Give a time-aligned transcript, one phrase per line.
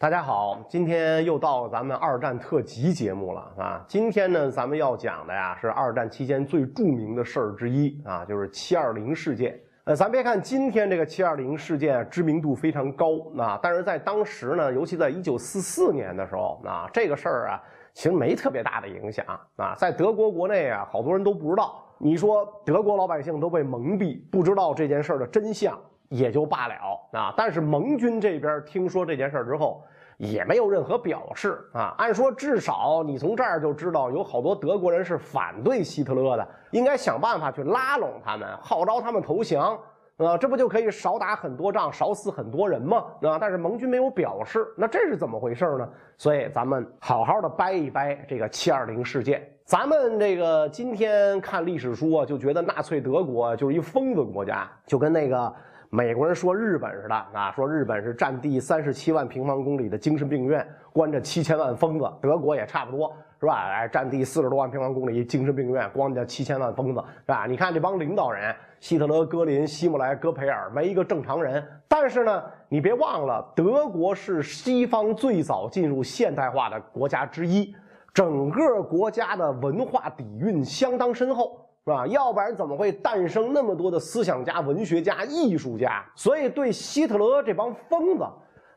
[0.00, 3.84] 大家好，今天又到咱们二战特辑节目了啊！
[3.86, 9.60] 今天呢，咱们要讲的呀是二战期间最著名的事儿之一啊，就是七二零事件。
[9.84, 17.62] 呃，咱别看今天这个七二零事件知名度非常高啊，但是在当时呢，尤其在一九四四年的时候啊，这个事儿啊，
[17.92, 19.22] 其实没特别大的影响
[19.56, 21.78] 啊，在德国国内啊，好多人都不知道。
[21.98, 25.78] 你说德国老百姓都被蒙蔽，不知道这件事儿的真相。
[26.08, 26.74] 也就罢了
[27.12, 29.80] 啊，但是盟军这边听说这件事之后，
[30.20, 31.94] 也没有任何表示啊。
[31.96, 39.78] 按说至少你从这儿就知道，有好多德国人是反对希特勒的，应该想办法去拉拢他们，号召他们投降
[40.18, 42.98] 啊，这不就可以少打很多仗，少死很多人吗？
[43.22, 45.88] 啊，但是盟军没有表示，那这是怎么回事呢？
[46.18, 49.50] 所以咱们好好的掰一掰这个七二零事件。
[49.64, 55.52] 咱们这个今天看历史书啊，就觉得纳粹德国就是一疯子国家，就跟那个。
[55.92, 62.08] 美国人说日本似的啊，说日本是占地三十七万平方公里的精神病院，关着七千万疯子。
[62.20, 63.56] 德国也差不多是吧？
[63.72, 67.44] 哎，占地四十多万平方公里精神病院，关着七千万疯子是吧？
[67.44, 71.60] 你看这帮领导人，希特勒、戈林、希姆莱、戈培尔，没一个正常人。
[71.88, 77.74] 但是呢，你别忘了，德国是西方最早进入现代化的国家之一，
[78.14, 81.66] 整个国家的文化底蕴相当深厚。
[81.84, 82.06] 是吧？
[82.06, 86.04] 要不然怎么会诞生那么多的思想家、文学家、艺术家？
[86.14, 88.24] 所以对希特勒这帮疯子，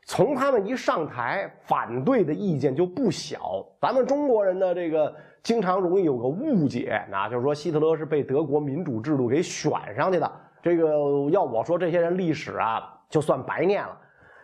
[0.06, 3.66] 从他们一上台，反对的意见就不小。
[3.82, 10.32] 咱们中国人呢，这个经常容易有个误解，那就是说希特勒是被德国民主制度给选上去的。
[10.62, 13.98] 这个要我说，这些人历史啊，就算白念了。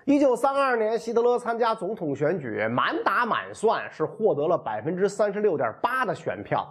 [0.06, 6.68] 一九三二年，希特勒参加总统选举，满打满算是获得了百分之三十六点八的选票。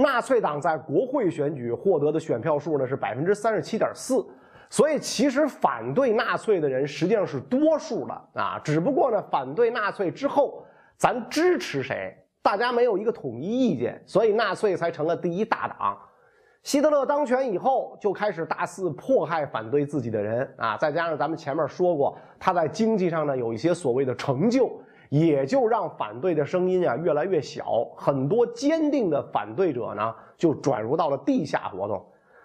[0.00, 4.24] 纳粹党在国会选举获得的选票数呢是百分之三十七点四，
[4.68, 10.64] 所以其实反对纳粹的人实际上是多数的啊，只不过呢反对纳粹之后，
[10.96, 15.98] 咱支持谁，大家没有一个统一意见，所以纳粹才成了第一大党。
[16.62, 24.70] 希特勒当权以后就开始大肆迫害反对自己的人啊，再加上咱们前面说过，他在经济上呢有一些所谓的成就。
[25.10, 32.02] 也就让反对的声音啊越来越小，很多坚定的反对者呢就转入到了地下活动。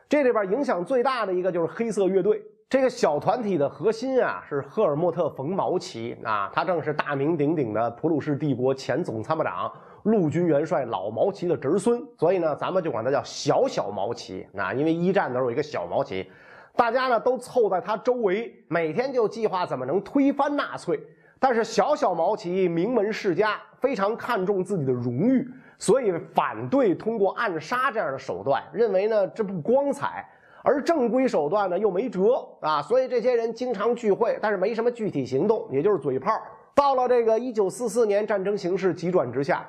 [0.09, 2.43] 这里边影响最大的一个就是黑色乐队。
[2.67, 9.71] 这个小团体的核心啊是赫尔墨特·冯·毛奇啊，他正是大名鼎鼎的普鲁士帝国前总参谋长、
[10.03, 16.27] 陆军元帅老毛奇的侄孙，所以呢咱们就管他叫小小毛奇啊，因为一战的时候有一个小毛奇，
[16.75, 20.99] 大家呢都凑在他周围，每天就计划怎么能推翻纳粹。
[21.39, 25.47] 但是小小毛奇名门世家，非常看重自己的荣誉，
[25.77, 30.27] 所以反对通过暗杀这样的手段，认为呢这不光彩。
[30.63, 36.31] 而正规手段呢又没辙啊，所以这些人经常聚会，但是没什么具体行动，也就是嘴炮。
[36.73, 39.63] 到了这个一九四四年，战争形势急转直下，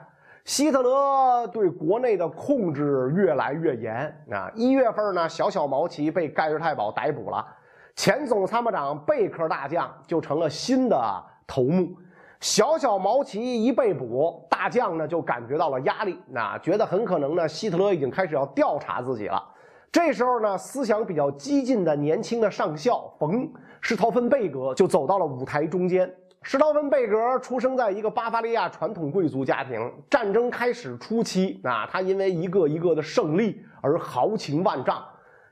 [0.46, 4.50] 希特勒对国内的控制越来越严啊。
[4.54, 7.46] 一月份呢，小小毛奇被盖世太保逮捕了，
[7.94, 10.96] 前总参谋长贝克大将就成了新的。
[11.46, 11.94] 头目
[12.40, 19.42] 小小毛奇一被捕，大将呢就感觉到了压力，那觉得很可能呢，希特勒已经开始要调查自己了。
[19.90, 26.12] 这时候呢，思想比较激进的年轻的上校冯施陶芬贝格就走到了舞台中间。
[26.42, 35.02] 施陶芬贝格出生在一个巴伐利亚传统贵族家庭，战争开始初期，啊，他因为一个一个的胜利而豪情万丈。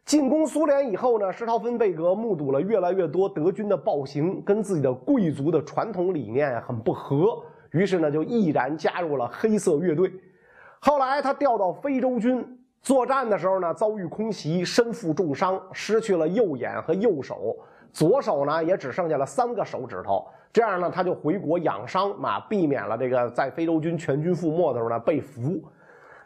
[0.05, 10.13] 进攻苏联以后呢，施陶芬贝格目睹了越来越多德军的暴行，跟自己的贵族的传统理念很不合，于是呢就毅然加入了黑色乐队。
[10.79, 12.47] 后来他调到非洲军
[12.83, 17.57] 作战的时候呢，遭遇空袭，身负重伤，失去了右眼和右手，
[17.91, 20.27] 左手呢也只剩下了三个手指头。
[20.53, 25.63] 这样呢，他就回国养伤嘛，避免了这个在非洲军全军覆没的时候呢被俘。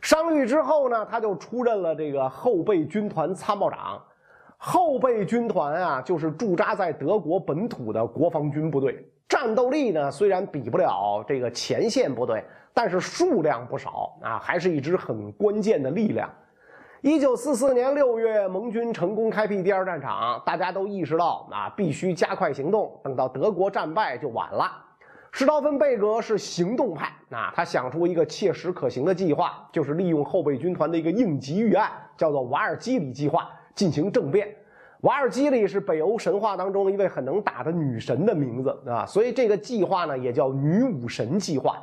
[0.00, 4.02] 伤愈之后呢，他就出任了这个后备军团参谋长。
[4.60, 16.28] 后备军团啊，就是驻扎在德国本土的国防军部队，战斗力呢虽然比不了这个前线部队，但是数量不少啊，还是一支很关键的力量。
[17.02, 24.87] 一九四四年六月，盟军成功开辟第二战场，大家都意识到啊，必须加快行动，等到德国战败就晚了。
[25.38, 34.52] 施陶芬贝格是行动派啊，他想出一个切实可行的计划，就是利用后备军团的一个应急预案，叫做瓦尔基里计划进行政变。
[35.02, 41.80] 瓦尔基里是北欧神话当中一位很能打的女神的名字啊，所以这个计划呢也叫女武神计划。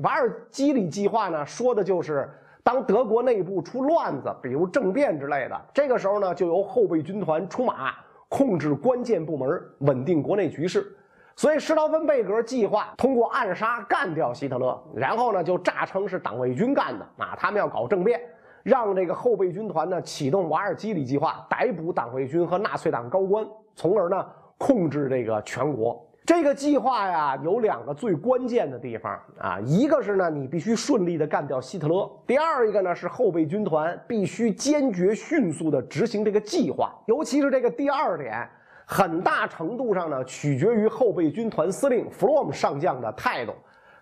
[0.00, 2.28] 瓦尔基里计划呢说的就是
[2.62, 7.94] 当德国内部出乱子，比如政变之类的，这个时候呢就由后备军团出马，
[8.28, 9.48] 控制关键部门，
[9.78, 10.94] 稳定国内局势。
[11.40, 18.20] 所以施陶芬贝格计划通过暗杀干掉希特勒，然后呢就诈称是党卫军干的啊，他们要搞政变，
[18.62, 23.42] 让这个后备军团呢启动瓦尔基里计划，逮捕党卫军和纳粹党高官，
[23.74, 24.22] 从而呢
[24.58, 26.06] 控制这个全国。
[26.26, 38.46] 这个计划呀有两个最关键的地方啊，一个是呢你必须顺利的干掉希特勒，第二一个呢是后备军团必须坚决迅速的执行这个计划，尤其是这个第二点。
[38.92, 43.54] 很大程度上呢，取决于后备军团司令弗洛姆上将的态度。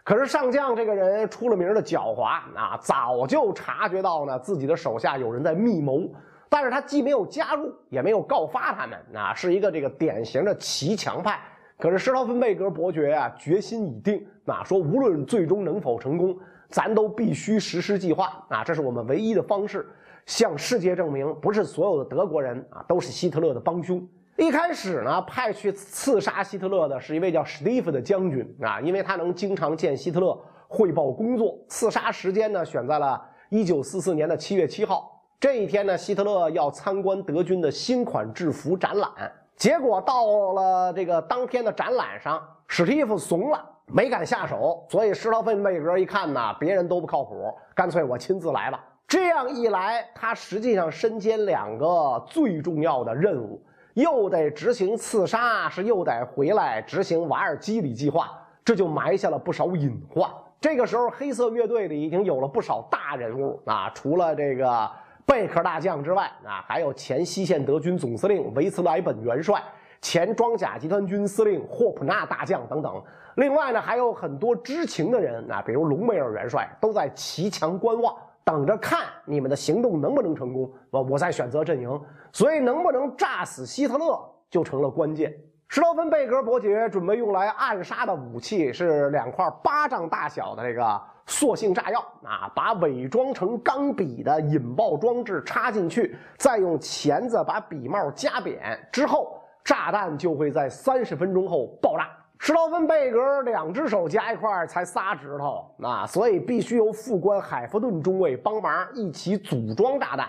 [0.02, 2.22] 可是上将这个人出了名的狡猾
[2.56, 6.10] 啊，早就察觉到呢自己的手下有人在密谋，
[6.48, 11.38] 但是他既没有加入，也没有告发他们啊，是一个这个典型的骑墙派。
[11.76, 16.34] 可是施陶芬贝格伯爵啊，决心已定啊，说无论最终能否成功，
[16.70, 19.86] 咱都必须实施计划啊，这是我们唯一的方式，
[20.24, 24.02] 向世界证明，不是所有的德国人啊都是希特勒的帮凶。
[24.38, 31.58] 一开始呢，派去刺杀希特勒的是一位叫史蒂夫的将军啊，因为他能经常见希特勒汇报工作。
[31.66, 33.20] 刺杀时间呢，选在了
[33.50, 35.20] 1944年的7月7号。
[35.40, 39.10] 这一天呢，希特勒要参观德军的新款制服展览。
[39.56, 44.86] 结果到了这个当天的展览上，史蒂夫怂了，没敢下手。
[44.88, 48.84] 所以施陶芬贝格一看呢，别人都不靠谱，干脆我亲自来吧。
[49.08, 53.60] 这样一来，他实际上身兼两个最重要的任务。
[53.98, 58.30] 又得执行刺杀，是又得回来执行瓦尔基里计划，
[58.64, 60.30] 这就埋下了不少隐患。
[60.60, 64.88] 这个时候，黑色乐队里已经有了不少大人物啊，除了这个
[65.26, 69.60] 贝克大将之外啊，还有前西线德军总司令维茨莱本元帅、
[70.00, 73.02] 前装甲集团军司令霍普纳大将等等。
[73.34, 78.14] 另外呢，还有很多知情的人啊，比如隆美尔元帅，都在骑墙观望。
[78.48, 81.02] 等着看你们的行动能不能成功我！
[81.02, 82.00] 我再选择阵营，
[82.32, 84.18] 所以能不能炸死希特勒
[84.48, 85.30] 就成了关键。
[85.68, 102.08] 施陶芬贝格伯爵准备用来暗杀的武器是两块巴掌大小的这个塑性炸药啊，把伪装成钢笔的引爆装置插进去，再用钳子把笔帽夹扁之后，炸弹就会在三十分钟后爆炸。
[102.40, 110.28] 施陶芬贝格两只手加一块才仨指头啊，所以必须由副官海弗顿中尉帮忙一起组装炸弹。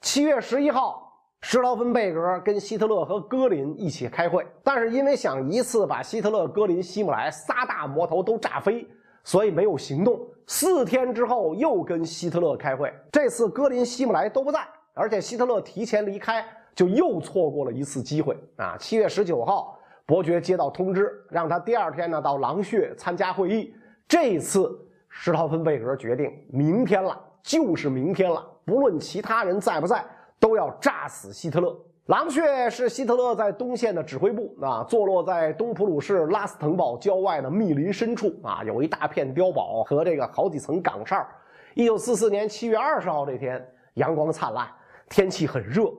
[0.00, 1.10] 七月十一号，
[1.40, 8.86] 施陶芬贝格跟希特勒和戈林一起开会，但是因为想一次把希特勒、戈林、希姆莱仨大魔头都炸飞，
[9.22, 10.20] 所以没有行动。
[10.48, 14.58] 四天之后又跟希特勒开会，这次戈林、希姆莱都不在，
[14.94, 16.44] 而且希特勒提前离开，
[16.74, 18.76] 就又错过了一次机会啊。
[18.78, 19.75] 七月十九号。
[20.06, 23.74] 伯爵接到通知，让他第二天呢到狼穴参加会议。
[24.06, 24.70] 这一次
[25.08, 30.04] 施陶芬贝格决定，明天了，就是明天了，不论其他人在不在，
[30.38, 31.76] 都要炸死希特勒。
[32.06, 41.26] 狼穴是希特勒在东线的指挥部啊，坐落在东普鲁士拉斯滕堡郊外的密林深处啊，有一大片碉堡和这个好几层岗哨。
[41.74, 43.60] 一九四四年七月二十号这天，
[43.94, 44.68] 阳光灿烂，
[45.08, 45.92] 天气很热。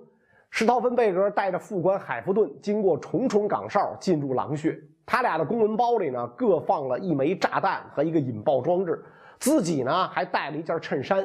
[0.57, 4.75] 施陶芬贝格带着副官海弗顿经过重重岗哨进入狼穴，
[5.05, 9.05] 他俩的公文包里呢各放了一枚炸弹和一个引爆装置，
[9.37, 11.23] 自己呢还带了一件衬衫。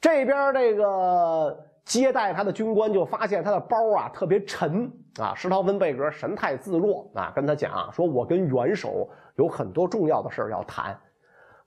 [0.00, 4.90] 这边这个接待他的军官就发现他的包啊特别沉
[5.20, 10.98] 啊，施陶芬贝格神态自若啊，跟他讲说：“我跟元首有很多重要的事要谈。”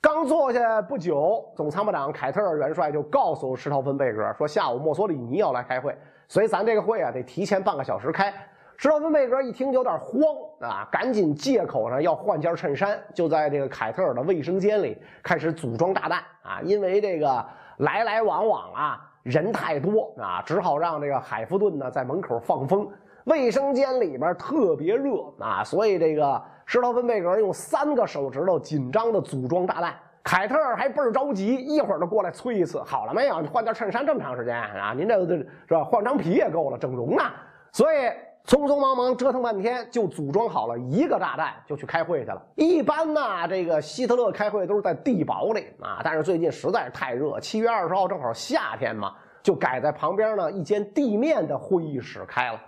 [0.01, 5.97] 刚坐下不久，总参谋长凯特尔元帅就告诉施陶芬贝格说：“下午墨索里尼要来开会。”
[6.29, 8.31] 所以咱这个会啊，得提前半个小时开。
[8.77, 10.21] 施陶芬贝格一听有点慌
[10.61, 16.61] 啊，赶紧借口呢要换件衬衫，就在这个凯特尔的卫生间里开始组装炸弹啊。
[16.63, 17.45] 因为这个
[17.79, 22.87] 来来往往啊，人太多啊，只好让这个海弗顿呢在门口放风。
[23.25, 29.93] 卫生间里边特别热啊，所以这个施陶芬贝格用三个手指头紧张的组装炸弹。
[30.23, 32.81] 凯特还倍儿着急，一会儿就过来催一次。
[32.83, 33.41] 好了没有？
[33.41, 34.93] 你换件衬衫这么长时间啊？
[34.95, 35.83] 您这这是吧？
[35.83, 37.23] 换张皮也够了，整容呢。
[37.71, 37.97] 所以
[38.45, 42.41] 匆匆忙忙折腾半天，就组装好了一个炸弹，就去开会去了。
[42.55, 52.59] 一般呢，这个希特勒开会都是在地堡里啊，但是最近实在是太热，七月二十号正好夏天嘛，就改在旁边呢一间地面的会议室开了。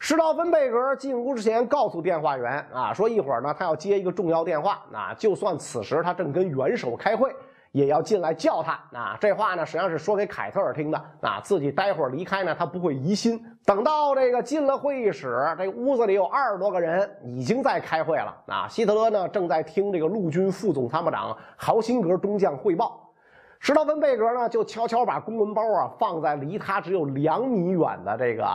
[0.00, 7.34] 施道芬贝格进屋之前告诉电话员啊，说一会儿呢他要接一个重要电话啊，就算此时他正跟元首开会，
[7.72, 9.18] 也要进来叫他啊。
[9.20, 13.44] 这话呢实际上是说给凯特尔听的啊，自己待会儿离开呢他不会疑心。
[13.66, 18.68] 等到这个进了会议室，这屋子里有二十多个人已经在开会了啊。
[18.68, 23.10] 希特勒呢正在听这个陆军副总参谋长豪辛格中将汇报，
[23.58, 28.46] 施道芬贝格呢就悄悄把公文包啊放在离他只有两米远的这个。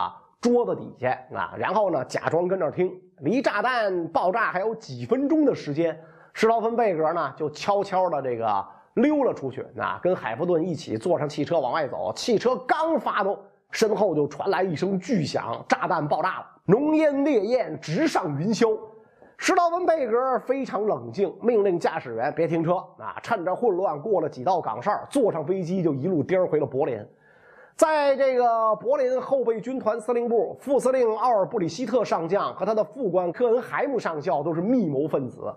[0.44, 5.98] 桌子底下啊，然后呢，假装跟那听，离炸弹爆炸还有几分钟的时间，
[6.34, 12.12] 施劳芬贝格呢就悄悄的这个溜了出去，啊跟海弗顿一起坐上汽车往外走。
[12.14, 13.38] 汽车刚发动，
[13.70, 18.78] 身后就传来一声巨响，炸弹爆炸了，浓烟烈焰直上云霄。
[19.38, 27.02] 施劳芬贝格非常冷静，命令驾驶员别停车啊，趁着混乱过了几道岗哨，坐上飞机就一路颠回了柏林。
[27.76, 35.52] 在这个柏林后备军团司令部，副司令奥尔布里希特上将和他的副官科恩海姆上校都是密谋分子。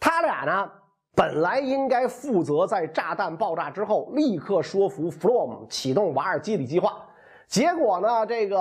[0.00, 0.70] 他俩呢，
[1.14, 6.96] 本来应该负责在炸弹爆炸之后立刻说服弗洛姆启动瓦尔基里计划。
[7.46, 8.58] 结果呢，这个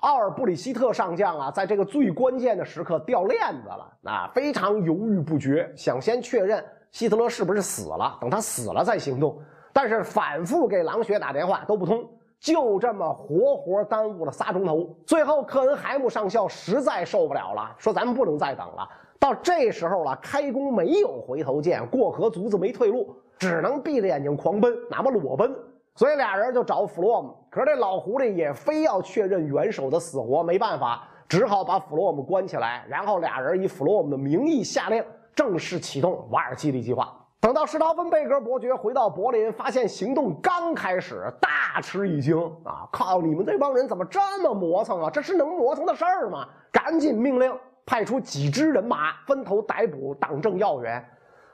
[0.00, 9.40] 奥尔布里希特上将啊，在这个最关键的时刻掉链子了啊，非常犹豫不决，想先确认希特勒是不是死了，等他死了再行动。
[9.72, 12.06] 但是反复给狼穴打电话都不通。
[12.44, 18.86] 就这么活活耽误了仨钟头，最后克恩海姆上校实在受不了了，说：“咱们不能再等了，
[19.18, 25.56] 到这时候了，开弓没有回头箭，过河卒子没退路，只能闭着眼睛狂奔，哪怕裸奔。”
[25.96, 35.02] 所以俩人就找弗洛姆，可是这老狐狸也非要确认元首的死活，没办法，只好把弗洛姆关起来，然后俩人以弗洛姆的名义下令
[35.34, 37.23] 正式启动瓦尔基里计划。
[37.44, 42.88] 等到施陶芬贝格伯爵回到柏林，发现行动刚开始，大吃一惊啊！
[42.90, 45.10] 靠，你们这帮人怎么这么磨蹭啊？
[45.10, 46.48] 这是能磨蹭的事儿吗？
[46.72, 51.06] 赶紧命令派出几支人马，分头逮捕党政要员。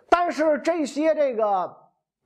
[0.08, 1.76] 但是这些这个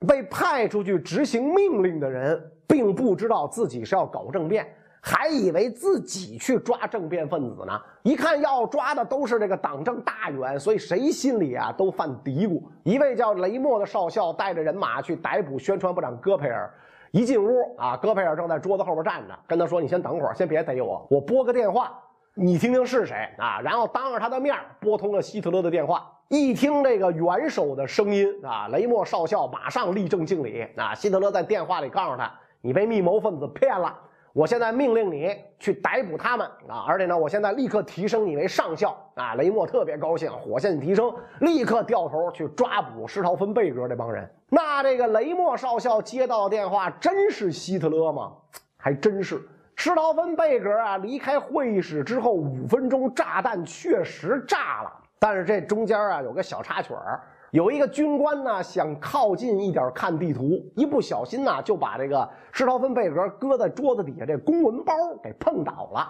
[0.07, 4.67] 被派出去执行命令的人，并不知道自己是要搞政变。
[5.07, 12.59] 还以为自己去抓政变分子呢，一看要抓的都是这个党政大员，所以谁心里啊都犯嘀咕。
[12.81, 16.73] 一位叫雷默的少校带着人马去逮捕宣传部长戈培尔，
[17.11, 21.91] 一进屋啊，戈培尔正在桌子后边站着，跟他说：“你先等会儿，先别逮我，我拨个电话，
[22.33, 30.95] 你听听是谁啊？”然后当着他的面拨通了希特勒的电话，一听这个元首的声音啊，雷默少校马上立正敬礼啊。
[30.95, 33.95] 希特勒在电话里告诉他：“你被密谋分子骗了。”
[34.35, 36.83] 我现在命令你去逮捕他们啊！
[36.85, 39.33] 而且呢，我现在立刻提升你为上校啊！
[39.35, 44.29] 雷默特别高兴，火线提升，立刻掉头去抓捕施陶芬贝格这帮人。
[44.49, 48.33] 那这个雷默少校接到电话，真是希特勒吗？
[48.75, 49.41] 还真是。
[49.77, 57.21] 施陶芬贝格啊，离开会议室之后五分钟，炸弹确实炸了，但是这中间啊有个小插曲儿。
[57.55, 64.93] 有一个军官呢，想靠近一点看地图，一不小心呢，就把这个施陶芬贝格搁在桌子底下这公文包
[65.23, 66.05] 给碰倒了。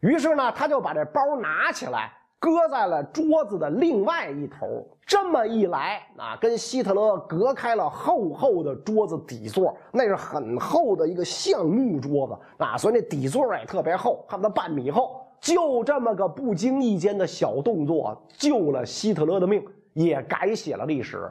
[0.00, 4.86] 于是呢，他就把这包拿起来，搁在了桌子的另外一头。
[5.06, 15.26] 这么一来啊，跟希特勒隔开了厚厚的桌子底座，那是很厚的一个橡木桌子啊，所以那底座也特别厚，差不多半米厚。
[15.40, 19.64] 就这么个不经意间的小动作，救了希特勒的命。
[19.94, 21.30] 也改写了历史。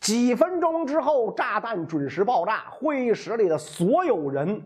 [0.00, 4.62] 几分钟之后，炸弹准时爆炸，会议室里的所有人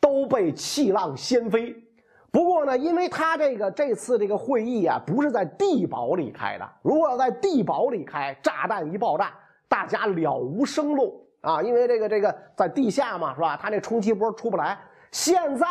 [0.00, 1.74] 都被气浪掀飞。
[2.30, 6.68] 不过呢，因为他这个这次这个会议啊，不是在地堡里开的。
[6.82, 9.32] 如果要在地堡里开，炸弹一爆炸，
[9.68, 11.62] 大家了无生路啊！
[11.62, 13.56] 因为这个这个在地下嘛，是吧？
[13.56, 14.78] 他这冲击波出不来。
[15.10, 15.66] 现在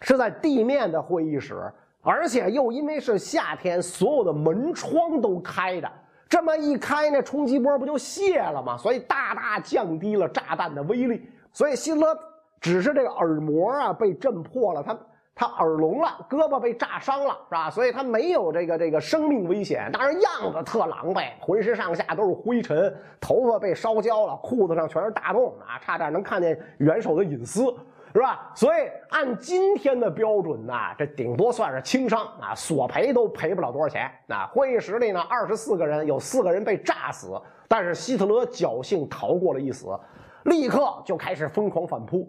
[0.00, 5.88] 是在地面的会议室，而且又因为是夏天，所有的门窗都开着。
[6.28, 8.76] 这么一开，那冲击波不就泄了吗？
[8.76, 11.28] 所以大大降低了炸弹的威力。
[11.52, 12.18] 所以希特勒
[12.60, 14.98] 只是这个耳膜啊被震破了，他
[15.34, 17.70] 他耳聋了，胳膊被炸伤了，是吧？
[17.70, 27.74] 所以他没有这个这个生命危险，当然样子特狼狈，浑身上下都是灰尘，头发被烧焦了，裤子上全是大洞啊，差点能看见元首的隐私。
[28.14, 28.50] 是吧？
[28.54, 34.10] 所以按今天的标准呢，这顶多算是轻伤啊，索赔都赔不了多少钱。
[34.26, 39.86] 那会议室里呢，二十四个人，有四个人被炸死，但是希特勒侥幸逃过了一死，
[40.44, 42.28] 立刻就开始疯狂反扑。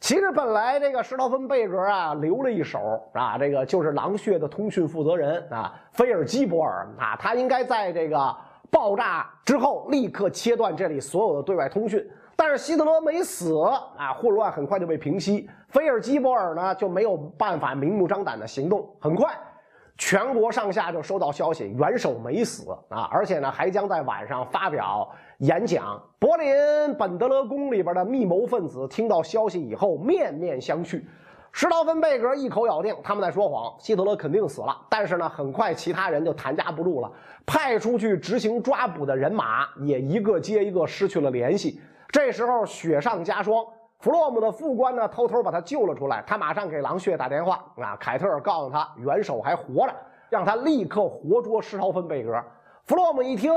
[0.00, 8.36] 其实本来这个施陶芬贝格啊留了一手啊，这个就是狼穴的通讯负责人啊，菲尔基博尔啊，他应该在这个
[8.70, 12.06] 爆炸之后立刻切断这里所有的对外通讯。
[12.36, 13.56] 但是希特勒没死
[13.96, 15.48] 啊，混乱很快就被平息。
[15.68, 18.88] 菲尔基博尔呢就没有办法明目张胆的行动。
[19.00, 19.32] 很快，
[19.96, 26.00] 全国上下就收到消息，元首没死啊，而且呢还将在晚上发表演讲。
[26.18, 31.02] 柏林本德勒宫里边的密谋分子听到消息以后，面面相觑。
[31.52, 34.76] 施陶芬贝格一口咬定他们在说谎，希特勒肯定死了。
[34.88, 37.08] 但是呢，很快其他人就谈夹不住了，
[37.46, 41.80] 派出去执行抓捕的人马也一个接一个失去了联系。
[42.10, 43.64] 这时候雪上加霜，
[43.98, 46.22] 弗洛姆的副官呢偷偷把他救了出来。
[46.26, 49.94] 他马上给狼穴打电话啊，凯特尔告诉他元首还活着，
[50.28, 52.42] 让他立刻活捉施陶芬贝格。
[52.84, 53.50] 弗洛姆一听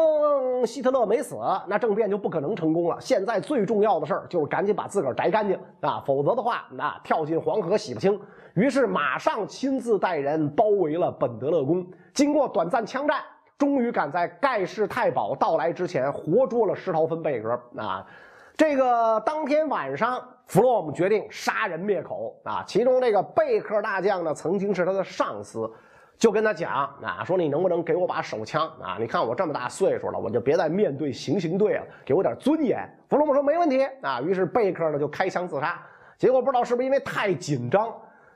[0.65, 1.35] 希特勒没死，
[1.67, 2.95] 那政变就不可能成功了。
[3.01, 8.17] 现在最重要的事儿就是赶紧把自个儿摘干净啊，否则的话，那跳进黄河洗不清。
[8.53, 11.85] 于是马上亲自带人包围了本德勒宫。
[12.13, 13.19] 经过短暂枪战，
[13.57, 18.07] 终于赶在盖世太保到来之前活捉了施陶芬贝格啊。
[18.57, 22.63] 这个当天晚上，弗洛姆决定杀人灭口啊。
[22.67, 25.71] 其中这个贝克大将呢，曾经是他的上司。
[26.17, 26.71] 就跟他讲
[27.03, 28.97] 啊，说你能不能给我把手枪啊？
[28.99, 32.89] 你看我这么大岁数了，我就别再面对行刑队了，给我点尊严。
[33.07, 34.19] 弗洛姆说没问题啊。
[34.21, 35.79] 于是贝克呢就开枪自杀，
[36.17, 37.93] 结果不知道是不是因为太紧张，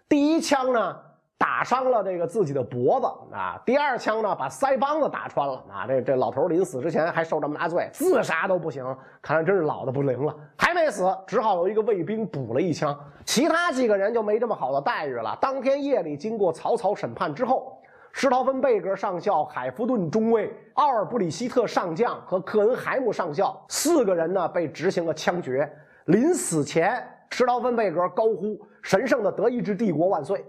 [0.08, 0.96] 第一枪呢
[1.42, 5.88] 打伤了这个自己的脖子啊，第二枪呢把腮帮子打穿了啊。
[5.88, 8.86] 这这老头临死之前还受这么大罪，自杀都不行，
[9.24, 10.36] 看来真是老的不灵了。
[10.56, 12.96] 还没死，只好有一个卫兵补了一枪。
[13.26, 15.36] 其他几个人就没这么好的待遇了。
[15.42, 17.76] 当天夜里，经过草草审判之后，
[18.12, 25.68] 施陶芬贝格上校、海弗顿中尉、奥尔布里希特上将和克恩海姆上校四个人呢被执行了枪决。
[26.06, 30.46] 临死前，施陶芬贝格高呼“神圣的德意志帝国万岁”。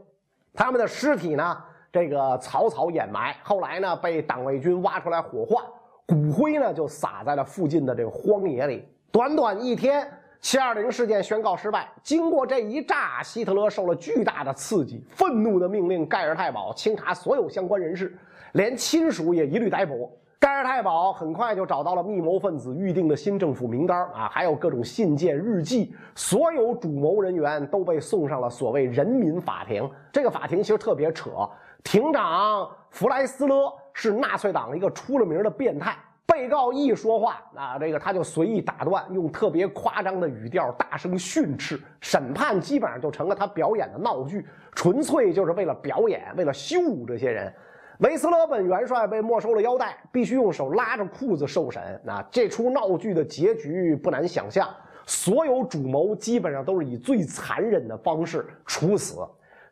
[0.55, 1.57] 他们的尸体呢，
[1.93, 5.65] 这个草草掩埋，后来呢被党卫军挖出来火化，
[6.07, 8.85] 骨灰呢就撒在了附近的这个荒野里。
[9.11, 10.07] 短短一天。
[10.43, 11.89] ，720事件宣告失败。
[12.03, 18.19] 经过这一炸，希特勒受了巨大的刺激，愤怒的命令盖尔太保清查所有相关人士，
[18.55, 20.11] 连亲属也一律逮捕。
[20.43, 29.89] 盖尔太保很快就找到了密谋分子预定的新政府名单啊，还有各种信件、日记，所有主谋人员都被送上了所谓人民法庭。
[30.11, 31.49] 这个法庭其实特别扯，
[31.85, 35.97] 庭长弗莱斯勒是纳粹党一个出了名的变态。
[36.27, 41.81] 被告一说话啊，这个他就随意打断，用特别夸张的语调大声训斥。
[42.01, 44.45] 审判基本上就成了他表演的闹剧，
[44.75, 47.55] 纯粹就是为了表演，为了羞辱这些人。
[48.03, 52.01] 维斯勒本元帅被没收了腰带，必须用手拉着裤子受审。
[52.05, 54.69] 那这出闹剧的结局不难想象，
[55.07, 59.25] 所有主谋基本上都是以最残忍的方式处死。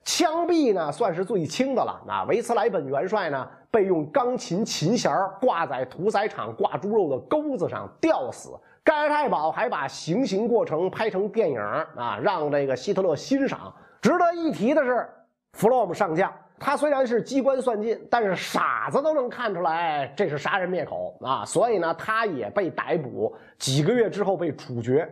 [0.04, 2.00] 枪毙呢，算是最轻的了。
[2.06, 8.50] 那维斯莱本元帅呢，被用钢琴琴弦挂在屠宰场挂猪肉的钩子上吊死。
[8.84, 13.74] 盖尔太保还把行刑过程拍成电影啊，让这个希特勒欣赏。
[14.00, 15.08] 值得一提的是，
[15.52, 25.10] 弗洛姆上将，他虽然是机关算尽，但是傻子都能看出来这是杀人灭口啊，所以呢，他也被逮捕，几个月之后被处决。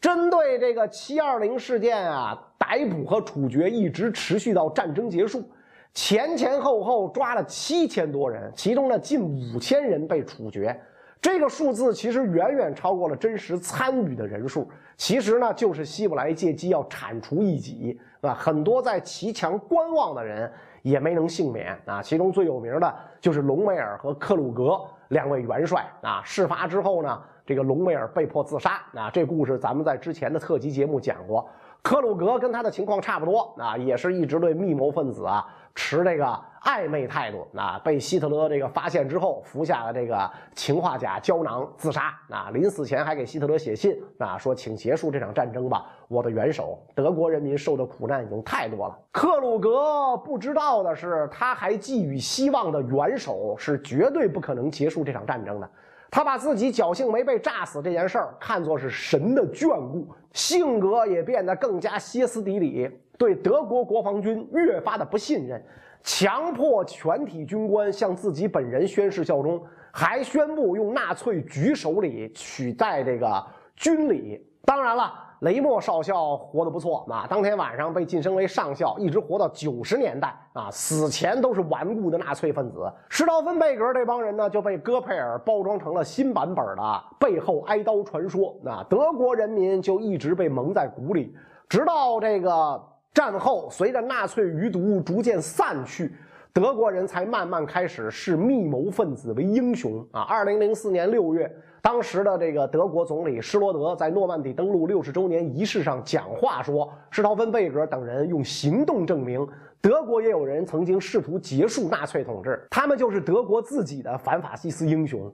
[0.00, 5.48] 针对这个七二零事件啊，逮捕和处决一直持续到战争结束，
[5.94, 10.78] 前前后后抓了七千多人，其中呢近五千人被处决。
[11.22, 14.68] 这个数字其实远远超过了真实参与的人数。
[14.96, 20.50] 其实呢，就是希伯来借机要铲除异己，啊，很多在骑墙观望的人
[20.82, 22.02] 也没能幸免啊。
[22.02, 26.22] 其中最有名的就是隆美尔和克鲁格两位元帅啊。
[26.24, 27.20] 事发之后呢。
[27.46, 29.10] 这个隆美尔被迫自杀啊！
[29.10, 31.44] 这故事咱们在之前的特辑节目讲过。
[31.82, 35.44] 克鲁格跟他的情况差不多啊，也是一直对密谋分子啊
[35.80, 37.80] 持这个暧昧态度啊。
[37.82, 42.50] 被希特勒这个发现之后，服下了这个氰化钾胶囊自杀啊。
[42.52, 48.98] 临死前还给希特勒写信啊，说请结束这场战争吧，我的元首，德国人民受的苦难已经太多了。
[49.10, 55.70] 克鲁格不知道的是，他还寄予希望的元首是绝对不可能结束这场战争的。
[56.10, 62.90] 他把自己侥幸没被炸死这件事儿看作是神的眷顾，性格也变得更加歇斯底里，
[63.20, 65.62] 对德国国防军越发的不信任，
[66.02, 73.44] 强迫全体军官向自己本人宣誓效忠，还宣布用纳粹举手礼取代这个
[73.76, 74.42] 军礼。
[74.64, 75.26] 当然了。
[75.40, 82.92] 雷默少校活得不错啊，当天晚上被晋升为上校，一直活到九十年代啊，死前都是顽固的纳粹分子。
[83.08, 88.54] 施道芬贝格这帮人呢，就被戈佩尔包装成了新版本的背后挨刀传说。
[88.62, 91.34] 那德国人民就一直被蒙在鼓里，
[91.70, 92.78] 直到这个
[93.12, 96.12] 战后，随着纳粹余毒逐渐散去，
[96.52, 100.22] 德国人才慢慢开始视密谋分子为英雄啊。
[100.22, 101.50] 二零零四年六月。
[101.82, 109.48] 当时的这个德国总理施罗德在诺曼底登陆六十周年仪式上讲话说：“施陶芬贝格等人用行动证明，
[109.80, 115.32] 德国也有人曾经试图结束纳粹统治，他们就是德国自己的反法西斯英雄。”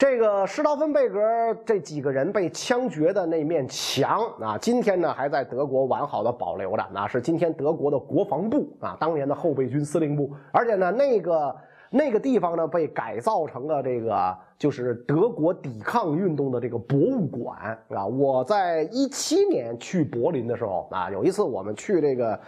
[0.00, 1.20] 这个施道芬贝格
[1.66, 11.54] 这几个人被枪决的那面墙啊，今天呢还在德国完好的保留着，那是今天德国的国防部啊，当年的后备军司令部，而且呢那个。
[11.92, 18.06] 那个地方呢，被改造成了这个，就是德国抵抗运动的这个博物馆，啊。
[18.06, 22.38] 我在一七年去柏林的时候啊，有一次我们去这个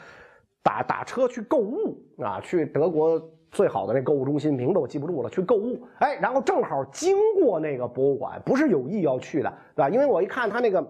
[0.62, 3.20] 打打车去购物啊，去德国
[3.52, 5.80] 最好的那购物中心，名字我记不住了，去购物。
[6.00, 9.88] 哎，然后正好经过那个博物馆，不是有意要去的，对吧？
[9.88, 10.84] 因为我一看他那个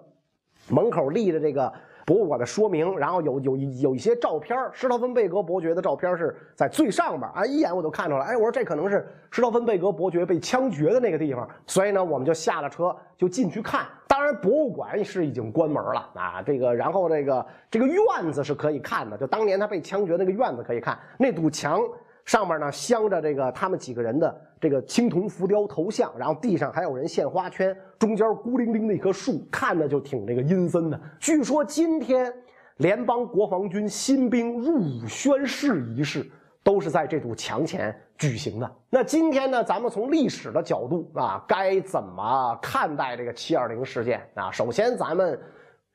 [0.71, 1.71] 门口立着这个。
[2.05, 13.87] 博物馆的说明，然后有有有一些照片，施陶芬贝格伯爵的照片是在最上边啊，一眼我就看出来，哎，我说这可能是施陶芬贝格伯爵被枪决的那个地方，所以呢，我们就下了车就进去看。
[14.09, 21.81] 当然，博物馆是已经关门了啊，这个然后这个这个院子是可以看的，就当年他被枪决那个院子可以看，那堵墙。
[22.25, 31.01] 上面呢镶着这个他们几个人的这个青铜浮雕头像，然后地上还有人献花圈，中间孤零零的一棵树，看着就挺这个阴森的。
[31.19, 32.33] 据说今天
[32.77, 36.31] 联邦国防军新兵入伍宣誓仪式
[36.63, 38.71] 都是在这堵墙前举行的。
[38.89, 44.51] 那今天呢，咱们从历史的角度啊，该怎么看待这个七二零事件啊？
[44.51, 45.39] 首先咱们。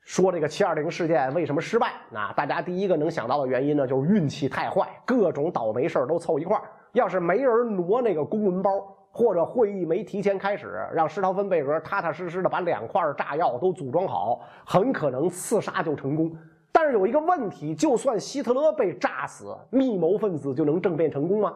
[0.08, 1.92] 说这个七二零事件为什么失败？
[2.10, 6.58] 那大家第一个能想到的原因呢，就是运气太坏，各种倒霉事都凑一块。
[6.92, 8.70] 要是没人挪那个公文包，
[9.12, 16.34] 或者会议没提前开始，让施陶芬贝格踏踏实实的把两块炸药都组装好，很可能刺杀就成功。
[16.72, 21.52] 但是有一个问题，就算希特勒被炸死，密谋分子就能政变成功吗？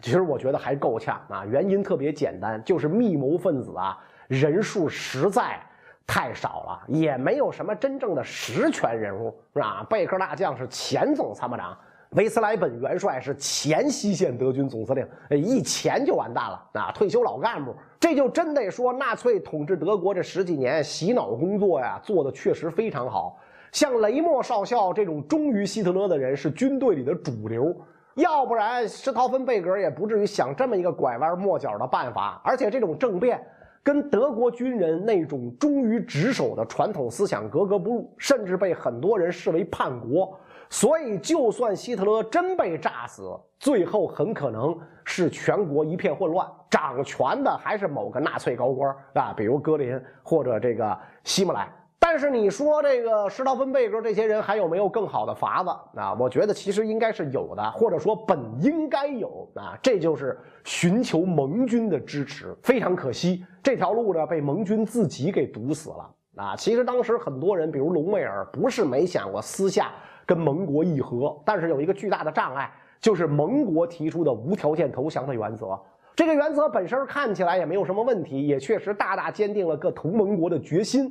[0.00, 1.44] 其实我觉得还够呛啊。
[1.46, 5.60] 原因特别简单，就是密谋分子啊人数实在。
[6.06, 9.86] 太少了，也没有什么真正的实权人物，是吧？
[9.88, 11.76] 贝克大将是前总参谋长，
[12.10, 16.92] 维斯莱本元帅是前西线德军总司令，一前就完蛋了啊！
[16.92, 23.38] 退休老干部，这就真得说，纳粹统治德国这十几年洗脑工作呀，做的确实非常好。
[23.72, 27.74] 像雷默少校这种忠于希特勒的人是军队里的主流，
[28.14, 33.44] 要不然施陶芬贝格也不至于想这么一个拐弯抹角的办法，而且这种政变。
[33.84, 40.36] 跟德国军人那种忠于职守的传统思想格格不入，甚至被很多人视为叛国。
[40.70, 51.68] 所以，就算希特勒真被炸死，最后很可能是全国一片混乱，掌权的还是某个纳粹高官啊，比如格林或者这个希姆莱。
[52.06, 56.14] 但是你说这个施道芬贝格这些人还有没有更好的法子啊？
[56.20, 59.74] 我觉得其实应该是有的，或者说本应该有啊。
[59.82, 62.54] 这就是寻求盟军的支持。
[62.62, 66.54] 非常可惜，这条路呢被盟军自己给堵死了啊。
[66.54, 69.90] 其实当时很多人，比如隆美尔，不是没想过私下
[70.26, 75.80] 跟盟国议和，但是有一个巨大的障碍，就是盟国提出的无条件投降的原则。
[76.14, 81.10] 这个原则本身看起来也没有什么问题，也确实大大坚定了各同盟国的决心。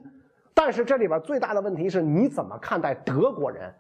[0.54, 3.74] 但是这里边最大的问题是，你怎么看待德国人？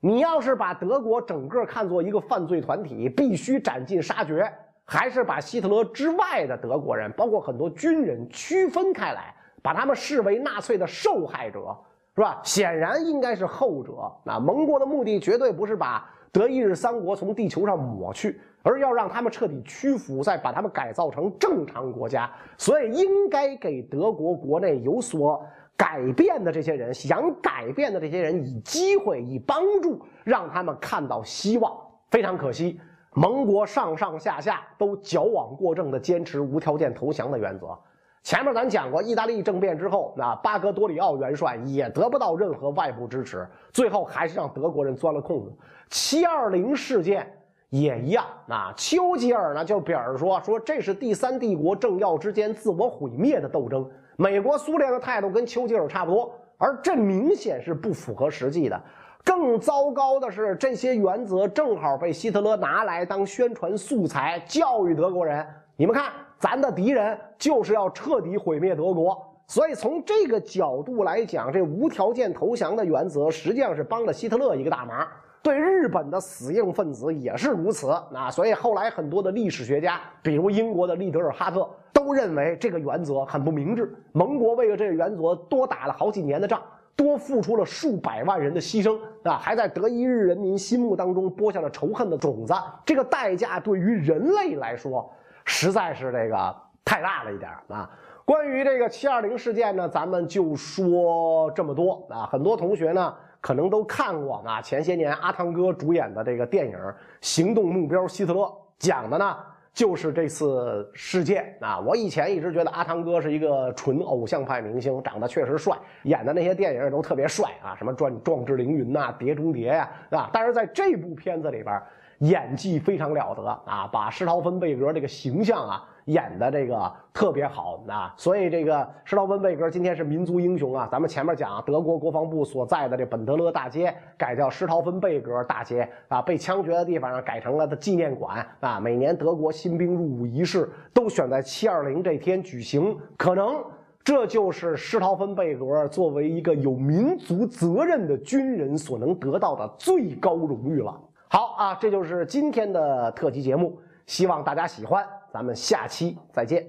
[0.00, 4.50] 你要是把德国整个看作一个犯罪团体，必须斩尽杀绝，
[4.84, 11.74] 还是把希特勒之外的德国人，包括很多军人区分开来，把他们视为纳粹的受害者，
[12.14, 12.38] 是吧？
[12.42, 13.92] 显然应该是后者。
[14.24, 22.30] 那盟国的目的绝对不是把德意日三国从地球上抹去，而要让他们彻底屈服，再把他们改造成正常国家。
[22.58, 25.46] 所以应该给德国国内有所。
[25.76, 31.72] 改变的这些人，想改变的这些人，以机会、以帮助，让他们看到希望。
[32.10, 32.80] 非常可惜，
[33.12, 37.76] 盟国上上下下都矫枉过正地坚持无条件投降的原则。
[38.22, 45.52] 前面咱讲过，意大利政变之后，那巴格多里奥元帅也得不到任何外部支持，最后还是让德国人钻了空子。
[45.90, 47.30] 七二零事件
[47.68, 53.90] 也一样，那丘吉尔呢就表示说，说这是第三帝国政要之间自我毁灭的斗争。
[54.16, 58.80] 美国、苏联的态度跟丘吉尔差不多，而这明显是不符合实际的。
[59.24, 65.44] 更糟糕的是，这些原则正好被希特勒拿来当宣传素材，教育德国人。
[65.76, 69.20] 你们看，咱的敌人就是要彻底毁灭德国。
[69.46, 75.06] 所以从这个角度来讲，这无条件投降的原则实际上是帮了希特勒一个大忙。
[75.44, 77.94] 对日本的死硬分子也是如此。
[78.10, 83.94] 那所以后来很多的历史学家，比如英国的利德尔哈特，都认为这个原则很不明智。
[84.12, 86.62] 盟国为了这个原则多打了好几年的仗，
[86.96, 92.54] 多付出了数百万人的牺牲啊，还在德意日人民心目当中播下了仇恨的种子。
[92.86, 95.12] 这个代价对于人类来说，
[95.44, 97.90] 实在是这个太大了一点啊。
[98.24, 102.24] 关于这个七二零事件呢，咱们就说这么多啊。
[102.32, 103.14] 很多同学呢。
[103.44, 106.78] 可能都看过啊，前些年阿汤哥主演的这个电影
[107.20, 108.40] 《行动目标希特勒》，
[108.78, 109.36] 讲的呢
[109.74, 111.78] 就是这次事件啊。
[111.78, 120.30] 我以前一直觉得阿汤哥是一个纯偶像派明星，长得确实帅，演的那些电影都特别帅啊，什么《壮壮志凌云》呐，《碟中谍》呀，啊。
[120.32, 121.82] 但是在这部片子里边，
[122.20, 130.88] 演技非常了得啊，把施陶芬贝格这个形象啊演的这个特别好啊，所以这个施陶芬贝格今天是民族英雄啊。
[130.90, 138.78] 咱们前面讲德国国防部所在的这本德勒大街改叫施陶芬贝格大街啊，被枪决的地方上改成了的纪念馆啊。
[138.78, 143.62] 每年德国新兵入伍仪式都选在七二零这天举行，可能。
[144.04, 150.94] 这就是施陶芬贝格作为一个有民族责任的军人所能得到的最高荣誉了。
[151.26, 155.02] 好啊，这就是今天的特辑节目，希望大家喜欢。
[155.34, 156.64] 咱们下期再见。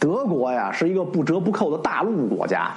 [0.00, 2.72] 德国呀是一个不折不扣的大陆国家，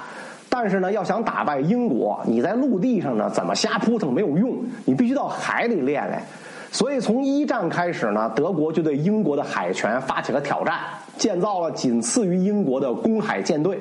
[0.48, 6.22] 但是呢，要想打败英国，你在陆地上呢怎么瞎扑腾没有用，你必须到海里练练。
[6.70, 10.78] 所以从一战开始呢，德国就对英国的海权发起了挑战。
[11.18, 13.76] 建造了仅次于英国的公海舰队，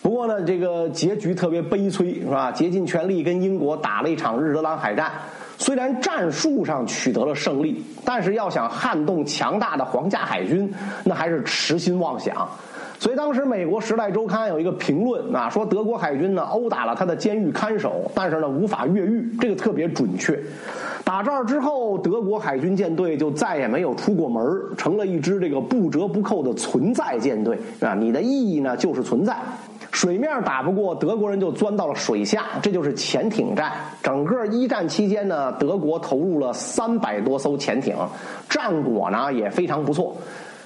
[0.00, 2.52] 不过呢，这个结局特别悲催，是吧？
[2.52, 5.10] 竭尽全力跟英国打了一场日德兰海战，
[5.60, 10.72] 虽然战术上取得了胜利，但是要想撼动强大的皇家海军，
[11.04, 12.48] 那还是痴心妄想。
[12.98, 20.38] 所以当时美国《时代周刊》有一个评论啊，说德国海军呢殴打了他的监狱看守，但是呢无法越狱，这个特别准确。
[21.04, 24.42] 打这儿之后，德国海军舰队就再也没有出过门
[24.78, 27.94] 成了一支这个不折不扣的存在舰队啊！
[27.94, 29.36] 你的意义呢，就是存在。
[29.92, 33.72] 水面打不过德国人，就钻到了水下，这就是潜艇战。
[34.02, 37.96] 整个一战期间呢，德国投入了三百多艘潜艇，
[38.48, 40.16] 战果呢也非常不错。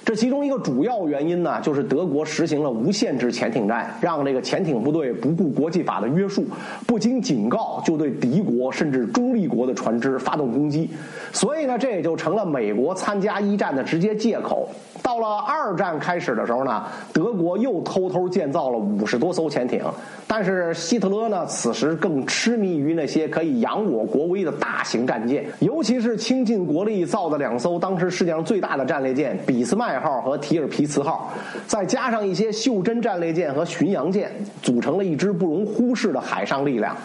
[0.05, 6.45] 这其中一个主要原因呢，就是德国实行了无限制潜艇战，让这个潜艇部队不顾国际法的约束，
[6.85, 10.87] 不经警告就对敌国甚至中立国的船只发动攻击，
[11.33, 14.69] 所以呢，这也就成了美国参加一战的直接借口。
[15.01, 19.81] 到了二战开始的时候呢，德国又偷偷建造了五十多艘潜艇，
[20.27, 31.31] 但是希特勒呢，此时更痴迷于那些可以扬我国威的大型战舰，尤其是倾尽国力造的两艘当时世界上最大的战列舰“俾斯麦号”和“提尔皮茨号”，
[31.67, 34.31] 再加上一些袖珍战列舰和巡洋舰，
[34.61, 36.95] 组成了一支不容忽视的海上力量。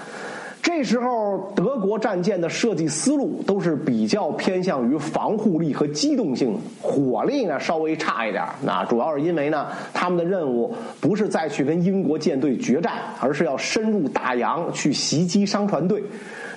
[0.62, 8.44] 这时候，德国战舰的设计思路都是比较偏向于防护力和机动性，火力呢稍微差一点。
[8.62, 16.02] 那主要是因为呢，他们的任务不是再去跟英国舰队决战，而是要深入大洋去袭击商船队。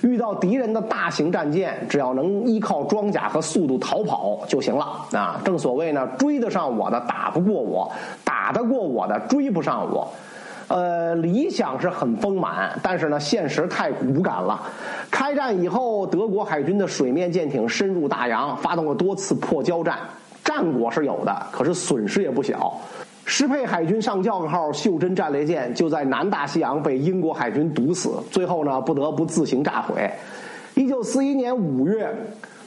[0.02, 5.06] 遇到敌人的大型战舰，只要能依靠装甲和速度逃跑就行了。
[5.12, 7.90] 啊，正所谓呢，追得上我的打不过我，
[8.22, 10.06] 打得过我的追不上我。
[10.74, 14.60] 呃，理想是很丰满，但是呢，现实太骨感了。
[15.08, 20.00] 开战以后，德国海军的水面舰艇深入大洋，发动了多次破交战，
[20.42, 22.76] 战果是有的，可是损失也不小。
[23.24, 30.10] 施佩海军上将号袖珍战列舰就在南大西洋被英国海军堵死，最后呢，不得不自行炸毁。
[30.74, 32.12] 一九四一年五月，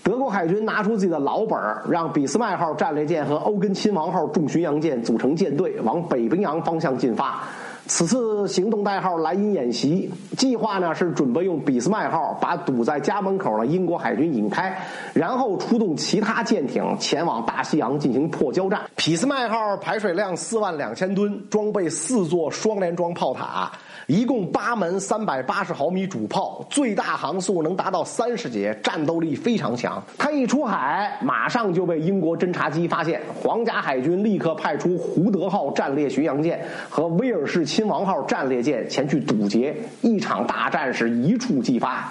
[0.02, 7.44] 德国海军拿出自己的老本儿，让俾斯麦号战列舰和欧根亲王号重巡洋舰组成舰队，往北冰洋方向进发。
[7.88, 14.78] 此次行动代号“莱茵演习”，计划呢是准备用俾斯麦号把堵在家门口的英国海军引开，
[15.14, 18.82] 然后出动其他舰艇前往大西洋进行破交战。
[18.96, 23.72] 俾斯麦号排水量四万两千吨，装备四座双联装炮塔。
[24.08, 30.02] 一共八门三百八十毫米主炮，最大航速能达到三十节，战斗力非常强。
[30.18, 33.22] 他一出海，马上就被英国侦察机发现。
[33.44, 42.10] 皇家海军立刻派出胡德号战列巡洋舰和威尔士亲王号战列舰前去堵截，一场大战是一触即发。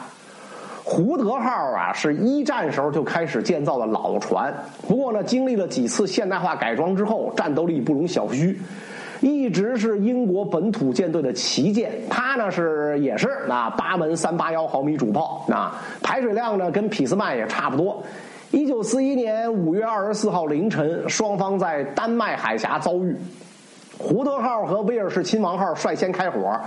[0.85, 4.55] 胡德号啊，是一战时候就开始建造的老船，
[4.87, 8.55] 不过呢，经历了几次现代化改装之后，战斗力不容小觑。
[9.21, 18.03] 一直是英国本土舰队的旗舰，它呢是也是啊八门三八幺毫米主炮啊，排水量呢跟匹斯麦也差不多。
[18.51, 23.17] 一九四一年五月二十四号凌晨，双方在丹麦海峡遭遇，
[23.99, 26.59] 胡德号和威尔士亲王号率先开火。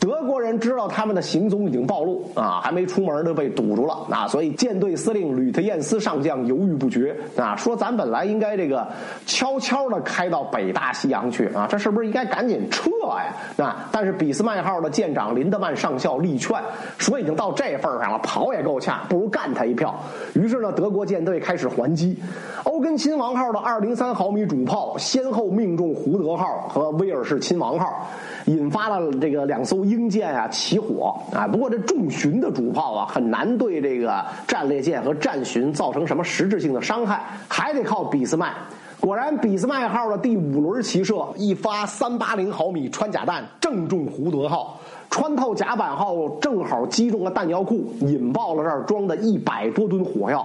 [0.00, 8.86] 德国人知道他们的行踪已经暴露啊，还没出门就被堵住了啊，所以舰队司令吕特晏斯上将犹豫不决啊，说咱本来应该这个
[9.26, 13.64] 悄悄的开到北大西洋去啊，这是不是应该赶紧撤呀？
[13.64, 16.56] 啊，但是俾斯麦号的舰长林德曼上校力劝，
[16.96, 19.94] 说已经到这份上了，跑也够呛，不如干他一票。
[20.34, 22.16] 于是呢，德国舰队开始还击，
[22.64, 28.08] 欧根亲王号的二零三毫米主炮先后命中胡德号和威尔士亲王号。
[28.48, 38.54] 引发了这个两艘英舰啊起火啊，不过这重巡的主炮啊很难对这个战列舰和战巡造成什么实质性的伤害，还得靠俾斯麦。
[39.00, 50.44] 果然，俾斯麦号的第五轮齐射，一发三八零毫米穿甲弹正中胡德号，穿透甲板后正好击中了弹药库，引爆了这儿装的一百多吨火药。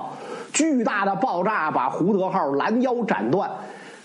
[0.51, 3.49] 巨大的爆炸把胡德号拦腰斩断。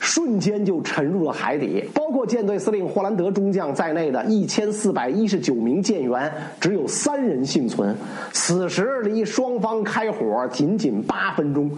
[0.01, 7.95] 瞬间就沉入了海底，包括舰队司令霍兰德中将在内的一千四百一十九名舰员，只有三人幸存。
[8.33, 11.71] 此时离双方开火仅仅八分钟。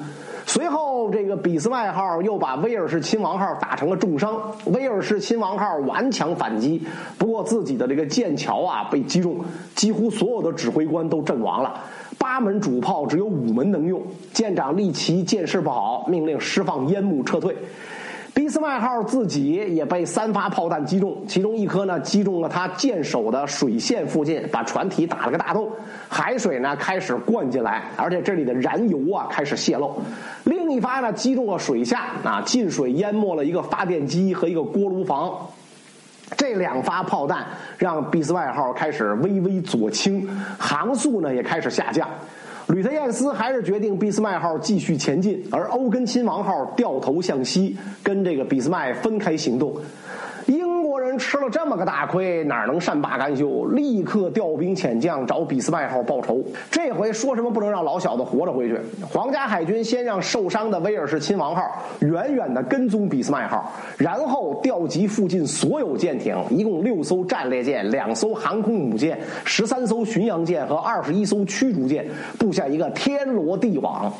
[0.46, 4.36] 随后，这个俾斯麦号又把威尔士亲王号打成了重伤。
[4.66, 6.82] 威尔士亲王号顽强反击，
[7.16, 9.36] 不过自己的这个舰桥啊被击中，
[9.76, 11.80] 几乎所有的指挥官都阵亡了。
[12.18, 14.02] 八门主炮只有五门能用，
[14.32, 17.56] 舰长利奇见势不好，命令释放烟幕撤退。
[18.40, 25.70] 俾斯麦号自己也被三发炮弹击中，其中一颗呢击中了他舰首的水线附近，把船体打了个大洞，
[26.08, 29.94] 海水呢开始灌进来，而且这里的燃油啊开始泄漏。
[30.44, 35.36] 另一发呢击中了水下，啊进水淹没了一个发电机和一个锅炉房。
[36.38, 37.44] 这两发炮弹
[37.76, 40.26] 让俾斯麦号开始微微左倾，
[40.58, 42.08] 航速呢也开始下降。
[42.72, 49.74] 吕特晏斯还是决定俾斯麦号继续前进，而欧根亲王号掉头向西，跟这个俾斯麦分开行动。
[51.10, 53.64] 人吃了这么个大亏，哪能善罢甘休？
[53.66, 56.40] 立刻调兵遣将找俾斯麦号报仇。
[56.70, 58.78] 这回说什么不能让老小子活着回去？
[59.12, 61.62] 皇家海军先让受伤的威尔士亲王号
[62.00, 72.06] 远远地跟踪俾斯麦号，然后调集附近所有舰艇，一共六艘战列舰、两艘航空母舰、十三艘巡洋舰和二十一艘驱逐舰，
[72.38, 74.12] 布下一个天罗地网。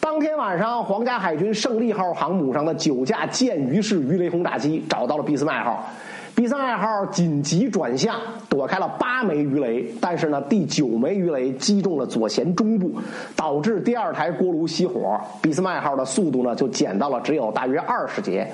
[0.00, 5.86] 当天晚上，皇家海军胜利号航母上的九架舰鱼式鱼雷轰炸机找到了俾斯麦号，
[6.34, 8.16] 俾斯麦号紧急转向，
[8.48, 12.90] 躲开了八枚鱼雷，但是呢，第九枚鱼雷击中了左舷中部，
[13.36, 18.50] 导致第二台锅炉熄火，俾斯麦号的速度呢就减到了只有大约二十节。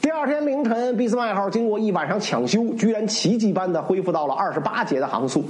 [0.00, 5.44] 第二天凌晨，俾斯麦号经过一晚上抢修，居然奇迹般的恢复到了二十八节的航速。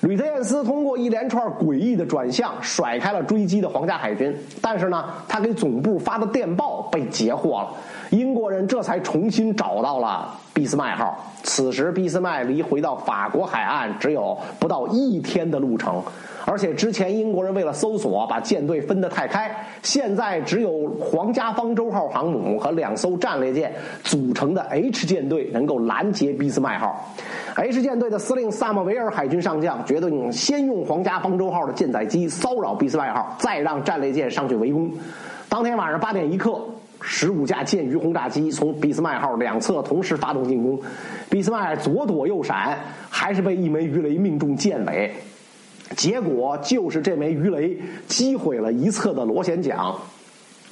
[0.00, 4.36] 吕特晏斯通过一连串诡异的转向，甩开了追击的皇家海军。
[4.60, 7.68] 但是呢，他给总部发的电报被截获了，
[8.12, 11.16] 英国人这才重新找到了俾斯麦号。
[11.42, 16.02] 此时，俾斯麦离回到法国海岸只有不到一天的路程。
[16.44, 19.50] 而且之前英国人为了搜索，把舰队分得太开，
[19.82, 23.72] 现在只有皇家方舟号航母和两艘战列舰
[24.04, 27.10] 组成的 H 舰队能够拦截俾斯麦号。
[27.54, 34.90] H 舰队的司令萨默维尔海军上将决定先用皇家方舟号的舰载机骚扰俾斯麦号，再让战列舰上去围攻。
[35.48, 36.58] 当天晚上八点一刻，
[37.02, 40.80] 十五架舰鱼轰炸机从俾斯麦号两侧同时发动进攻，
[41.28, 42.78] 俾斯麦左躲右闪，
[43.10, 45.12] 还是被一枚鱼雷命中舰尾。
[45.96, 49.92] 结果就是这枚鱼雷击毁了一侧的螺旋桨。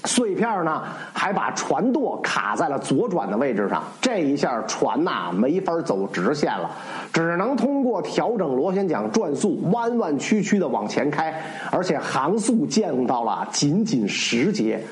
[0.04, 3.84] 碎片呢，还把船舵卡在了左转的位置上。
[4.00, 6.70] 这一下船呐没法走直线了，
[7.12, 11.34] 只能通过调整螺旋桨转速，弯弯曲曲的往前开，
[11.70, 14.82] 而且航速降到了仅仅十节。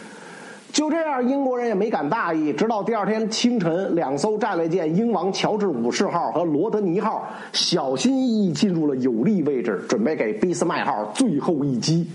[0.72, 2.52] 就这样，英国人也没敢大意。
[2.52, 12.06] 直到第二天清晨，两艘战列舰“英王乔治五世号”和“罗德尼号”小心翼翼进入了有利位置，准备给俾斯麦号最后一击。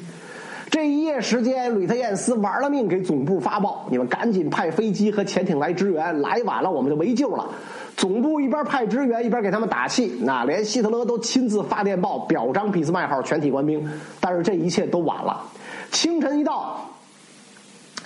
[0.70, 7.50] 这一夜时间，吕特晏斯玩了命给总部发报：“你们赶紧派飞机和潜艇来支援，来晚了我们就没救了。”
[7.98, 10.16] 总部一边派支援，一边给他们打气。
[10.22, 13.88] 那连希特勒都亲自发电报表彰俾斯麦号全体官兵。
[14.20, 15.44] 但是这一切都晚了。
[15.92, 16.89] 清晨一到，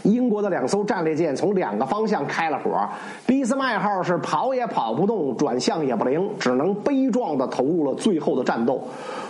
[0.08, 2.72] 英国的两艘战列舰从两个方向开了火，
[3.26, 8.82] 俾斯麦号是跑也跑不动，转向也不灵，只能悲壮地投入了最后的战斗。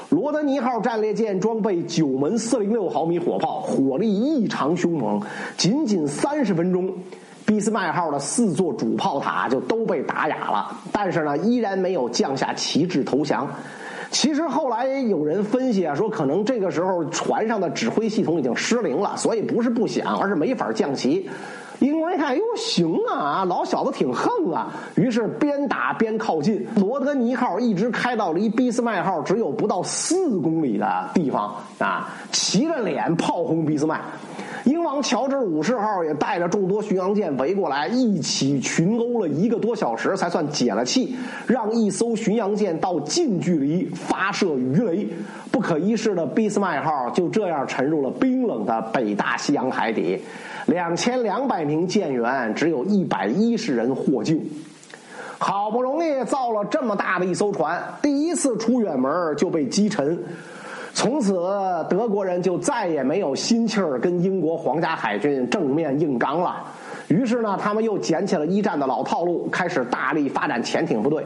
[0.09, 5.19] 罗德尼号战列舰装备九门四零六毫米火炮，火力异常凶猛。
[5.57, 6.93] 仅仅三十分钟，
[7.45, 10.71] 俾斯麦号的四座主炮塔就都被打哑了。
[10.91, 13.49] 但是呢，依然没有降下旗帜投降。
[14.09, 21.29] 其实后来有人分析啊，说可能这个时候船上的指挥系统已经失灵了，所以不是不响，而是没法降旗。
[21.79, 26.65] 英国一看，哟，行啊，老小子挺横啊，于是边打边靠近。
[26.75, 34.01] 罗德尼号一直开到离俾斯麦号只有不到四公里的地方啊，骑着脸炮轰俾斯麦。
[34.65, 45.07] 英王乔治五世号也带着众多巡洋舰围过来，一起群殴了一个多小时，才算解了气，让一艘巡洋舰到近距离发射鱼雷。
[45.51, 50.21] 不可一世的俾斯麦号就这样沉入了冰冷的北大西洋海底。
[50.67, 54.35] 两千两百名舰员，只有一百一十人获救。
[55.39, 60.17] 好不容易造了这么大的一艘船，第一次出远门就被击沉。
[60.93, 61.33] 从此，
[61.89, 66.63] 德国人就再也没有心气儿跟英国皇家海军正面硬刚了。
[67.07, 71.25] 于是呢，他们又捡起了一战的老套路，开始大力发展潜艇部队。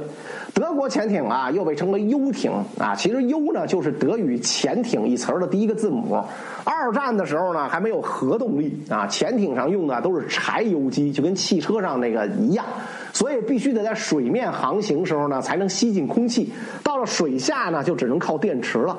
[0.53, 6.23] 德国潜艇啊，又被称为 U 艇啊，其实 U 呢就是德语潜艇一词儿的第一个字母。
[6.63, 12.63] 二战的时候呢，还没有核动力啊，潜艇上用的都是柴油机，就跟汽车上那个一样，
[13.11, 16.53] 所以必须得在水面航行时候呢，才能吸进空气。
[16.83, 18.95] 到了水下呢，就只能靠电池了。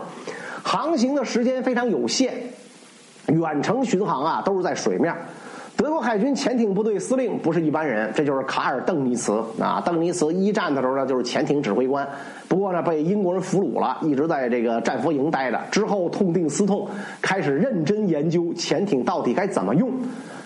[0.64, 2.34] 航行的时间非常有限，
[3.26, 5.14] 远程巡航啊都是在水面。
[5.76, 9.82] 德国海军潜艇部队司令不是一般人，这就是卡尔·邓尼茨啊。
[9.84, 12.06] 邓尼茨一战的时候呢，就是潜艇指挥官，
[12.46, 15.60] 不过呢被英国人俘虏了，一直在这个战俘营待着。
[15.70, 16.86] 之后痛定思痛，
[17.20, 19.90] 开始认真研究潜艇到底该怎么用。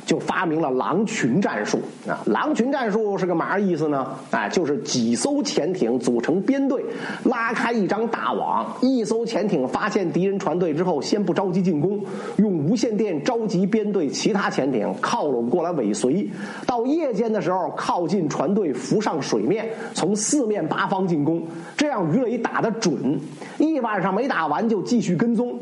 [0.06, 2.22] 就发明了狼群战术啊！
[2.26, 4.06] 狼群战术是个嘛意思呢？
[4.30, 6.80] 哎，就是几艘潜艇组成编队，
[7.24, 8.64] 拉开一张大网。
[8.80, 12.00] 一艘潜艇发现敌人船队之后，先不着急进攻，
[12.36, 16.30] 用无线电召集编队其他潜艇靠拢过来尾随。
[16.64, 21.42] 到夜间的时候，靠近船队浮上水面，从四面八方进攻，
[21.76, 23.20] 这样鱼雷打得准。
[23.58, 25.58] 一晚上没打完就继续跟踪。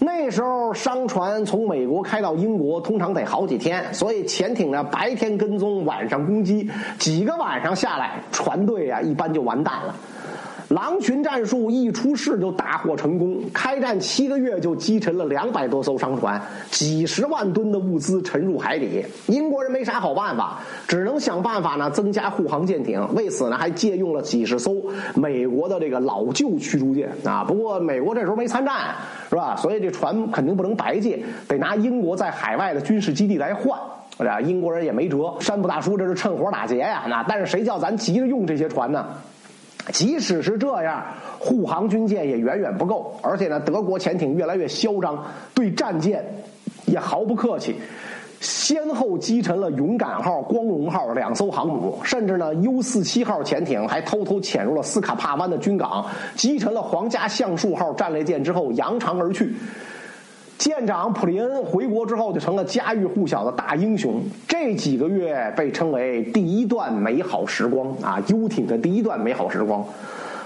[0.00, 9.94] 那时候商船从美国开到英国，通常得好几天，所以潜艇呢白天跟踪，晚上攻击，几个晚上下来，船队啊一般就完蛋了。
[10.68, 16.40] 狼群战术一出世就大获成功，开战七个月就击沉了两百多艘商船，
[16.70, 19.02] 几十万吨的物资沉入海底。
[19.28, 23.02] 英国人没啥好办法，只能想办法呢增加护航舰艇。
[23.14, 24.74] 为此呢，还借用了几十艘
[25.14, 27.42] 美国的这个老旧驱逐舰啊。
[27.44, 28.94] 不过美国这时候没参战，
[29.30, 29.56] 是吧？
[29.56, 33.78] 所以这船肯定不能白借，得拿英国在海外的军事基地来换。
[34.44, 35.32] 英国人也没辙。
[35.40, 37.04] 山姆大叔这是趁火打劫呀！
[37.08, 39.06] 那但是谁叫咱急着用这些船呢？
[39.92, 41.02] 即使是这样，
[41.38, 45.24] 护航军舰也远远不够，而且呢，德国潜艇越来越嚣张，
[45.54, 46.24] 对战舰
[46.86, 47.76] 也毫不客气，
[48.40, 56.04] 先后击沉了“勇敢号”“光荣号”两艘航母，甚至呢，U 四七号潜艇还偷偷潜入了斯卡帕湾的军港，
[56.36, 59.52] 击沉了“皇家橡树号”战列舰之后扬长而去。
[60.58, 64.20] 舰长普利恩回国之后就成了家喻户晓的大英雄。
[64.48, 69.84] 这几个月被称为第一段美好时光啊，游艇的第一段美好时光。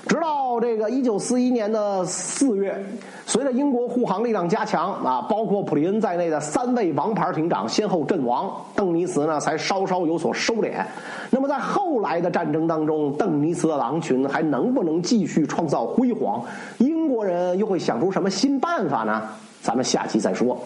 [0.06, 2.76] 直到这个一九四一年的四月，
[3.24, 10.84] 随着英国护航力量加强啊，包括普利恩在内的三位王牌艇长先后阵亡，邓尼茨呢才稍稍有所收敛。
[11.30, 16.42] 那么在后来的战争当中，邓尼茨的狼群还能不能继续创造辉煌？
[16.78, 19.22] 英国人又会想出什么新办法呢？
[19.62, 20.58] 咱们下期再说。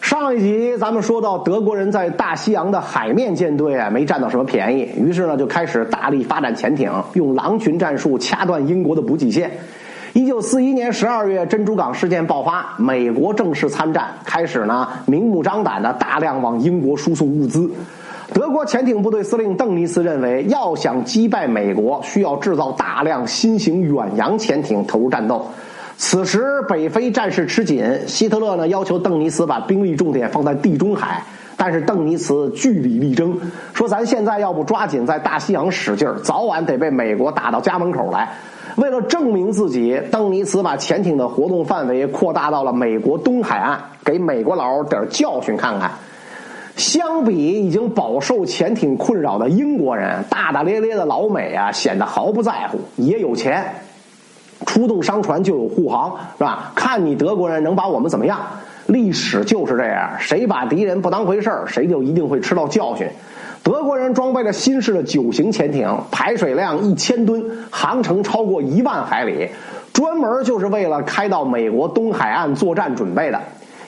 [0.00, 9.50] 上一集咱们说到，德国人在大西洋的海面舰队啊没占到什么便宜，于是呢就开始大力发展潜艇，用狼群战术掐断英国的补给线。
[10.12, 17.68] 一九四一年十二月，珍珠港事件爆发，美国正式参战，开始呢明目张胆的大量往英国输送物资。
[18.32, 25.46] 德国潜艇部队司令邓尼斯认为，要想击败美国，需要制造大量新型远洋潜艇投入战斗。
[25.96, 31.22] 此时北非战事吃紧，希特勒呢要求邓尼茨把兵力重点放在地中海，
[31.56, 33.38] 但是邓尼茨据理力争，
[33.72, 38.28] 说咱现在要不抓紧在大西洋使劲儿，早晚得被美国打到家门口来。
[38.76, 45.92] 为了证明自己，邓尼茨把潜艇的活动范围扩大到了美国东海岸，给美国佬点教训看看。
[46.76, 53.64] 相比已经饱受潜艇困扰的英国人，大大咧咧的老美啊显得毫不在乎，也有钱。
[54.66, 56.72] 出动商船就有护航，是吧？
[56.74, 58.40] 看你德国人能把我们怎么样？
[58.86, 63.08] 历史就是这样，谁把敌人不当回事儿，谁就一定会吃到教训。
[63.62, 69.48] 德国人装备了新式的九型潜艇，排水量一千吨，航程超过一万海里，
[69.94, 73.40] 专门就是为了开到美国东海岸作战准备的。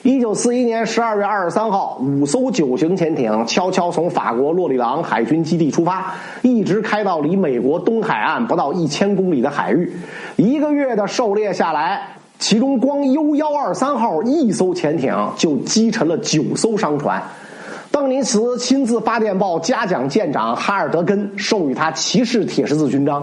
[0.07, 9.91] 一九四一年十二月二十三号，五艘九型潜艇悄悄从法国洛里昂海军基地出发，一直开到离美国东海岸不到一千公里的海域。
[10.37, 12.07] 一个月的狩猎下来，
[12.39, 17.21] 其中光 U 幺二三号一艘潜艇就击沉了九艘商船。
[17.91, 23.21] 邓尼茨亲自发电报嘉奖舰长哈尔德根，授予他骑士铁十字勋章。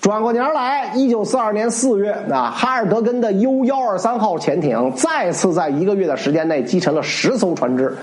[0.00, 7.96] 转过年来，一九四二年四月，啊，哈尔德根的 U 幺二三号潜艇再次在一个月的时间内击沉了十艘船只。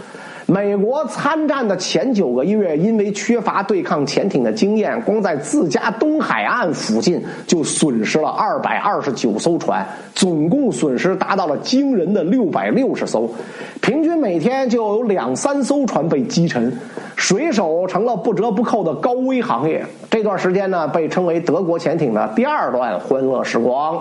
[0.54, 9.84] 美国参战的前九个月，因为缺乏对抗潜艇的经验，光在自家东海岸附近就损失了二百二十九艘船，
[10.14, 13.28] 总共损失达到了惊人的六百六十艘，
[13.82, 16.72] 平均每天就有两三艘船被击沉，
[17.16, 19.84] 水手成了不折不扣的高危行业。
[20.12, 23.99] 这段时间呢，被称为德国潜艇的第二段欢乐时光。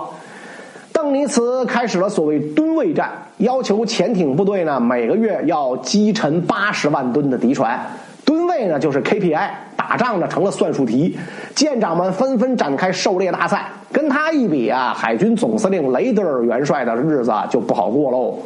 [1.03, 7.77] 邓尼茨开始了所谓吨位战，要求潜艇部队呢每个月要击沉八十万吨的敌船。
[8.23, 11.17] 吨位呢就是 KPI，打仗呢成了算术题，
[11.53, 13.65] 舰长们纷纷展开狩猎大赛。
[13.91, 18.39] 跟他一比啊，海军总司令雷德尔元帅的日子就不好过喽。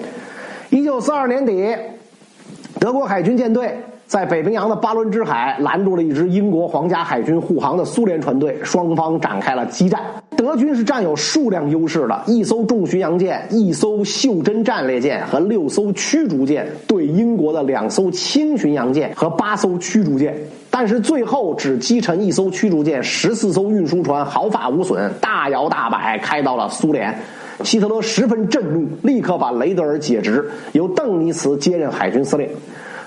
[0.72, 1.76] 一九四二年底，
[2.80, 3.78] 德国海军舰队
[4.08, 10.02] 在北冰洋的巴伦支海拦住了一支英国皇家海军护航的苏联船队，双方展开了激战。
[10.38, 20.34] 德军是占有数量优势的，一艘重巡洋舰、一艘袖珍战列舰和六艘驱逐舰对英国的两艘轻巡洋舰和八艘驱逐舰，
[20.72, 27.14] 但是最后只击沉一艘驱逐舰，十四艘运输船毫发无损，大摇大摆开到了苏联。
[27.64, 32.48] 希特勒十分震怒，立刻把雷德尔解职，由邓尼茨接任海军司令。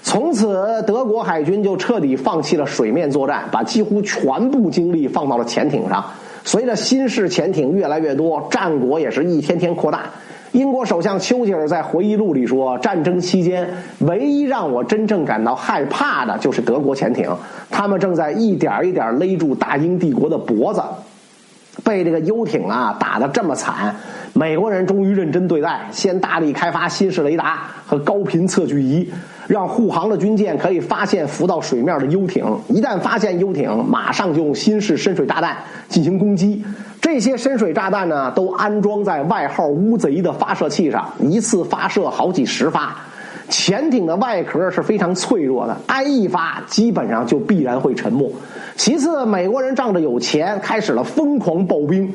[0.03, 6.05] 从此，德国海军就彻底放弃了水面作战，把几乎全部精力放到了潜艇上。
[6.43, 10.07] 随着新式潜艇越来越多，战果也是一天天扩大。
[10.53, 13.69] 英国首相丘吉尔在回忆录里说：“战争期间，
[14.01, 17.29] 唯一让我真正感到害怕的就是德国潜艇，
[17.71, 20.83] 他们正在一点一点勒住大英帝国的脖子。
[21.85, 23.95] 被这个游艇啊打得这么惨，
[24.33, 29.09] 美国人终于认真对待，先大力开发新式雷达和高频测距仪。”
[29.51, 35.57] 让护航的军舰可以发现浮到水面的游艇，一旦发现游艇，马上就用新式深水炸弹
[35.89, 36.65] 进行攻击。
[37.01, 42.97] 这些深水炸弹呢，都安装在外号“乌贼”的发射器上，一次发射好几十发。
[43.49, 48.33] 潜艇的外壳是非常脆弱的，挨一发基本上就必然会沉没。
[48.77, 52.15] 其次，美国人仗着有钱，开始了疯狂爆兵。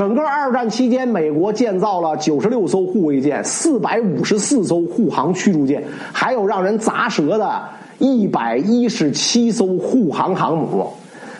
[0.00, 7.60] 整个二战期间，美国建造了九十六艘护卫舰、四百五十四艘护航驱逐舰，还有让人砸舌的
[7.98, 10.90] 一百一十七艘护航航母。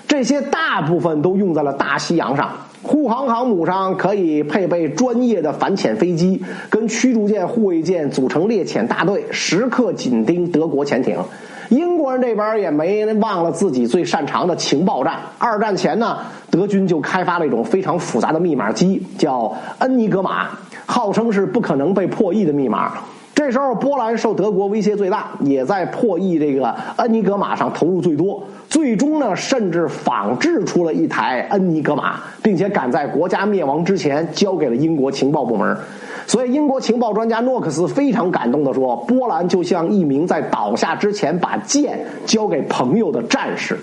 [0.07, 2.51] 这些大部分都用在了大西洋上。
[2.83, 11.17] 护航航母上可以配备专业的反潜飞机，跟驱逐舰、护卫舰组成猎潜大队，时刻紧盯德国潜艇。
[11.71, 15.14] 英国人这边也没忘了自己最擅长的情报战。
[15.39, 16.18] 二战前呢，
[16.51, 20.49] 德军就开发了一种非常复杂的密码机，叫恩尼格玛，
[20.85, 22.93] 号称是不可能被破译的密码。
[23.33, 28.43] 这时候，波兰受德国威胁最大，也在破译这个恩尼格玛上投入最多。
[28.68, 35.77] 最终呢，甚至仿制出了一台恩尼格玛，并且赶在国家灭亡之前交给了英国情报部门。
[36.27, 43.79] 所以，英国情报专家诺克斯非常感动地说：“波兰就像一名在倒下之前把剑交给朋友的战士。”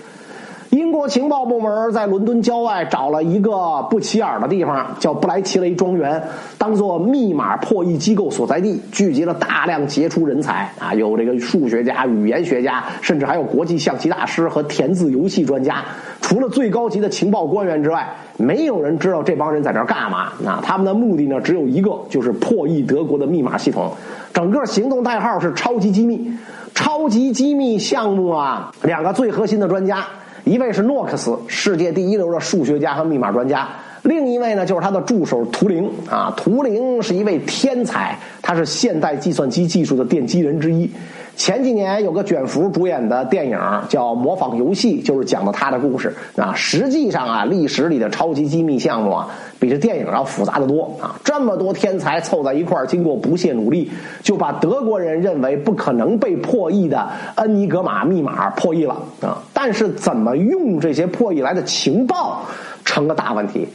[0.70, 6.22] 英国情报部门在伦敦郊外找了一个不起眼的地方，叫布莱奇雷庄园，
[6.58, 15.82] 当做密码破译机构所在地，聚集了大量杰出人才啊，有这个数学家、语言学家，甚至还有国际象棋大师和填字游戏专家。
[16.20, 18.06] 除了最高级的情报官员之外，
[18.36, 20.32] 没有人知道这帮人在这儿干嘛。
[20.44, 23.90] 啊，他们的目的呢只有一个，就是破译德国的密码系统。
[24.34, 26.30] 整个行动代号是“超级机密”。
[26.74, 30.04] 超级机密项目啊，两个最核心的专家。
[30.48, 33.68] 一位是诺克斯，世界第一流的数学家和密码专家；
[34.02, 36.32] 另一位呢，就是他的助手图灵啊。
[36.36, 40.90] 图灵是一位天才，他是现代计算机技术的奠基人之一。
[41.38, 43.56] 前几年有个卷福主演的电影
[43.88, 46.52] 叫《模仿游戏》，就是讲的他的故事啊。
[46.52, 49.28] 实际上啊，历史里的超级机密项目啊，
[49.60, 51.14] 比这电影要复杂的多啊。
[51.22, 53.88] 这么多天才凑在一块儿，经过不懈努力，
[54.20, 59.38] 就把德国人认为不可能被破译的恩尼格玛密码破译了啊。
[59.54, 62.42] 但是怎么用这些破译来的情报，
[62.84, 63.68] 成了大问题。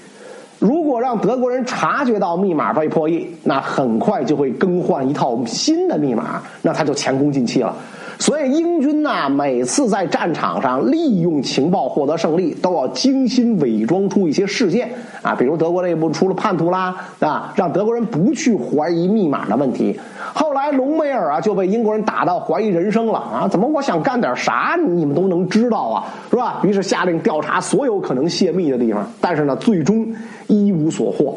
[0.60, 7.76] 如果让德国人察觉到密码被破译，那很快就会更换一套新的密码，那他就前功尽弃了。
[8.24, 14.90] 所以英军呐，每次在战场上利用情报获得胜利，都要精心伪装出一些事件
[15.22, 20.00] 啊，比如德国内部出了叛徒啦啊，让德国人不去怀疑密码的问题。
[20.34, 26.62] 后来隆美尔啊就被英国人打到怀疑人生了啊，怎么我想干点啥你们都能知道啊，是吧？
[26.64, 30.08] 于是下令调查所有可能泄密的地方，但是呢，最终
[30.48, 31.36] 一无所获。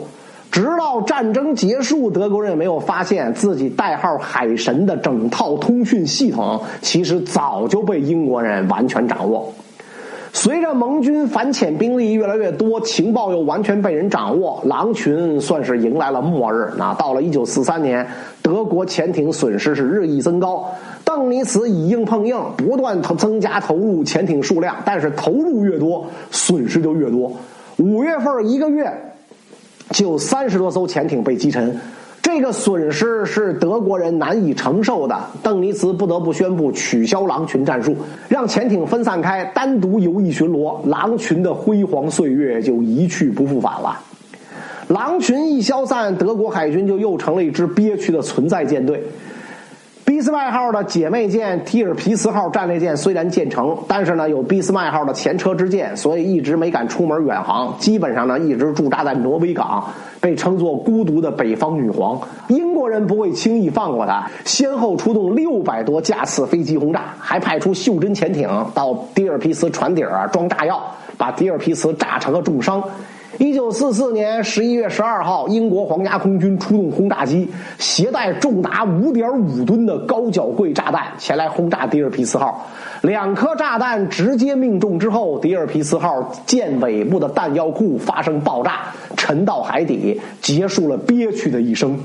[0.51, 9.53] 直到战争结束，德国人也没有发现自己代号“海神”的整套通讯系统，其实早就被英国人完全掌握。
[10.32, 16.70] 随着盟军反潜兵力越来越多，情报又完全被人掌握，狼群算是迎来了末日。
[16.76, 18.07] 那到了一九四三年，
[18.42, 20.70] 德国潜艇损失是日益增高，
[21.05, 27.32] 邓尼茨以硬碰硬，不断投增加投入潜艇数量，但是投入越多，损失就越多。
[27.78, 28.90] 五月份一个月。
[29.97, 31.74] 就三十多艘潜艇被击沉，
[32.20, 35.18] 这个损失是德国人难以承受的。
[35.42, 37.97] 邓尼茨不得不宣布取消狼群战术，
[38.28, 40.86] 让潜艇分散开，单独游弋巡逻。
[40.86, 43.99] 狼群的辉煌岁月就一去不复返了。
[44.88, 49.03] 狼群一消散，德国海军就又成了一支憋屈的存在舰队。
[50.07, 59.84] 俾斯麦号的姐妹舰提尔皮茨号战列舰虽然建成，但是呢有俾斯麦号的前车之鉴，所以一直没敢出门远航，基本上呢一直驻扎在挪威港，
[60.20, 62.20] 被称作孤独的北方女皇。
[62.46, 70.80] 英国人不会轻易放过她，先后出动六百多架次飞机轰炸，还派出袖珍潜艇到迪尔皮茨船底儿装炸药，
[71.18, 72.80] 把迪尔皮茨炸成了重伤。
[73.39, 77.47] 一九四四年十一月十二号，英国皇家空军出动轰炸机，
[77.78, 82.66] 携带重达五点五吨的高脚柜炸弹前来轰炸迪尔皮斯号。
[83.03, 88.87] 两颗炸弹直接命中之后，迪尔皮斯号舰尾部的弹药库发生爆炸，
[89.18, 91.99] 沉到海底，结束了憋屈的一生。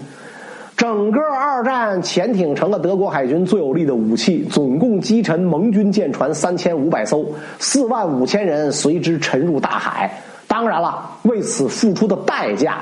[0.75, 7.25] 整个二战，潜艇成了德国海军最有力的武器，总共击沉盟军舰船三千五百艘，
[7.57, 10.11] 四万五千人随之沉入大海。
[10.51, 12.79] 当然了，为此付出的代价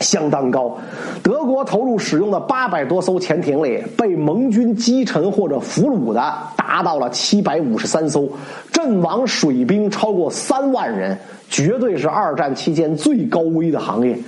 [0.00, 0.76] 相当高。
[1.22, 6.20] 德国投入使用的八百多艘潜艇里，被盟军击沉或者俘虏的
[6.58, 8.28] 达到了七百五十三艘，
[8.70, 11.18] 阵亡水兵超过三万人，
[11.48, 14.18] 绝对是二战期间最高危的行业。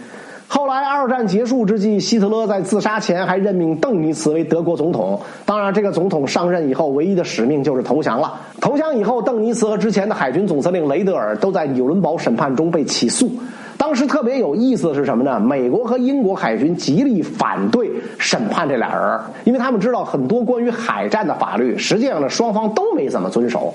[0.48, 5.20] 后来，二战结束之际，希特勒在自杀前还任命邓尼茨为德国总统。
[5.44, 8.32] 当然，这个总统上任以后，唯一的使命就是投降了。
[8.60, 13.28] 投降以后，邓尼茨和之前的海军总司令雷德尔都在纽伦堡审判中被起诉。
[13.76, 15.38] 当时特别有意思的是什么呢？
[15.40, 23.74] 美国和英国海军极力反对审判这俩人，因为他们知道很多关于海战的法律，实际上呢双方都没怎么遵守。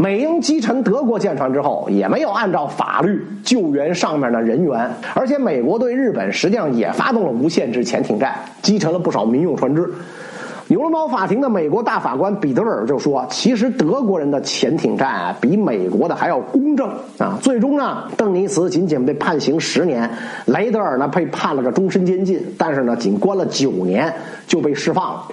[0.00, 9.86] 美英击沉德国舰船之后，也没有按照法律救援上面的人员，而且美国对日本实际上也发动了无限制潜艇战，击沉了不少民用船只。
[10.68, 16.88] 纽伦堡法庭的美国大法官彼得尔就说：“其实德国人的潜艇战啊，比美国的还要公正
[17.18, 20.08] 啊。”最终呢，邓尼茨仅仅被判刑十年，
[20.46, 24.10] 雷德尔呢被判了个终身监禁，但是呢，仅关了九年
[24.46, 25.24] 就被释放了。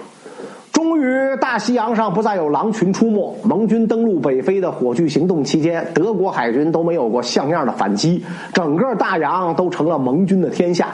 [0.88, 3.36] 终于，大西洋上不再有狼群出没。
[3.44, 8.24] 盟军登陆北非的火炬行动期间，德国海军都没有过像样的反击，
[8.54, 10.88] 整个大洋都成了盟军的天下。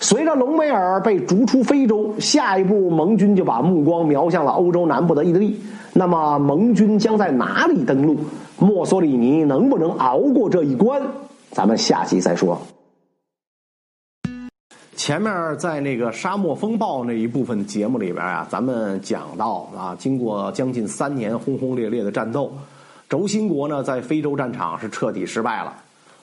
[0.00, 5.60] 随着隆美尔被逐出非洲，下一步盟军就把目光瞄向了欧洲南部的意大利。
[5.92, 8.16] 那么，盟军将在哪里登陆？
[8.58, 11.02] 墨索里尼能不能熬过这一关？
[11.50, 12.58] 咱们下集再说。
[15.04, 22.50] 前面在那个沙漠风暴那一部分节目里边啊，咱们讲到啊，经过将近三年轰轰烈烈的战斗，
[23.06, 25.74] 轴心国呢在非洲战场是彻底失败了。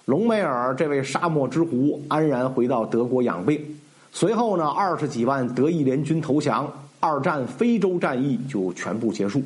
[0.06, 3.64] 隆美尔这位沙漠之狐安然回到德国养病。
[4.12, 6.68] 随后呢，二十几万德意联军投降，
[7.00, 9.44] 二战非洲战役就全部结束。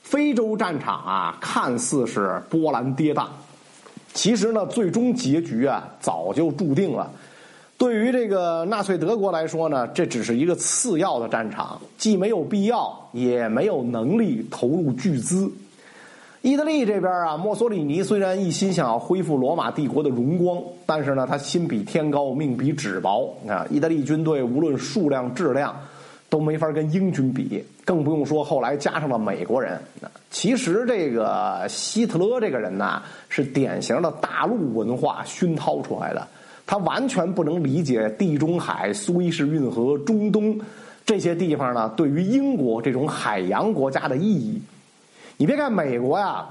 [0.00, 3.26] 非洲战场啊，看似是波澜跌宕，
[4.12, 7.10] 其实呢，最终结局啊早就注定了。
[7.76, 15.50] 对于这个纳粹德国来说呢，这只是一个次要的战场，既没有必要，也没有能力投入巨资。
[16.40, 23.66] 意大利这边啊，墨索里尼虽然一心想要恢复罗马帝国的荣光，但是呢，他心比天高，命比纸薄啊！
[23.70, 25.74] 意大利军队无论数量、质量，
[26.28, 29.80] 都没法跟英军比，更不用说后来加上了美国人。
[30.30, 36.28] 其实这个希特勒这个人呢，是典型的大陆文化熏陶出来的。
[36.66, 40.58] 他完全不能理解地中海、苏伊士运河、中东
[41.04, 44.60] 这些地方呢对于英国这种海洋国家的意义。
[45.36, 46.46] 你别看美国呀，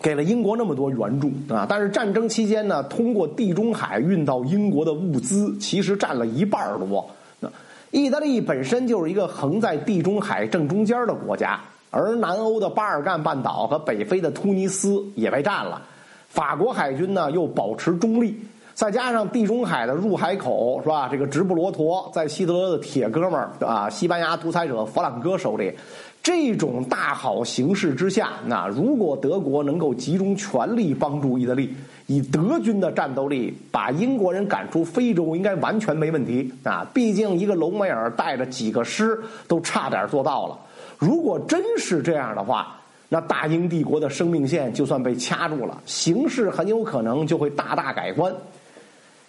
[0.00, 7.10] 给了英国那么多援助啊，但是战争期间呢，通过地中海运到英国的物资其实占了一半多。
[7.40, 7.50] 那
[7.90, 11.60] 意大利本身就是一个横在地中海正中间的国家，
[11.90, 15.82] 而南欧的巴尔干半岛和北非的突尼斯也被占了。
[16.28, 18.38] 法国海军呢又保持中立。
[18.78, 21.08] 再加上地中海的入海口是吧？
[21.10, 25.74] 这个直布罗陀在希特勒的铁哥们儿啊，西班牙独裁者弗朗哥手里，
[26.22, 31.74] 这种大好形势之下，那如果德国能够集中全力帮助意大利，
[32.06, 36.86] 以德军的战斗力把英国人赶出非洲，应该完全没问题啊！
[36.94, 40.56] 毕竟一个隆美尔带着几个师都差点做到了。
[40.98, 42.76] 如果真是这样的话，
[43.08, 48.32] 那大英帝国的生命线就算被掐住了，形势很有可能就会大大改观。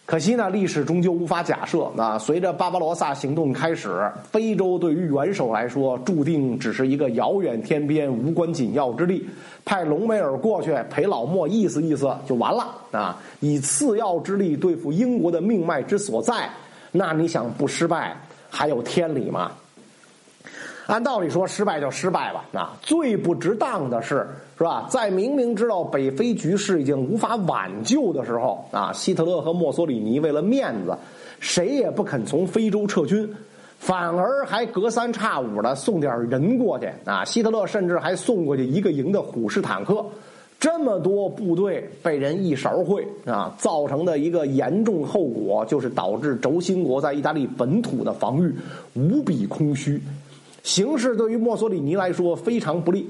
[0.09, 1.83] 可惜呢，历史终究无法假设。
[1.95, 9.23] 啊随着巴巴罗萨行动开始，非洲对于元首来说，注定只是一个遥远天边、无关紧要之地。
[9.63, 13.21] 派隆美尔过去陪老莫意思意思就完了啊！
[13.39, 16.49] 以次要之力对付英国的命脉之所在，
[16.91, 18.17] 那你想不失败
[18.49, 19.51] 还有天理吗？
[20.89, 22.43] 按道理说，失败就失败吧。
[22.51, 24.27] 啊，最不值当的是，
[24.57, 24.87] 是吧？
[24.89, 30.97] 在明明知道北非局势已经无法挽救的时候，啊，希特勒和墨索里尼为了面子，
[31.39, 33.31] 谁也不肯从非洲撤军，
[33.77, 36.89] 反而还隔三差五的送点人过去。
[37.05, 40.03] 啊，希特勒甚至还送过去一个营的虎式坦克。
[40.59, 48.53] 这么多部队被人一勺烩啊，造成的一个严重后果就是导致轴心国在意大利本土的防御
[48.93, 50.01] 无比空虚，
[50.69, 53.07] 形势对于墨索里尼来说非常不利。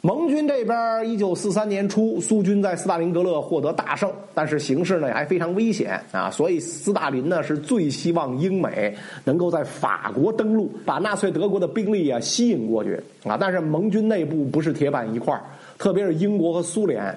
[0.00, 15.38] 盟军这边，一九四三年初，苏军在斯大林格勒获得大胜，但是形势呢还非常危险啊，所以斯大林呢是最希望英美能够在法国登陆，把纳粹德国的兵力啊吸引过去啊，但是盟军内部不是铁板一块
[15.78, 17.14] 特别是英国和苏联，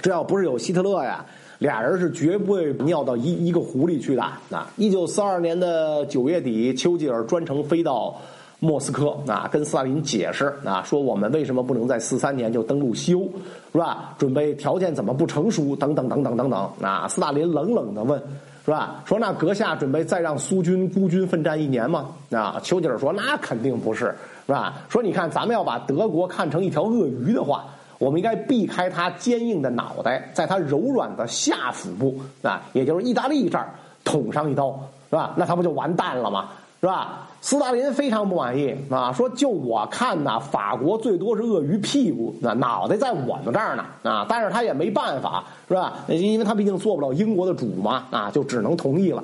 [0.00, 1.26] 这要不是有希特勒呀，
[1.58, 4.22] 俩人是绝不会尿到一一个湖里去的。
[4.22, 8.18] 啊，一九四二年的九月底，丘吉尔专程飞到
[8.60, 13.28] 莫斯科啊，跟斯大林解释啊，说我们为什么不能在四三年就登陆西欧，
[13.72, 14.14] 是吧？
[14.18, 15.74] 准备条件怎么不成熟？
[15.74, 16.70] 等等等等等等。
[16.82, 18.22] 啊，斯大林冷冷的问，
[18.64, 19.02] 是吧？
[19.06, 22.08] 说那阁下准备再让苏军孤军奋战一年吗？
[22.30, 24.14] 啊，丘吉尔说那肯定不是。
[24.46, 24.74] 是吧？
[24.88, 27.66] 说你看，咱们要把德国看成一条鳄鱼的话，
[27.98, 33.72] 我们应该避开它坚硬的脑袋，在它柔软的下腹部啊，也就是意大利这儿
[34.04, 34.72] 捅上一刀，
[35.08, 35.34] 是吧？
[35.36, 36.48] 那他不就完蛋了吗？
[36.80, 37.28] 是吧？
[37.42, 45.98] 斯大林非常不满意啊，说就我看呢，法国最多是鳄鱼屁股，那脑袋在我们这儿呢啊，但是他也没办法，是吧？
[46.08, 49.22] 因为他毕竟做不了英国的主嘛啊，就只能同意了。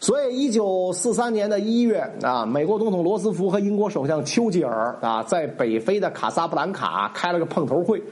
[0.00, 8.02] 所以，一九四三年的一月啊，美国总统罗斯福和英国首相丘吉尔啊，在北非的卡萨布兰卡开了个碰头会。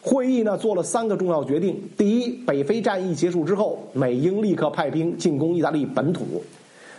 [0.00, 6.22] 会议呢，做了三个重要决定：第一，北非战役结束之后，美英立刻派兵进攻意大利本土；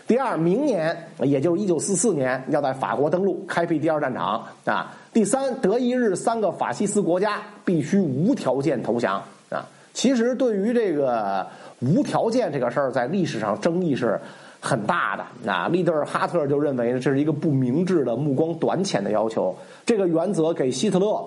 [0.08, 9.68] 第二，明年，也就是一九四四年，要在法国登陆，开辟第二战场啊；第三，德意日三个法西斯国家必须无条件投降啊。
[9.94, 11.46] 其实，对于这个。
[11.80, 14.20] 无条件这个事儿在历史上争议是
[14.60, 15.52] 很大的。
[15.52, 19.56] 啊，利德尔哈特就认为这是一个不明智的、目光短浅的要求。
[19.86, 21.24] 这个原则给希特勒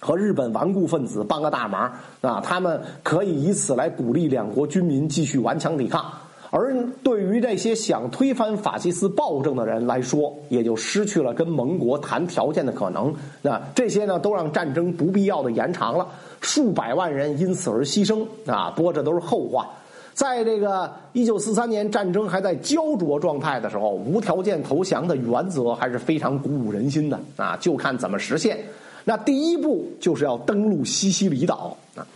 [0.00, 1.92] 和日本顽固分子帮个大忙
[2.22, 6.02] 啊，他们可以以此来鼓励两国军民继续顽强抵抗。
[6.50, 13.14] 而对于这些想推翻法西斯暴政的人来说，也就失去了跟盟国谈条件的可能。
[13.42, 16.06] 那这些呢，都让战争不必要的延长了。
[16.40, 18.72] 数百万人因此而牺牲啊！
[18.74, 19.68] 不过这都是后话。
[20.14, 27.56] 在这个一九四三年战争还在焦灼状态的时候，无条件投降的原则还是非常鼓舞人心的啊！
[27.60, 28.58] 就看怎么实现。
[29.04, 32.06] 那第一步就是要登陆西西里岛啊！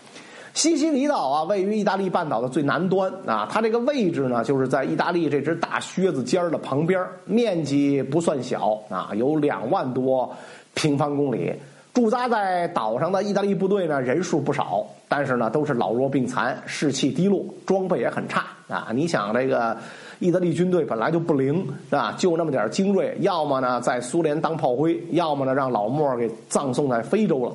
[0.55, 10.31] 西西里岛啊，位于意大利半岛的最南端啊，它这个位置呢，就是在意大利这只大靴子尖儿的旁边，面积不算小啊，有两万多
[10.75, 11.53] 平方公里。
[11.95, 18.89] 驻扎在岛上的意大利部队呢，人数不少，但是呢，都是老弱病残，士气低落，装备也很差啊！
[18.95, 19.77] 你想，这个
[20.19, 27.53] 意大利军队本来就不灵啊，就那么点精锐，要么呢在苏联当炮灰，要么呢让老莫给葬送在非洲了。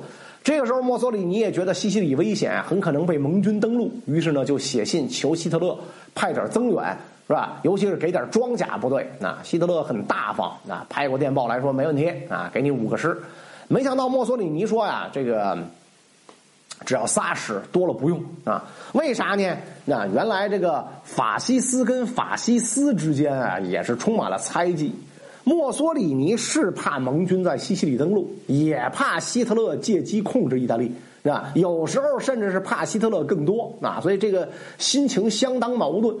[0.48, 5.78] 这个时候，墨索里尼也觉得西西里危险，很可能被盟军登陆，于是呢就写信求希特勒
[6.14, 6.96] 派点增援，
[7.26, 7.60] 是吧？
[7.64, 9.06] 尤其是给点装甲部队。
[9.20, 13.14] 那希特勒很大方，啊，拍过电报来说没问题啊，给你五个师。
[13.68, 15.58] 没想到墨索里尼说呀，这个
[16.86, 18.64] 只要仨师，多了不用啊？
[18.94, 19.54] 为啥呢？
[19.84, 24.94] 那原来这个法西斯跟法西斯之间啊，也是充满了猜忌。
[25.48, 30.92] 墨索里尼是怕盟军在西西里登陆，也怕希特勒借机控制意大利，
[31.22, 31.50] 是吧？
[31.54, 34.46] 有时候甚至是怕希特勒更多啊，所以这个
[34.76, 36.14] 心情相当矛盾。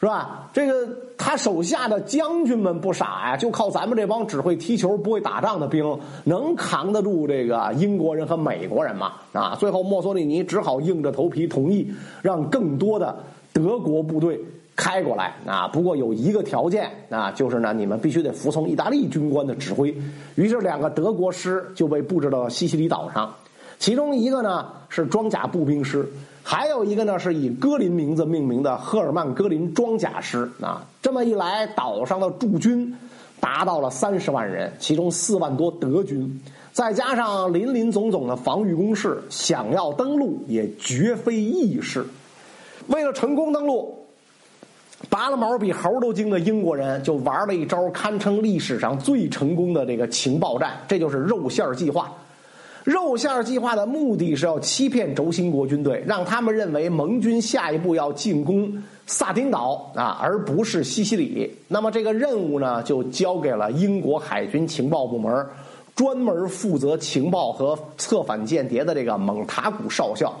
[0.00, 0.50] 是吧？
[0.52, 9.12] 这个他手下的将军们不傻呀，就靠咱们这帮只会踢球不会打仗的兵，能扛得住这个英国人和美国人吗？
[9.32, 9.56] 啊！
[9.58, 13.16] 最后墨索里尼只好硬着头皮同意，让更多的
[13.50, 14.38] 德国部队
[14.76, 15.68] 开过来啊。
[15.68, 19.94] 不过有一个条件啊，就是呢，你们必须得服从意大利军官的指挥。
[20.34, 23.34] 于是两个德国师就被布置到西西里岛上，
[23.78, 26.08] 其中一个呢是装甲步兵师。
[26.46, 30.86] 还有一个呢，是以戈林名字命名的赫尔曼·戈林装甲师啊。
[31.00, 32.94] 这么一来，岛上的驻军
[33.40, 36.38] 达到了三十万人，其中四万多德军，
[36.70, 42.04] 再加上林林总总的防御工事，想要登陆也绝非易事。
[42.88, 44.03] 为了成功登陆，
[45.10, 52.12] 拔了毛比猴都精的英国人就玩了一招堪称历史上最成功的这个情报战，这就是肉馅计划。
[52.84, 58.70] 肉馅计划的目的是要欺骗轴心国军队，让他们认为盟军下一步要进攻
[59.06, 61.50] 萨丁岛啊，而不是西西里。
[61.66, 65.46] 那么这个任务呢，就交给了英国海军情报部门，
[65.94, 70.34] 专门负责情报和策反间谍的这个蒙塔古少校。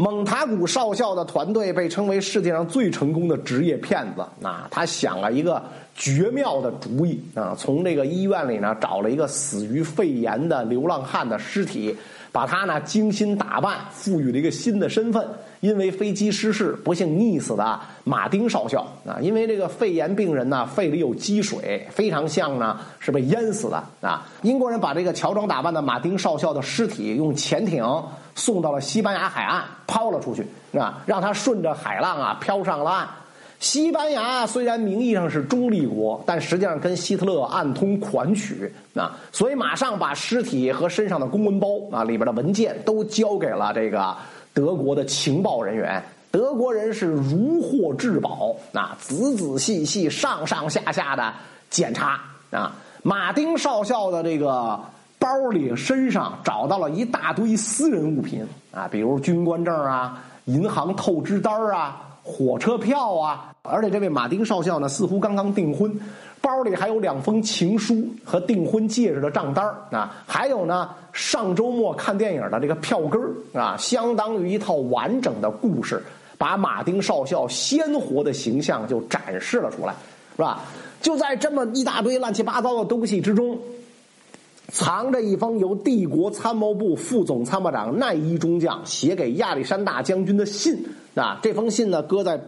[0.00, 4.20] 蒙塔古少校的团队被称为世界上最成功的职业骗子。
[4.46, 5.60] 啊，他想了一个
[5.96, 11.96] 绝妙的主意啊，从这个医院里呢找了一个死于肺炎的流浪汉的尸体，
[12.30, 15.26] 把他呢精心打扮，赋予了一个新的身份。
[15.60, 24.26] 因为飞机失事不幸溺死的马丁少校啊，因为这个肺炎病人呢肺里有积水，非常像呢是被淹死的啊。
[24.42, 27.84] 英国人把这个乔装打扮的马丁少校的尸体用潜艇
[28.34, 30.46] 送到了西班牙海岸，抛了出去
[30.78, 33.08] 啊，让他顺着海浪啊飘上了岸。
[33.58, 44.16] 西班牙虽然名义上是中立国，但实际上跟希特勒暗通款曲啊，所以马上把尸体和身上的公文包啊里边的文件都交给了这个。
[44.58, 46.02] 德国的情报人员，
[46.32, 51.32] 德国人是如获至宝啊，仔仔细细、上上下下的
[51.70, 52.74] 检查啊。
[53.04, 54.80] 马丁少校的这个
[55.16, 63.52] 包里、身上找到了一大堆私人物品啊，比如军官证啊、银行透支单啊、火车票啊。
[63.62, 65.88] 而且这位马丁少校呢，似乎刚刚订婚。
[66.40, 73.20] 包里还有两封情书和订婚戒指的账单啊，还有呢，上周末看电影的这个票根
[73.52, 76.02] 啊，相当于一套完整的故事，
[76.36, 79.94] 把马丁少校鲜活的形象就展示了出来，
[80.36, 80.60] 是吧？
[81.02, 83.58] 就在这么一大堆乱七八糟的东西之中，
[84.68, 92.40] 藏着一封由帝国参谋部副总参谋长奈伊中将写给亚历山大将军的信啊，这封信呢，搁在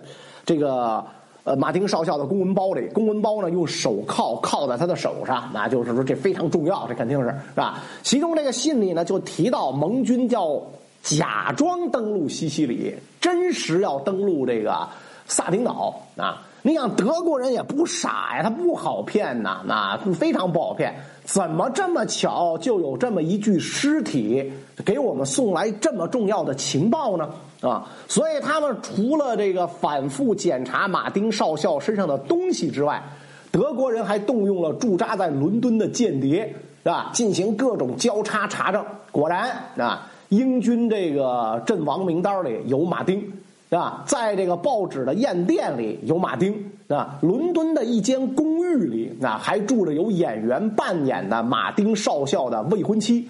[0.46, 1.04] 这个。
[1.44, 7.82] 呃，马丁少校的公文包里，公文包呢用手铐铐在他的手上，那就是说这非常重要，这肯定是是吧？
[8.02, 10.60] 其中这个信里呢就提到盟军叫
[11.02, 14.86] 假装登陆西西里，真实要登陆这个
[15.26, 16.46] 萨丁岛啊。
[16.62, 20.94] 你想德国人也不傻呀，他不好骗呐，那非常不好骗。
[21.24, 24.52] 怎么这么巧就有这么一具尸体
[24.84, 27.30] 给我们送来这么重要的情报呢？
[27.60, 33.02] 啊，所以他们除了这个反复检查马丁少校身上的东西之外，
[33.50, 37.10] 德国人还动用了驻扎在伦敦的间谍，是吧？
[37.12, 38.84] 进行各种交叉查证。
[39.10, 43.32] 果然啊，英军这个阵亡名单里有马丁。
[43.70, 44.02] 是吧？
[44.04, 46.52] 在这个报纸的验店里有马丁，
[46.88, 47.16] 是吧？
[47.22, 53.28] 伦敦的一间公寓里，啊，还住着有演员扮演的马丁少校的未婚妻，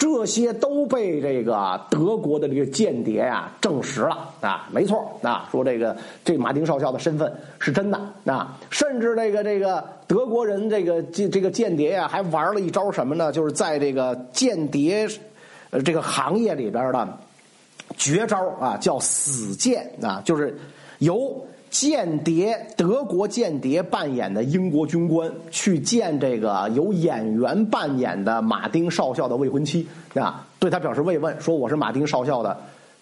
[0.00, 13.30] 这些都被这个德国的这个间谍呀证实了啊，没错啊，说这个这马丁少校的身份是真的啊，甚至这个这个德国人这个这这个间谍呀还玩了一招什么呢？
[13.30, 15.06] 就是在这个间谍
[15.70, 17.18] 呃这个行业里边的。
[17.96, 20.56] 绝招啊，叫死间啊，就是
[21.00, 32.56] 由间谍德国间谍扮演的英国军官去见这个由演员扮演的马丁少校的未婚妻啊，对他表示慰问，说我是马丁少校的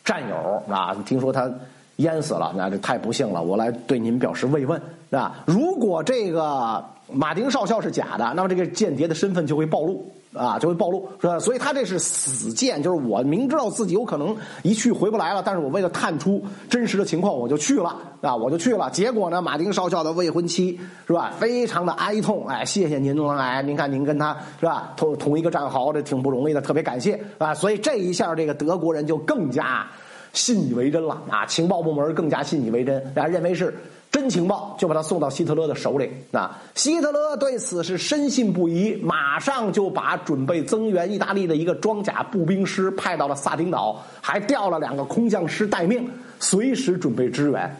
[0.05, 1.51] 战友啊，听说他
[1.97, 5.43] 淹死了，那这太不幸了，我来对您表示慰问啊。
[5.47, 10.07] 如果这个马丁少校是假的，那么这个间谍的身份就会暴露。
[10.35, 11.39] 啊，就会暴露，是吧？
[11.39, 18.91] 所以他这是死谏，就是我明知道自己有可能一去回不来了，但是我为了探出真实的情况，我就去了，啊，我就去了。
[18.91, 27.55] 结果呢，马丁少校的未婚妻是吧，非常的哀痛，哎，谢谢您，哎，您看您跟他是吧，同同一个战壕，这挺不容易的，特别感谢啊。
[27.55, 29.89] 所以这一下，这个德国人就更加
[30.33, 33.75] 信以为真了啊，情报部门更加信以为真，然后认为是。
[34.19, 36.59] 真情报就把他送到希特勒的手里啊！
[36.75, 46.11] 希特勒对此是深信不疑，马上就把准备增援意大利的一个装甲步兵师派到了萨丁岛，还调了两个空降师待命，
[46.41, 47.77] 随时准备支援。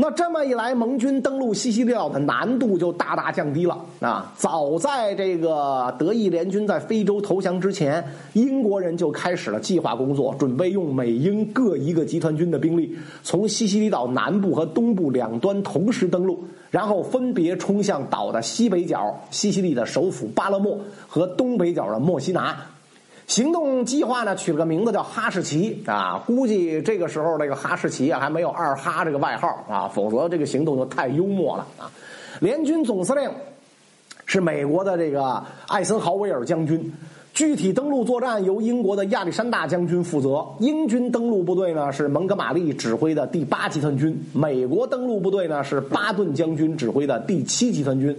[0.00, 4.32] 那这么一来，盟军登陆西西里岛的难度就大大降低了啊！
[4.36, 20.78] 早在这个德意联军在非洲投降之前，英国人就开始了计划工作，准备用美英各一个集团军的兵力，从西西里岛南部和东部两端同时登陆，然后分别冲向岛的西北角西西里的首府巴勒莫
[21.08, 22.56] 和东北角的墨西拿。
[23.28, 31.92] 行动计划呢，取了个名字叫哈士奇啊，估计这个时候这个哈士奇啊还没有二哈这个外号啊，否则这个行动就太幽默了啊。
[32.40, 33.30] 联军总司令
[34.24, 36.90] 是美国的这个艾森豪威尔将军，
[37.34, 40.46] 具体登陆作战由英国的亚历山大将军负责。
[40.60, 48.16] 英军登陆部队呢是蒙哥马利指挥的第八集团军，美国登陆部队呢是巴顿将军指挥的第七集团军。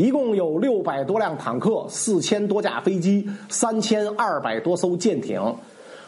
[0.00, 5.38] 一共有六百多辆坦克、四千多架飞机、三千二百多艘舰艇。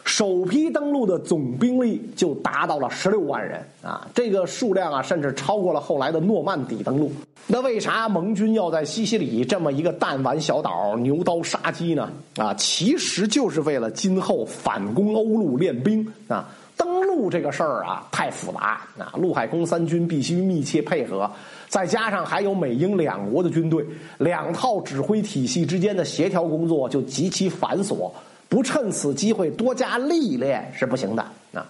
[0.03, 4.09] 首批登陆的总兵力就达到了十六万人啊！
[4.15, 7.13] 这个数量啊，甚至超过了后来的诺曼底登陆。
[7.47, 12.11] 那为啥盟军要在西西里这么一个弹丸小岛牛刀杀鸡呢？
[12.39, 16.49] 啊，其实就是为了今后反攻欧陆练兵啊！
[16.79, 19.13] 登陆这个事儿啊，太复杂啊！
[19.17, 21.31] 陆海空三军必须密切配合，
[21.73, 23.83] 再加上还有美英两国的军队，
[24.19, 28.11] 两套指挥体系之间的协调工作就极其繁琐。
[28.47, 31.23] 不趁此机会多加历练是不行的
[31.55, 31.67] 啊！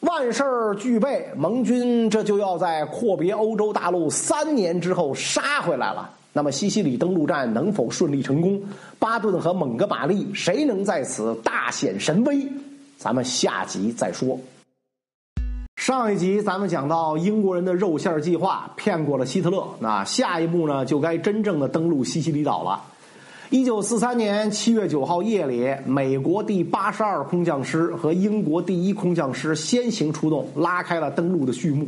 [0.00, 0.42] 万事
[0.78, 6.08] 俱备，盟军这就要在阔别欧洲大陆三年之后杀回来了。
[6.32, 8.58] 那么西西里登陆战能否顺利成功？
[8.98, 12.48] 巴顿和蒙哥马利谁能在此大显神威？
[12.96, 14.40] 咱们下集再说。
[15.86, 22.82] 上一集咱们讲到英国人的肉馅计划骗过了希特勒，那下一步呢就该真正的登陆西西里岛了。
[23.50, 31.86] 一九四三年七月九号夜里，美国第八十二空降师和英国第一空降师先行出动，拉开了登陆的序幕。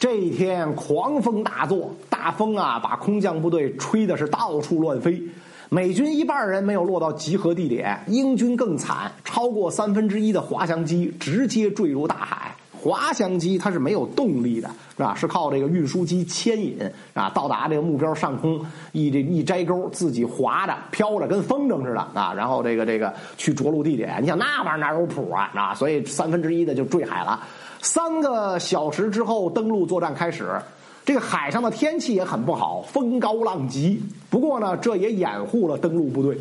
[0.00, 5.22] 这一天，狂风大作，大风啊，把空降部队吹的是到处乱飞。
[5.68, 12.56] 美军一半人没有落到集合地点，英军更惨，超过三分之一的滑翔机直接坠入大海。
[12.80, 15.14] 滑翔机它是没有动力的，是吧？
[15.14, 16.78] 是靠这个运输机牵引
[17.14, 22.32] 啊，到达这个目标上空，一这一摘钩，自己滑着飘着，跟风筝似的啊。
[22.34, 25.50] 然后这个这个去着陆地点，你想那玩意儿哪有谱啊？
[25.54, 27.40] 啊，所以三分之一的就坠海了。
[27.80, 30.60] 三个小时之后，登陆作战开始。
[31.04, 33.98] 这个海上的天气也很不好，风高浪急。
[34.28, 36.36] 不过呢，这也掩护了登陆部队。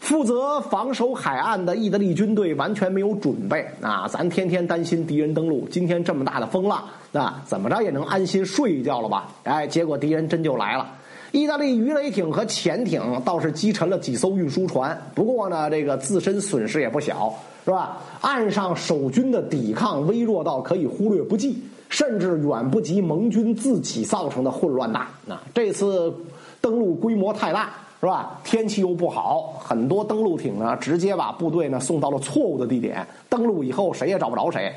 [0.00, 4.08] 负责防守海岸的意大利军队完全没有准备啊！
[4.08, 6.82] 咱天天担心敌人登陆，今天这么大的风浪
[7.12, 9.28] 啊，怎么着也能安心睡一觉了吧？
[9.44, 10.90] 哎，结果敌人真就来了。
[11.32, 17.32] 意大利鱼雷艇和潜艇倒是击沉了几艘运输船，不过呢，这个自身损失也不小，
[17.64, 17.98] 是吧？
[18.22, 25.06] 岸上守军的抵抗微弱到可以忽略不计，甚至远不及盟军自己造成的混乱大。
[25.28, 26.12] 啊，这次
[26.60, 27.70] 登陆规模太大。
[28.00, 28.40] 是吧？
[28.42, 33.06] 天气又不好，很多登陆艇呢，直接把部队呢送到了错误的地点。
[33.28, 34.72] 登陆以后，谁也找不着谁。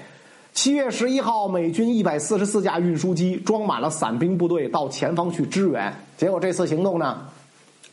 [0.52, 5.94] 七月十一号，美军一百四十四架运输机装满了伞兵部队到前方去支援。
[6.18, 7.20] 结果这次行动呢，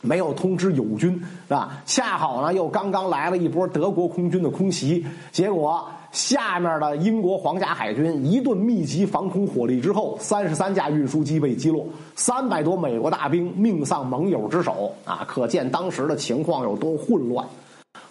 [0.01, 1.11] 没有通知友军，
[1.47, 1.81] 是吧？
[1.85, 5.87] 恰好呢，又刚刚来了一波德国空军的空袭，结果。
[6.11, 15.23] 下面的英国皇家海军一顿密集防空火力之后，三十三架运输机被击落，三百多美国大兵命丧盟友之手啊！
[15.25, 17.47] 可见当时的情况有多混乱。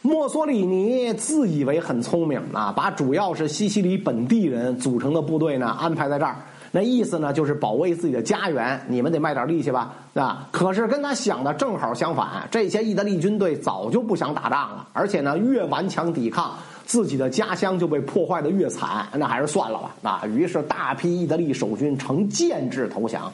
[0.00, 6.36] 墨索里尼自以为很聪明啊，把主要是西西里本地人组成的部队呢安排在这儿，
[6.72, 10.48] 那意思呢就是保卫自己的家园，你们得卖点力气吧，啊！
[10.50, 16.54] 可是跟他想的正好相反，这些意大利军队早就不想打仗了，而且呢越顽强抵抗。
[16.90, 19.94] 自己的家乡就被破坏的越惨，那还是算了吧。
[20.02, 23.32] 啊，于是大批意大利守军呈建制投降。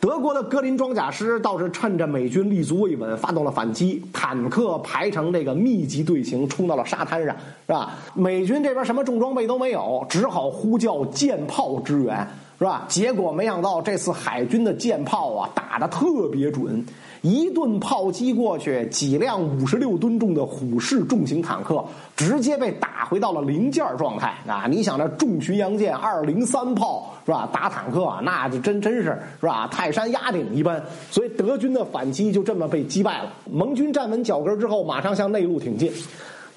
[0.00, 7.36] 德国的格林装甲师倒是趁着美军立足未稳，发动了反击，坦克排成这个密集队形冲到了沙滩上，
[7.68, 7.92] 是吧？
[8.12, 12.26] 美军这边什么重装备都没有，只好呼叫舰炮支援，
[12.58, 12.86] 是吧？
[12.88, 16.84] 结果没想到这次海军的舰炮啊，打的特别准。
[17.22, 21.84] 一顿炮击过去，几辆五十六吨重的虎式重型坦克
[22.16, 24.66] 直接被打回到了零件状态啊！
[24.66, 27.46] 你想，这重巡洋舰二零三炮是吧？
[27.52, 29.02] 打坦克啊，那就真真是
[29.38, 29.68] 是吧？
[29.70, 30.82] 泰山压顶一般。
[31.10, 33.30] 所以德军的反击就这么被击败了。
[33.50, 35.92] 盟军站稳脚跟之后，马上向内陆挺进。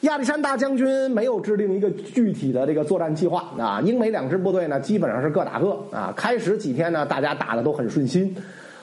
[0.02, 3.82] 亚历山大将军没有制定一个具体的这个作战计划啊！
[3.82, 6.14] 英美两支部队呢，基本上是各打各啊。
[6.16, 8.34] 开始几天呢，大家打的都很顺心。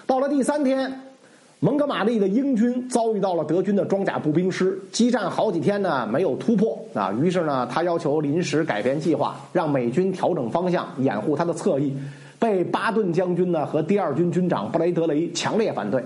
[0.06, 0.92] 到了第三天。
[1.62, 7.12] 蒙哥马利的英军遭遇到了德军的装甲步兵师，激战好几天呢，没有突破啊。
[7.20, 11.94] 于是呢，他要求临时改变计划，让美军调整方向，掩护他的侧翼。
[12.38, 16.02] 被巴顿将军呢和第二军军长布雷德雷强烈反对，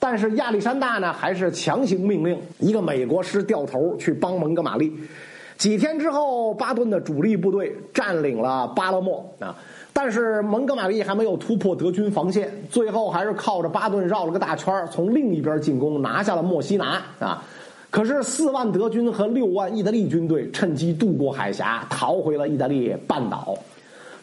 [0.00, 4.92] 但是亚历山大呢还是强行命令一个美国师掉头去帮蒙哥马利。
[5.56, 9.56] 几天之后，巴顿的主力部队占领了巴勒莫啊。
[9.98, 17.42] 但是蒙哥马利还没有突破德军防线，最后还是靠着巴顿绕了个大圈从另一边进攻，拿下了墨西拿啊！
[17.88, 23.56] 可是四万德军和六万意大利军队趁机渡过海峡，逃回了意大利半岛。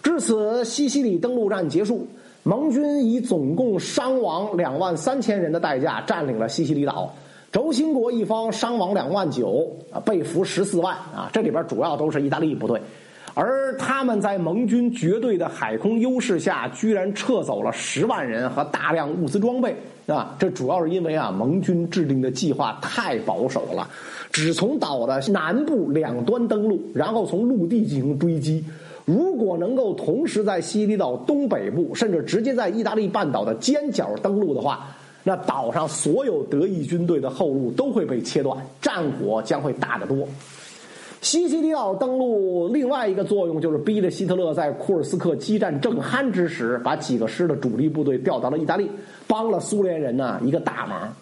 [0.03, 2.05] 至此，西西里登陆战结束，
[2.43, 7.11] 盟军以总共伤亡两万三千人的代价占领了西西里岛。
[7.51, 11.31] 轴心国一方伤亡两万九，啊，被俘十四万啊！
[11.33, 12.79] 这里边主要都是意大利部队。
[13.35, 19.75] 而他们在盟军绝对的海空优势下，居然撤走了十万人和大量物资装备，
[20.05, 23.89] 啊，这主要是因为啊，盟军制定的计划太保守了，
[24.31, 28.63] 只从岛的南部两端登陆，然后从陆地进行追击。
[29.05, 34.87] 如果能够同时在西西里岛东北部，甚至直接在意大利半岛的尖角登陆的话，
[35.23, 40.27] 那岛上所有德意军队的后路都会被切断，战果将会大得多。
[41.23, 48.91] 西西里岛登陆另外一个作用就是逼着希特勒在库尔斯克激战正酣之时，把几个师的主力部队调到了意大利，
[49.25, 51.13] 帮了苏联人呢一个大忙。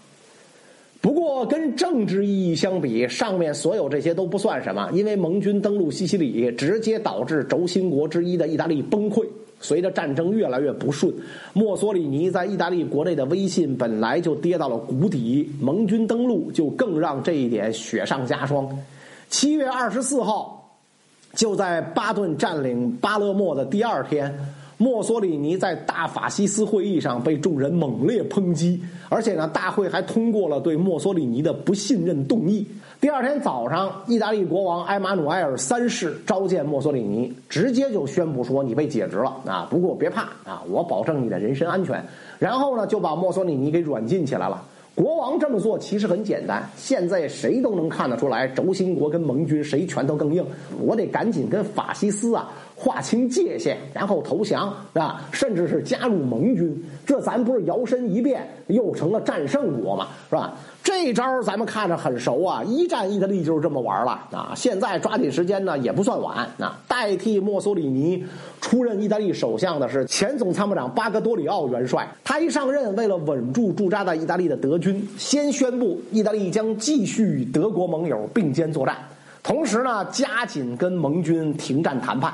[1.01, 9.23] 不过，跟政治意义相比，上面所有这些都不算什么，因为盟军登陆西西里，直接导致轴心国之一的意大利崩溃。
[9.59, 11.13] 随着战争越来越不顺，
[11.53, 18.67] 墨索里尼在意大利国内的威信本来就跌到了谷底，盟军登陆就更让这一点雪上加霜。
[19.31, 20.69] 七月二十四号，
[21.33, 24.37] 就在巴顿占领巴勒莫的第二天，
[24.77, 32.67] 墨索里尼在大法西斯会议上被众人猛烈抨击，而且呢，大会还通过了对墨索里尼的不信任动议。
[32.99, 39.65] 第二天早上，意大利国王埃马努埃尔三世召见墨索里尼，直接就宣布说：“你被解职了啊！
[39.71, 42.05] 不过别怕啊，我保证你的人身安全。”
[42.37, 44.61] 然后呢，就把墨索里尼给软禁起来了。
[44.93, 50.45] 国王这么做其实很简单，现在谁都能看得出来，轴心国跟盟军谁拳头更硬。
[50.79, 52.51] 我得赶紧跟法西斯啊
[52.83, 55.21] 划清界限，然后投降，是吧？
[55.31, 60.55] 甚至是加入盟军，这咱不是摇身一变又成了战胜国嘛，是吧？
[60.83, 62.63] 这招咱们看着很熟啊！
[62.63, 64.53] 一战意大利就是这么玩了啊！
[64.55, 66.75] 现在抓紧时间呢，也不算晚啊！
[66.87, 68.25] 代替墨索里尼
[68.59, 72.07] 出任意大利首相的是前总参谋长巴格多里奥元帅。
[72.23, 78.97] 他一上任，为了稳住驻扎在意大利的德军，先宣布意大利将继续与德国盟友并肩作战，
[79.43, 82.33] 同时呢，加紧跟盟军停战谈判。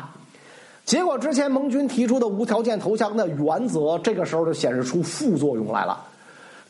[0.87, 6.01] 结果之前盟军提出的无条件投降的原则，这个时候就显示出副作用来了。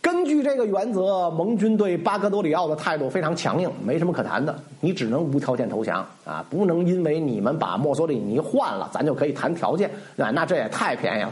[0.01, 4.57] 根据这个原则，盟军对巴格多里奥的态度非常强硬，没什么可谈的。
[4.79, 9.87] 你只能无条件投降啊，不能因为你们把墨索里尼换了，咱就可以谈条件
[10.17, 11.31] 啊，那这也太便宜了。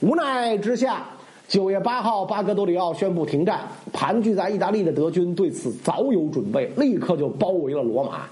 [0.00, 1.04] 无奈之下，
[1.48, 3.60] 九月八号，巴格多里奥宣布停战。
[3.94, 8.24] 盘踞在意大利的德军对此早有准备，立刻就包围了罗马。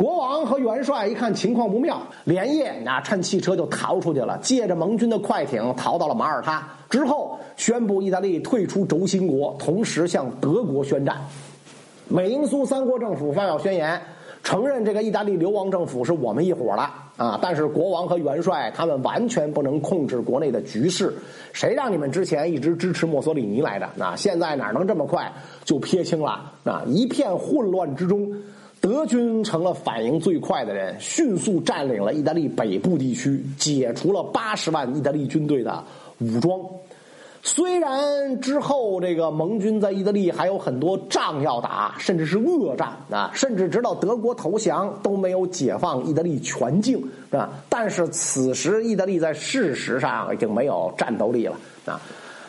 [0.00, 6.66] 国王和元帅一看情况不妙，连夜啊趁汽车就逃出去了，借着盟军的快艇逃到了马耳他。
[6.88, 11.18] 之后宣布意大利退出轴心国，同时向德国宣战。
[12.08, 14.00] 美英苏三国政府发表宣言，
[14.42, 17.38] 承认这个意大利流亡政府是我们一伙的啊！
[17.42, 21.12] 但是国王和元帅他们完全不能控制国内的局势，
[21.52, 23.86] 谁让你们之前一直支持墨索里尼来的？
[23.96, 25.30] 那现在哪能这么快
[25.62, 26.52] 就撇清了？
[26.64, 26.84] 啊！
[26.86, 28.32] 一片混乱之中。
[28.80, 35.84] 德军成了反应最快的人，迅速占领了意大利北部地区，解除了八十万意大利军队的
[36.18, 36.58] 武装。
[37.42, 46.98] 虽然之后这个盟军在意大利还有很多仗要打，甚至是恶战啊，甚至直到德国投降都没有解放意大利全境，
[47.30, 47.50] 是吧？
[47.68, 51.56] 但是此时意大利在事实上已经没有战斗力了
[51.86, 52.00] 啊。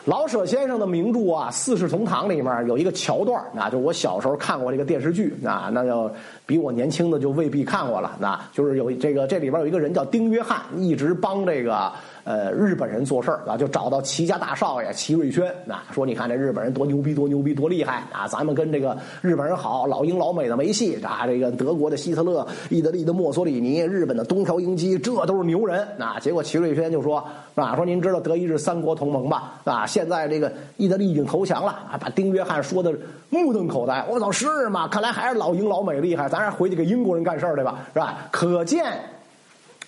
[0.04, 6.10] 老舍先生的名著啊，《四世同堂》里面有一个桥段那，就我小时候看过这个电视剧啊，那就
[6.44, 8.16] 比我年轻的就未必看过了。
[8.20, 11.92] 那就是有这个这里边有一个人叫丁约翰，一直帮这个。
[12.24, 18.28] 呃，日本人做事儿啊，就找到齐家大少爷齐瑞轩啊，说你看这日本人多牛逼，多牛逼，多厉害啊！
[18.28, 21.26] 咱们跟这个日本人好，老英老美的没戏啊！
[21.26, 26.18] 这个德国的希特勒、意大利的墨索里尼、日本的东条英机，这都是牛人啊！
[26.20, 27.24] 结果齐瑞轩就说
[27.56, 29.54] 啊，说您知道德意日三国同盟吧？
[29.64, 31.98] 啊，现在这个意大利已经投降了啊！
[32.00, 32.92] 把丁约翰说的
[33.30, 34.86] 目瞪口呆，我操，是吗？
[34.86, 38.28] 看来还是老英老美厉害，咱还是回去给英国人干事儿去吧，是吧？
[38.30, 38.84] 可见。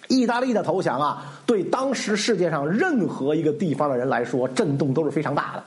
[0.08, 5.62] 意大利的投降啊，对当时世界上任何一个地方的人来说，震动都是非常大的。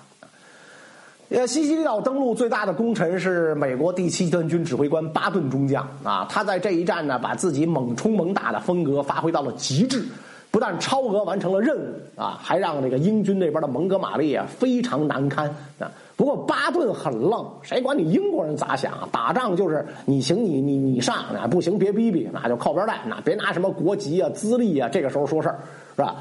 [1.38, 10.06] 呃，西西里岛登陆最大的功臣是美国第七集团军指挥官巴顿中将啊，他在这一战呢，把自己猛冲猛打的风格发挥到了极致。
[10.50, 15.92] 不但超额完成了任务啊，还让这个英军那边的蒙哥马利啊非常难堪啊。
[16.18, 19.08] 不过巴顿很愣，谁管你英国人咋想啊？
[19.12, 25.60] 打仗就是你行你你你上啊，不行别逼逼，那就靠边站，那别拿什么国籍啊、资历啊，这个时候说事儿
[25.96, 26.16] 是吧？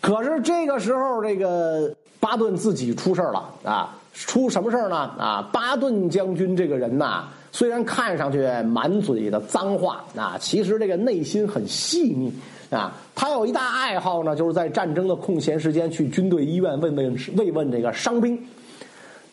[0.00, 3.94] 可是这个时候，这个巴顿自己出事了啊！
[4.14, 4.96] 出什么事呢？
[4.96, 12.32] 啊，巴顿将军这个人呐，虽然看上去满嘴的脏话啊，其实这个内心很细腻。
[12.70, 18.42] 啊，他有一大爱好呢，就是在战争的空闲时间去军队医院慰问慰问这个伤兵。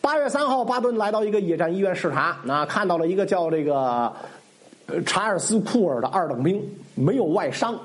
[0.00, 4.10] 八月三号，巴顿来到一个野战医院视察，那看到了一个叫这个
[5.04, 6.62] 查尔斯库尔的二等兵，
[6.94, 7.78] 没有外伤，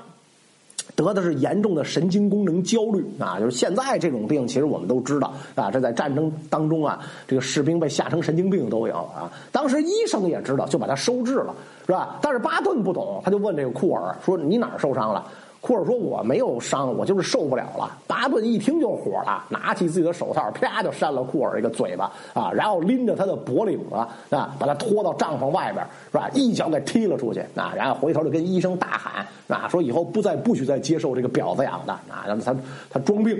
[0.94, 9.30] 得的是严重的神经功能焦虑啊，就是现在这种病，其实我们都知道啊，这在战争当中啊，这个士兵被吓成神经病都有啊。
[9.52, 12.18] 当时医生也知道，就把他收治了，是吧？
[12.22, 15.24] 但是巴顿不懂，他就问这个库尔说：“你哪儿受伤了？”
[15.66, 23.96] 库尔说：“我没有伤，我就是受不了了。”巴顿一听就火了，拿起自己的手套，啪就扇了库尔一个嘴巴啊，然后拎着他的脖领子
[24.36, 26.30] 啊，把他拖到帐篷外边，是吧？
[26.32, 32.54] 一脚给踢了出去啊，然后回头就跟医生大喊啊，说以后不再不许再接受这个婊子养的啊，让他
[32.88, 33.36] 他装病。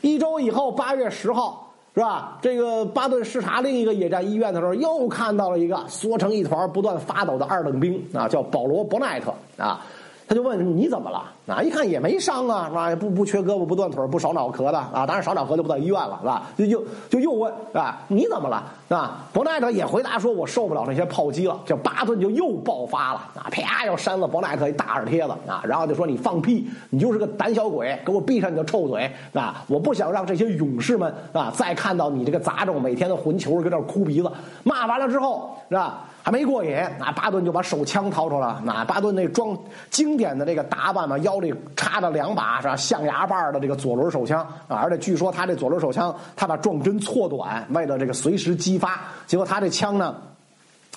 [0.00, 2.38] 一周以后，八月十号，是吧？
[2.40, 9.84] 这个巴顿视察另一个野战医院的时候，又看到了一个缩成一团、不断发抖的二等兵啊，叫保罗·伯奈特啊。
[10.26, 11.22] 他就问你怎么了？
[11.46, 12.96] 啊，一看也没伤啊，是吧？
[12.96, 16.42] 不不缺胳膊不断腿不少脑壳的啊，当然少脑壳就不到医院了，是吧？
[16.56, 18.64] 就又就又问啊，你怎么了？
[18.88, 19.18] 是吧？
[19.32, 21.60] 伯奈特也回答说，我受不了那些炮击了。
[21.66, 29.62] 这巴顿就又爆发了啊，啪要扇了伯奈特一大耳贴子啊，然后就说你放屁，你就是个胆小鬼，给我闭上你的臭嘴啊！
[29.68, 34.30] 我不想让这些勇士们啊再看到你这个杂种每天的混球搁这哭鼻子。
[34.62, 36.04] 骂完了之后，是吧？
[36.24, 38.56] 还没过瘾，那巴顿就把手枪掏出来。
[38.64, 39.56] 那巴顿那装
[39.90, 49.02] 经典的这个打扮嘛，腰里插着两把是吧象牙把的这个左轮手枪啊，而且据说他这左轮手枪，他把撞针错短，为了这个随时激发。
[49.26, 50.16] 结果他这枪呢。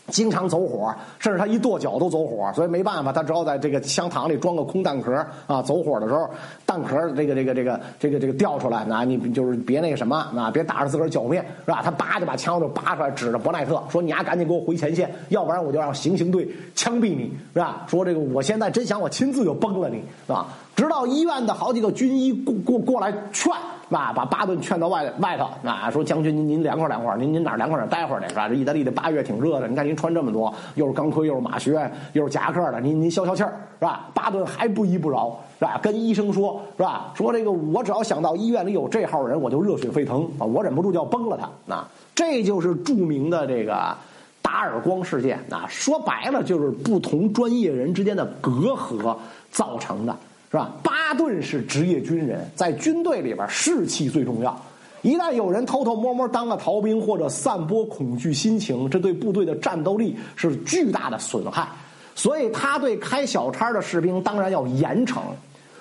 [0.07, 5.13] 经常走火，甚至他一跺脚都走火，所以没办法，他只好在这个枪膛里装个空弹壳
[5.45, 5.61] 啊。
[5.61, 6.29] 走火的时候，
[6.65, 11.81] 弹壳这个这个这个这个这个掉出来，那你就是别那个什么啊，别打着自个儿脚面是吧？
[11.83, 20.47] 他叭就把枪就拔出来，指着伯奈特说：“你丫赶紧给我回前线，要不然我就让行刑队枪毙你，是吧？”说这个我现在真想我亲自就崩了你，是吧？
[20.75, 23.51] 直到医院的好几个军医过过过来劝。
[23.89, 28.49] 啊，把巴顿劝到外外头，啊，说将军您您凉快凉快，您您哪凉快哪待会儿去是吧？
[28.49, 34.09] 这意大利的八月挺热的，你看您穿这么多，又是钢盔又是马靴又是夹克的，您您消消气儿是吧？
[34.13, 35.79] 巴顿还不依不饶是吧？
[35.81, 37.11] 跟医生说是吧？
[37.15, 40.45] 说这个我只要想到医院里有这号人，我就热血沸腾啊！
[40.45, 41.87] 我忍不住就要崩了他啊！
[42.13, 43.95] 这就是著名的这个
[44.41, 45.65] 打耳光事件啊！
[45.69, 49.15] 说白了就是不同专业人之间的隔阂
[49.51, 50.15] 造成的。
[50.57, 50.71] 是吧？
[50.81, 54.59] 巴顿是职业军人，在军队里边士气最重要。
[55.03, 61.67] 一旦有人偷偷摸摸当了逃兵，或者散播恐惧心情，这对部队的战斗力是巨大的损害。
[62.15, 65.19] 所以他对开小差的士兵当然要严惩。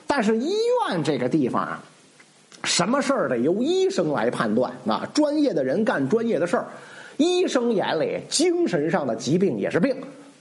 [0.07, 0.53] 但是医
[0.91, 1.83] 院这个地方啊，
[2.63, 6.67] 什么事儿得由医生来判断啊，专业的人干专业的事儿。
[7.17, 9.97] 医生眼里，精神上的疾病也是病。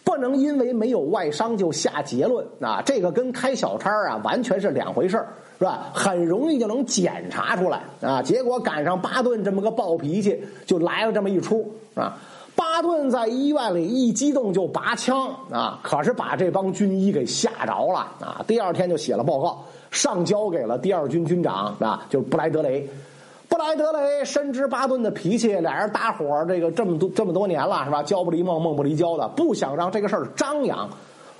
[0.06, 2.82] 不能因为没有外伤就下结论啊！
[2.86, 5.18] 这个跟开小差啊完全是两回事
[5.58, 5.90] 是吧？
[5.94, 8.22] 很容易就能检查出来啊！
[8.22, 12.18] 结果赶上巴顿这么个暴脾气，就来了这么一出啊！
[12.56, 18.46] 巴顿在医院里一激动就拔枪啊，可是把这帮军医给吓着了啊！
[18.48, 22.88] 第二天就写了报告，上交给了第二军军长啊，就布莱德雷。
[23.56, 28.04] 布莱德雷深知巴顿的脾气，俩人搭伙这个这么多这么多年了，是吧？
[28.04, 30.90] 交不离梦，梦不离交的，不想让这个事儿张扬，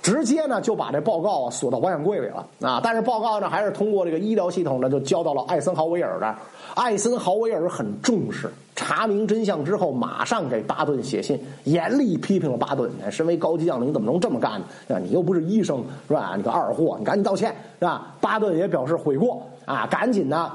[0.00, 2.80] 直接呢就把这报告啊锁到保险柜里了啊。
[2.82, 6.34] 但是报告呢还是通过这个医疗系统呢就交到了艾森豪威尔的。
[6.74, 12.90] 艾森豪威尔很重视，查明真相之后，马上给巴顿写信，严厉批评了巴顿。
[13.10, 14.98] 身为高级将领，怎么能这么干呢？
[14.98, 16.32] 你又不是医生，是吧？
[16.34, 18.14] 你个二货，你赶紧道歉，是吧？
[18.22, 20.50] 巴顿也表示悔过啊，赶紧的。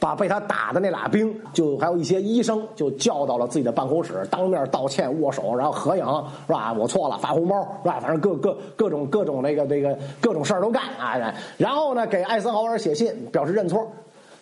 [0.00, 6.04] 把被他打的那俩兵，就还有一些医生，就叫到了自己的办公室，当面道歉、握手，然后合影，
[6.46, 6.72] 是吧？
[6.72, 8.00] 我错了，发红包，是吧？
[8.00, 11.32] 反正各各各种各种那个那个各种事儿都干啊！
[11.58, 13.86] 然后呢，给艾森豪威尔写信表示认错。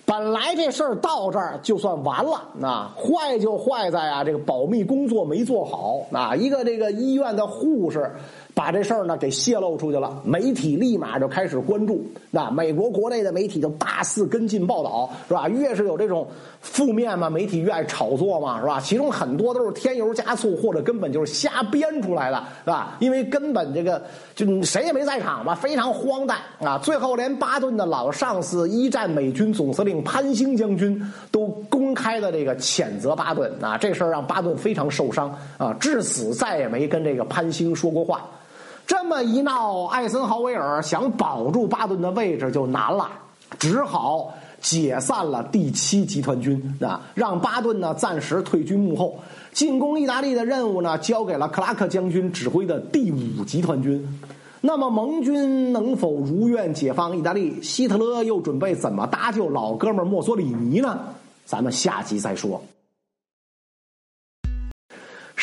[0.06, 8.10] 本来这事儿到这儿就算完了，那坏就坏在啊，这个保密工作没做好啊，一个这个医院的护士。
[8.58, 12.04] 把这事儿呢给泄露出去了，媒体立马就开始关注。
[12.32, 15.48] 那美国国内的媒体就大肆跟进报道，是吧？
[15.48, 16.26] 越是有这种
[16.60, 18.80] 负面嘛，媒体越爱炒作嘛，是吧？
[18.80, 22.96] 其中很多都是添油加醋，或者根本就是瞎编出来的，是吧？
[22.98, 24.02] 因为根本这个
[24.34, 26.76] 就谁也没在场嘛，非常荒诞啊！
[26.78, 38.28] 最后连巴顿的老上司一战美军总司令潘兴将军都公开的这个谴责巴顿啊，这事儿让巴顿非常受伤啊，至死再也没跟这个潘兴说过话。
[38.88, 43.10] 这么一闹，艾森豪威尔想保住巴顿的位置就难了，
[43.58, 44.32] 只好
[44.62, 49.18] 解散了第七集团军啊，让巴顿呢暂时退居幕后，
[49.52, 54.20] 进攻意大利的任务呢交给了克拉克将军指挥的第五集团军。
[54.62, 57.62] 那么盟军能否如愿解放意大利？
[57.62, 60.98] 希特勒又准备怎么搭救老哥们墨索里尼呢？
[61.44, 62.62] 咱们下集再说。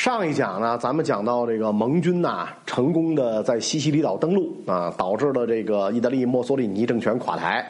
[0.06, 7.68] 上一讲呢，咱们讲到这个盟军呐，成功的在西西里岛登陆啊，导致了这个意大利墨索里尼政权垮台，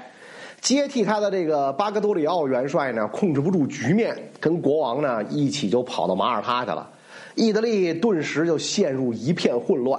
[0.60, 6.86] 接替他的这个巴格多里奥元帅呢，控制不住局面，跟国王呢一起就跑到马耳他去了，
[7.36, 9.98] 意大利顿时就陷入一片混乱。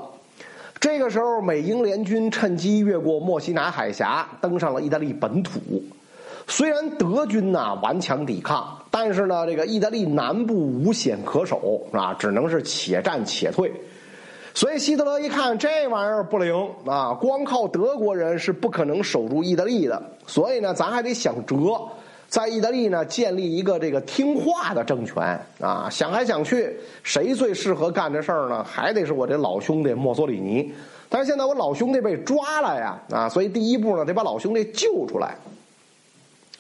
[0.79, 5.59] 这个时候，美英联军趁机越过墨西拿海峡，登上了意大利本土。
[6.47, 13.71] 虽然德军呐顽强抵抗，但是呢，这个意大利南部无险可守啊，只能是且战且退。
[14.55, 20.03] 所以希特勒一看这玩意儿不灵啊，光靠德国人是不可能守住意大利的。
[20.27, 21.79] 所以呢，咱还得想辙，
[22.27, 25.91] 在意大利呢建立一个这个听话的政权啊。
[25.91, 28.65] 想来想去，谁最适合干这事儿呢？
[28.65, 30.73] 还得是我这老兄弟墨索里尼。
[31.11, 35.37] 但是现在我老兄弟被抓了呀啊，所以第一步呢，得把老兄弟救出来。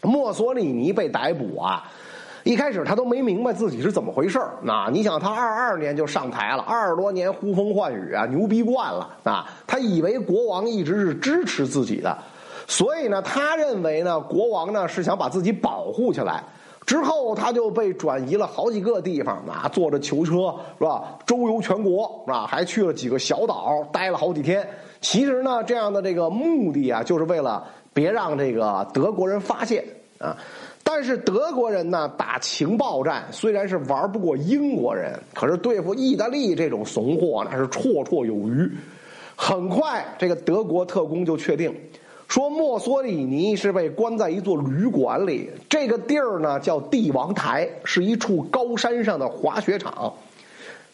[0.03, 1.91] 墨索里尼被逮捕啊！
[2.47, 4.53] 一开始他都没明白自己是怎么回事儿。
[4.63, 9.51] 那你想，他二二年就上台了，二十多年呼风唤雨啊，牛逼惯了啊！
[9.67, 12.17] 他以为国王一直是支持自己的，
[12.69, 16.41] 所以呢，他认为呢，国王呢是想把自己保护起来。
[16.87, 21.19] 之后他就被转移了好几个地方啊，坐着囚车是吧？
[21.27, 22.47] 周游全国是吧？
[22.47, 24.65] 还去了几个小岛，待了好几天。
[25.01, 29.85] 其实呢，这样的这个目的啊，就是为了别让这个德国人发现。
[30.19, 30.35] 啊，
[30.89, 38.71] 但是德国人呢打情报战，虽然是玩不过英国人，可是对付意大利这种怂货那是绰绰有余。
[39.35, 41.75] 很快，这个德国特工就确定，
[42.29, 50.15] 说墨索里尼是被关在一座旅馆里，这个地儿呢叫帝王台，是一处高山上的滑雪场。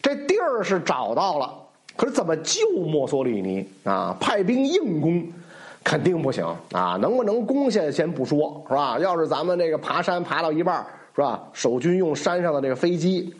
[0.01, 1.53] 这地儿是找到了，
[1.95, 4.17] 可是怎么救墨索里尼啊？
[4.19, 5.23] 派兵硬攻。
[5.83, 6.97] 肯定不行啊！
[6.99, 8.97] 能不能攻下先不说，是吧？
[8.99, 11.43] 要是咱们这个爬山爬到一半，是吧？
[11.51, 13.33] 守军用山上的这个飞机，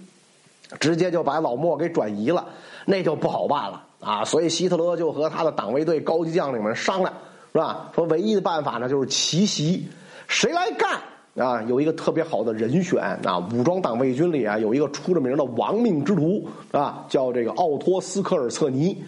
[0.79, 2.45] 直接就把老莫给转移了，
[2.85, 4.25] 那就不好办了啊！
[4.25, 7.13] 所以希特勒就和他的党卫队高级将领们商量，
[7.53, 7.89] 是吧？
[7.95, 9.87] 说唯一的办法呢就是奇袭，
[10.27, 10.99] 谁来干？
[11.35, 13.39] 啊，有一个特别好的人选啊！
[13.53, 19.03] 武装党卫军里啊，有一个出了名的亡命之徒啊，叫这个奥托斯科尔策尼。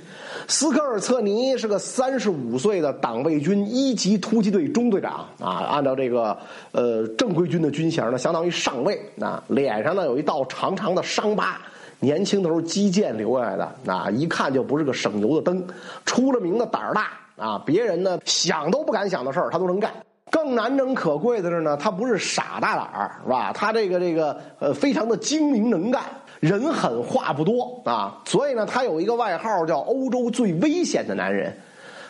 [0.48, 6.36] 斯科尔策尼是个三十五岁的党卫军一级突击队中队长啊，按照这个
[6.72, 9.44] 呃正规军的军衔呢，相当于上尉啊。
[9.48, 11.62] 脸上呢有一道长长的伤疤，
[12.00, 15.64] 年轻的时候击剑留下来的啊，一看就不是个省油的灯。
[16.06, 19.92] 出了名的胆儿大啊，别人呢想都不敢想的事儿，他都能干。
[20.32, 23.54] 更难能可贵的是呢，他不是傻大胆儿，是吧？
[23.54, 26.04] 他这个这个呃，非常的精明能干，
[26.40, 28.22] 人狠话不多啊。
[28.26, 31.56] 所以呢，他有一个外号叫“欧洲最危险的男人”。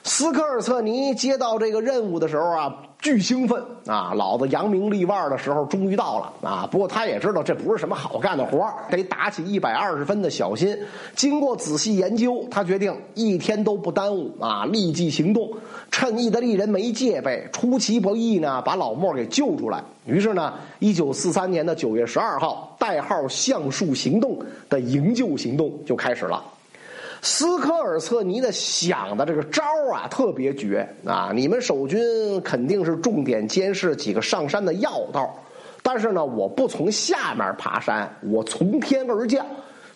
[0.03, 2.75] 斯科尔策尼接到这个任务的时候啊。
[3.06, 4.15] 巨兴奋啊！
[4.15, 6.68] 老子扬名立万的时候终于到了啊！
[6.72, 10.76] 不过他也知道这不是什么好干的活得打起一百二十分的小心。
[11.15, 15.48] 经过仔细研究，他决定一天都不耽误啊，立即行动，
[15.91, 19.84] 趁意大利人没戒备，出其不意呢，把老莫给救出来。
[20.07, 26.44] 于是呢，一九四三年的九月十二号，代号“橡树行动”的营救行动就开始了。
[27.26, 31.31] 斯科尔策尼的想的这个招啊，特别绝啊！
[31.34, 35.35] 你们守军肯定是重点监视几个上山的要道，
[35.81, 39.43] 但是呢，我不从下面爬山，我从天而降。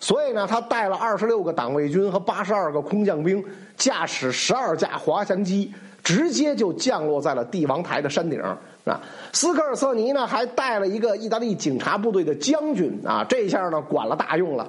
[0.00, 3.44] 所以呢，他带了二十六个党卫军和八十二个空降兵，
[3.76, 9.00] 驾驶十二架滑翔机，直接就降落在了帝王台的山顶啊！
[9.32, 14.68] 斯科尔策尼呢，还带了一个意大利警察部队的将军啊，这下呢，管了大用了。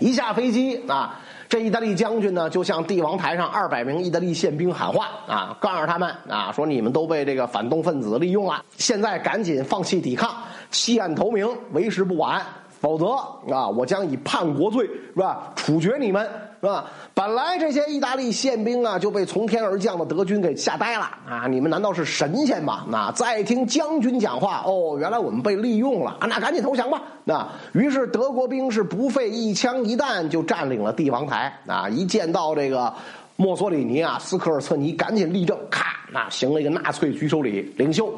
[0.00, 1.20] 一下飞机啊！
[1.54, 10.28] 这意大利将军呢，就向帝王台上二百名意大利宪兵喊话啊，告诉他们啊，说你们都被这个反动分子利用了，现在赶紧放弃抵抗，
[10.72, 12.44] 弃暗投明，为时不晚。
[12.80, 13.06] 否则
[13.54, 16.28] 啊，我将以叛国罪是吧处决你们
[16.64, 16.86] 是吧？
[17.12, 21.46] 本来这些意大利宪兵啊就被从天而降的德军给吓呆了啊！
[21.46, 22.86] 你们难道是神仙吗？
[22.88, 26.26] 那再听将军讲话哦，原来我们被利用了啊！
[26.26, 27.02] 那赶紧投降吧！
[27.24, 31.86] 那于是德国兵是不费一枪一弹就占领了帝王台啊！
[31.86, 32.94] 一见到这个
[33.36, 38.10] 墨索里尼啊，斯科尔策尼赶紧立正，咔，那行了一个纳粹举手礼，领袖。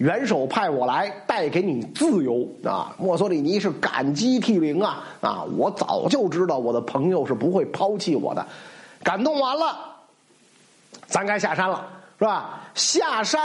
[0.00, 2.96] 元首派我来带给你自由啊！
[2.98, 5.04] 墨索里尼是感激涕零啊！
[5.20, 8.46] 啊，我早就知道我的朋友是不会抛弃我的，
[9.04, 9.76] 感动完了，
[11.06, 11.86] 咱该下山了。
[12.20, 12.60] 是吧？
[12.74, 13.40] 下山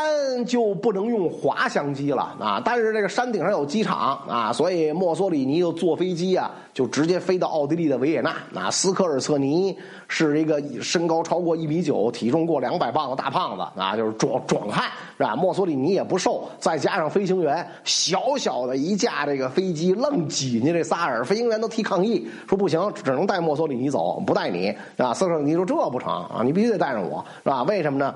[0.45, 2.61] 就不能用滑翔机了啊！
[2.63, 8.35] 但是这个山顶上有机场啊，所以墨索里尼就坐飞机啊，就直接飞到奥地利的维也纳。
[8.53, 9.75] 啊，斯科尔策尼
[10.09, 15.37] 是一个身高超过一米九、体重过两百磅的大胖子啊，就是壮壮汉是吧？
[15.37, 25.13] 墨索里尼也不瘦，再加上飞行员小小的一架这个飞机愣挤进这仨人，飞行员都提抗议说不行，只能带墨索里尼走，不带你啊。
[25.13, 27.63] 斯科尔策尼说这不成啊，你必须得带上我是吧？
[27.63, 28.13] 为什么呢？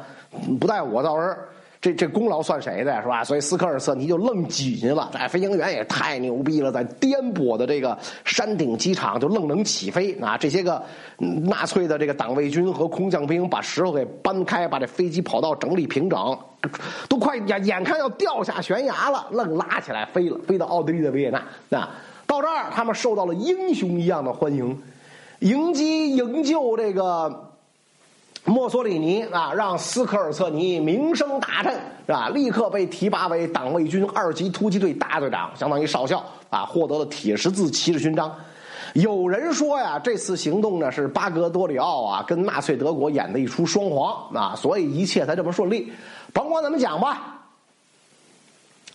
[0.60, 1.34] 不带我，到时候
[1.82, 3.02] 这这功劳算谁的？
[3.02, 3.24] 是吧？
[3.24, 5.10] 所以斯科尔瑟尼就愣挤进了。
[5.14, 10.38] 哎飞行员也太牛逼了，在颠簸的这个山顶机场就愣能起飞啊！
[10.38, 10.84] 这些个
[11.18, 16.38] 纳粹的这个党卫军和空降兵把石头给搬开，把这飞机跑道整理平整，
[17.08, 21.96] 都快眼眼看要掉下悬崖了，愣拉起来飞了，飞到奥地利的维也纳啊！
[22.28, 24.78] 到这儿，他们受到了英雄一样的欢迎，
[25.40, 27.49] 迎击营救这个。
[28.50, 31.72] 墨索里尼啊，让斯科尔策尼名声大振，
[32.08, 32.30] 是吧？
[32.30, 38.36] 立刻被提拔为党卫军二级突击队大队长，相当于少校啊，获得了铁十字骑士勋章。
[38.96, 45.94] 有人说呀，这次行动呢是巴格多里奥啊跟纳粹德国演的一出双簧啊，所以一切才这么顺利。
[46.34, 47.42] 甭管怎么讲吧，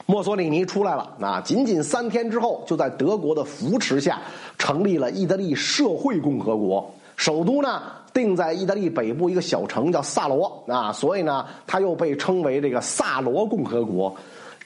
[0.05, 4.21] 墨索里尼出来了啊，仅仅三天之后，就在德国的扶持下
[4.59, 7.81] 成立了意大利社会共和国，首都呢。
[8.15, 14.15] 定在意大利北部一个小城叫萨罗啊，所以呢，它又被称为这个萨罗共和国。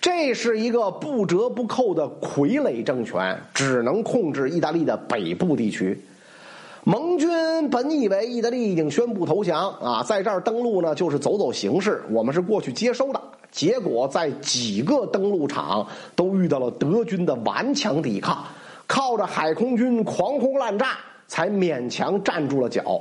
[0.01, 6.01] 这是一个不折不扣的傀儡政权，只能控制意大利的北部地区。
[6.85, 7.29] 盟军
[7.69, 13.21] 本以为意大利已经宣布投降啊，在这儿登陆呢，就是走走形式，我们是过去接收的。
[13.51, 18.45] 结果在几个登陆场都遇到了德军的顽强抵抗，
[18.87, 23.01] 靠着海空军狂轰滥炸，才勉强站住了脚。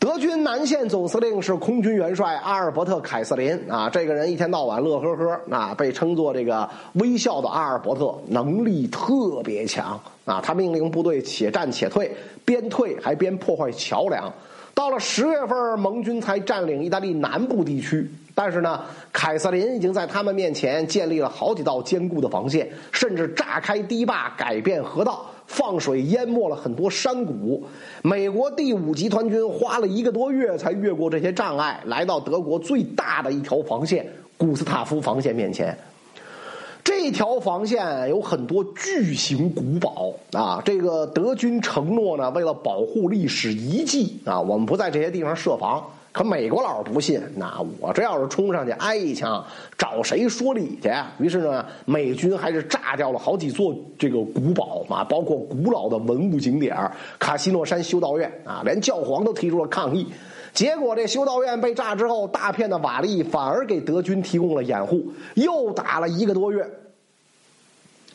[0.00, 10.40] 德军南线总司令是空军元帅阿尔伯特·凯瑟琳啊，这个人一天到晚乐呵呵啊，被称作这个微笑的阿尔伯特，能力特别强啊。
[10.42, 12.10] 他命令部队且战且退，
[12.46, 14.32] 边退还边破坏桥梁。
[14.72, 18.80] 到了十月份，盟军才占领意大利南部地区，但是呢，
[19.12, 25.29] 凯瑟琳已经在他们面前建立了好几道坚固的防线，甚至炸开堤坝，改变河道。
[25.50, 27.66] 放水淹没了很多山谷，
[28.02, 34.06] 美国第五集团军花了一个多月才越过这些障碍，来到德国最大的一条防线——
[34.38, 35.76] 古斯塔夫防线面前。
[36.84, 40.62] 这条防线有很多巨型古堡啊！
[40.64, 45.84] 这个德军承诺呢，为了保护历史遗迹啊，我们不在这些地方设防。
[46.12, 49.44] 可美国佬不信，那我这要是冲上去挨一枪，
[49.78, 50.92] 找谁说理去？
[51.18, 56.76] 于是呢，美军还是炸掉了好几座这个古堡啊，包括古老的文物景点
[57.18, 60.04] 卡西诺山修道院啊，连教皇都提出了抗议。
[60.52, 66.68] 结果这修道院被炸之后，大片的瓦砾反而给德军提供了掩护，又打了一个多月。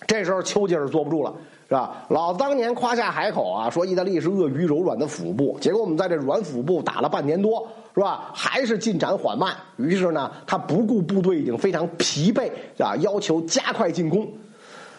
[0.05, 1.34] 这时候丘吉尔坐不住了。
[1.67, 2.05] 是吧？
[2.09, 8.30] 老子当年夸下海口啊，说意大利是鳄鱼柔软的腹部，结果我们在这软腹部打了半年多，是吧？
[8.34, 9.55] 还是进展缓慢。
[9.77, 14.30] 于是呢，他不顾部队已经非常疲惫，啊，要求加快进攻。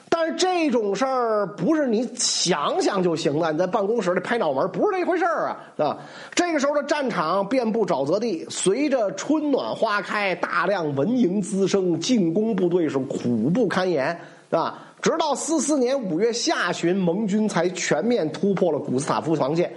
[0.09, 5.99] 但是这种事儿不是你想想就行了，你在办公室里拍脑门，不是这回事儿啊，啊！
[6.35, 14.19] 这个时候的战场遍布沼泽地，随着春暖花开，大量蚊蝇滋生，进攻部队是苦不堪言，
[14.49, 14.79] 是吧？
[15.03, 19.71] 直到四四年五月下旬，盟军才全面突破了古斯塔夫防线。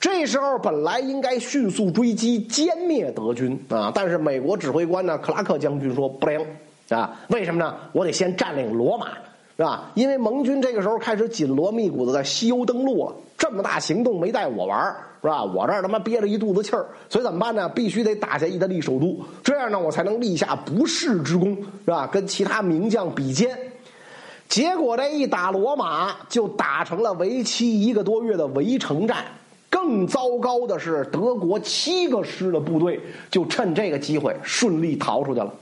[0.00, 6.40] 这时候本来应该迅速追击歼灭德军啊，但是美国指挥官呢，克拉克将军说不灵
[6.88, 7.74] 啊，为什么呢？
[7.92, 9.08] 我得先占领罗马，
[9.56, 9.90] 是吧？
[9.94, 15.42] 因为盟军这个时候开始紧锣密鼓的在西欧登陆了，这么大行动没带我玩是吧？
[15.42, 17.68] 我这儿他妈憋着一肚子气儿，所以怎么办呢？
[17.68, 22.06] 必须得打下意大利首都，这样呢，我才能立下不世之功，是吧？
[22.06, 23.58] 跟其他名将比肩。
[24.48, 29.24] 结果这一打罗马，就打成了为期一个多月的围城战。
[29.70, 32.98] 更糟糕的是，德国七个师的部队
[33.30, 35.52] 就趁这个机会顺利逃出去了。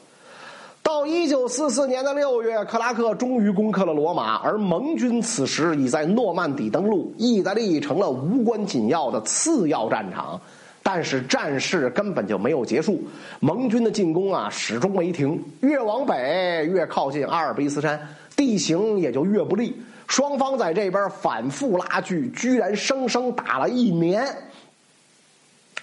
[0.82, 10.40] 到一九四四年的六月，克拉克终于攻克了罗马，而盟军此时已在诺曼底登陆，意大利成了无关紧要的次要战场。
[10.84, 13.02] 但是战事根本就没有结束，
[13.40, 18.00] 盟军的进攻啊始终没停，越往北越靠近阿尔卑斯山。
[18.36, 19.74] 地形也就越不利，
[20.06, 24.26] 双方在这边反复拉锯，居然生生打了一年，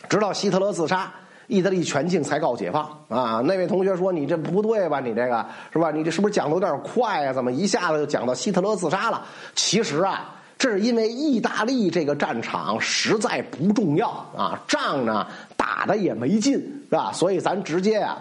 [0.09, 1.11] 直到希特勒自杀，
[1.47, 3.41] 意大利全境才告解放啊！
[3.45, 4.99] 那位同学说：“你这不对吧？
[4.99, 5.91] 你这个是吧？
[5.91, 7.33] 你这是不是讲的有点快啊？
[7.33, 9.25] 怎么一下子就讲到希特勒自杀了？”
[9.55, 15.27] 其实啊，这是因为意大利这个战场实在不重要啊，仗呢。
[15.57, 17.11] 打的也没劲，是吧？
[17.11, 18.17] 所以咱直接啊。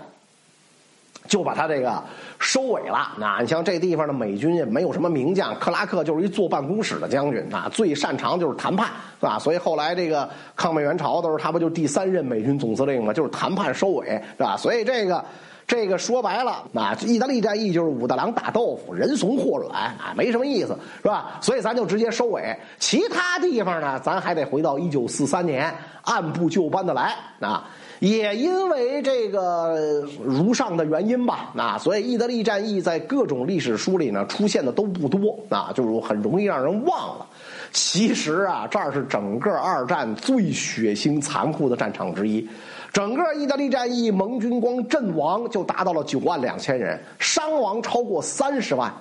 [1.29, 2.03] 就把他这个
[2.39, 3.13] 收尾了。
[3.17, 8.89] 那你像这地方的美军也没有什么名将，克拉克就是一坐办公室的将军啊，最擅长就是谈判，
[9.21, 9.39] 是吧？
[9.39, 13.13] 所以后来这个抗美援朝的时候，他不就第三任美军总司令吗？
[13.13, 14.57] 就是谈判收尾，是吧？
[14.57, 15.25] 所以这个
[15.67, 21.39] 这个说白了，啊，意大利战役就是武大郎打豆腐，人怂货软啊，没什么意思，是吧？
[21.41, 22.55] 所以咱就直接收尾。
[22.79, 25.73] 其他地方呢，咱还得回到一九四三年，
[26.03, 27.65] 按部就班的来啊。
[28.03, 37.27] 也因为这个如上的原因吧，啊，所以意大利战役在各种历史书里呢出现的都不多，啊，就是很容易让人忘了。
[37.71, 42.45] 其实啊，这儿是整个二战最血腥残酷的战场之一。
[42.93, 48.93] 整个意大利战役，盟军光阵亡就达到了九万两千人，伤亡超过三十万。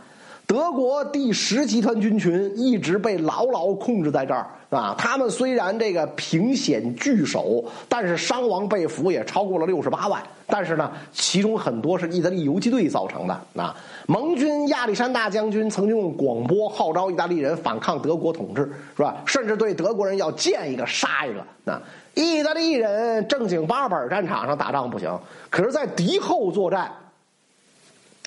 [0.51, 4.93] 德国第十集团军群一直被牢牢控制在这儿啊！
[4.97, 10.21] 他们虽然这个凭险据守，但是伤亡被俘也超过了六十八万。
[10.47, 13.73] 但是呢，其中很多是意大利游击队造成的啊！
[14.07, 19.23] 盟军亚历山大将军曾经用广播号召意大利人反抗德国统治，是吧？
[19.25, 21.81] 甚至对德国人要见一个杀一个啊！
[22.13, 25.17] 意大利人正经八本战场上打仗不行，
[25.49, 26.91] 可是在敌后作战。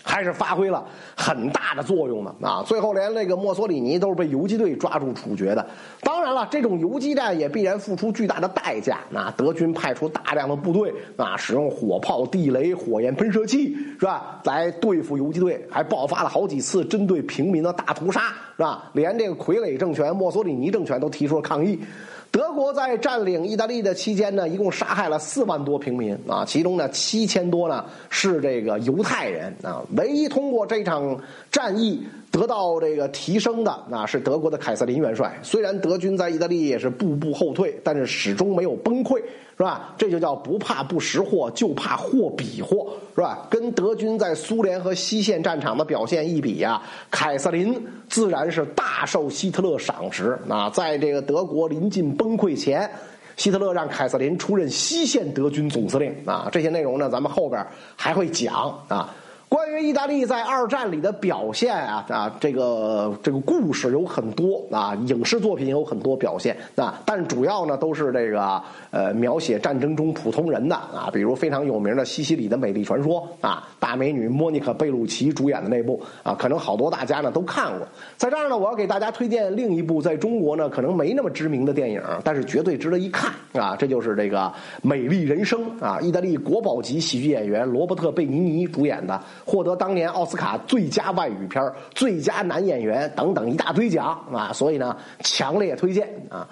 [0.05, 0.87] 还是发挥了
[1.17, 2.63] 很大的作用的啊！
[2.65, 5.67] 最后连那个墨索里尼都是被游击队抓住处决的。
[6.03, 8.99] 当然了，这种游击战也必然付出巨大的代价。
[9.11, 14.41] 那德军派出大量的部队啊，使用火炮、地雷、火焰喷射器，是吧？
[14.45, 18.21] 来对付游击队，还爆发了好几次针对平民的大屠杀，
[18.57, 18.91] 是吧？
[18.93, 21.81] 连这个傀儡政权墨索里尼政权都提出了抗议。
[22.35, 29.81] 德国在占领意大利的期间呢，一共杀害了四万多平民啊，其中呢七千多呢是这个犹太人啊。
[29.97, 31.17] 唯一通过这场
[31.53, 32.05] 战役。
[32.35, 35.39] 得到这个提升的那是德国的凯瑟琳元帅。
[35.41, 39.23] 虽然德军在意大利也是步步后退，但是始终没有崩溃，
[39.57, 39.95] 是吧？
[39.97, 43.47] 这就叫不怕不识货，就怕货比货，是吧？
[43.49, 50.37] 跟德军在苏联和西线战场的表现一比呀，凯瑟琳自然是大受希特勒赏识。
[50.49, 52.91] 啊在这个德国临近崩溃前，
[53.37, 56.13] 希特勒让凯瑟琳出任西线德军总司令。
[56.27, 57.65] 啊，这些内容呢，咱们后边
[57.95, 59.15] 还会讲啊。
[59.55, 68.61] 关于意大利在二战里的表现啊啊，这个这个故事有很多啊，影视作品有很多表现啊，但主要呢都是这个
[68.91, 77.87] 呃描写战争中普通人的啊，比如非常有名的西西里的美丽传说啊，大美女莫妮卡贝鲁奇主演的那部啊，可能好多大家呢都看过。
[78.17, 84.41] 在这儿呢，我要给大家推荐另一部在中国呢可能没那么知名的电影，但是绝对值得一看啊，这就是这个
[84.83, 89.23] 《美丽人生》啊，意大利国宝级喜剧演员罗伯特贝尼尼主演的。
[89.45, 91.63] 获得当年奥斯卡最佳外语片、
[91.95, 94.53] 最佳男演员等等一大堆奖啊！
[94.53, 96.49] 所以呢，强烈推荐啊！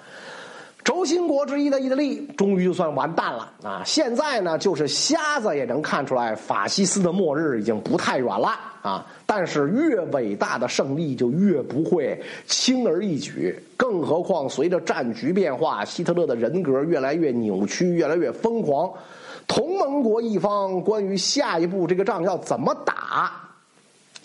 [0.83, 3.81] 轴心国之一的意大利终于就算完蛋了啊！
[3.85, 8.49] 现在呢，就是瞎子也能看出来，法西斯的末日已经不太远了
[8.81, 9.05] 啊！
[9.25, 18.91] 但是越伟大的胜利就越不会轻而易举，更何况随着战局变化，希特勒的人格越来越扭曲，越来越疯狂。
[19.47, 23.31] 同盟国一方关于下一步这个仗要怎么打，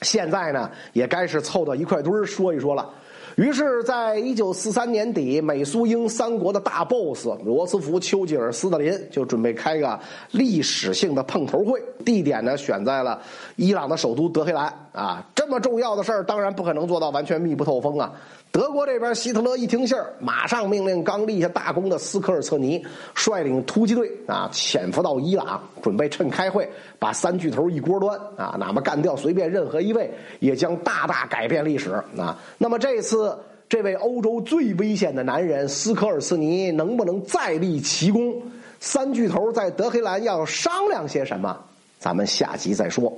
[0.03, 2.89] 现在呢也该是凑到一块堆说一说了。
[3.37, 9.97] 于是，在一九四三年底，美苏英三国的大 boss 罗斯福、丘吉尔、斯大林就准备开个
[10.33, 13.23] 历史性的碰头会，地点呢选在了
[13.55, 14.67] 伊朗的首都德黑兰。
[14.93, 18.13] 啊，这么重要的事儿，当然不可能做到完全密不透风啊。
[18.51, 22.85] 德国这边，希特勒一听信儿，马上命令刚立下大功的斯科尔策尼
[23.15, 26.69] 率领突击队啊，潜伏到伊朗，准备趁开会
[26.99, 30.11] 把三巨头一锅端啊，哪怕干掉随便任何一位，
[30.41, 32.37] 也将大大改变历史啊。
[32.57, 33.39] 那么这次，
[33.69, 38.43] 这位欧洲最危险的男人斯科尔策尼能不能再立奇功？
[38.81, 41.57] 三巨头在德黑兰要商量些什么？
[41.99, 43.13] 咱们下集再说。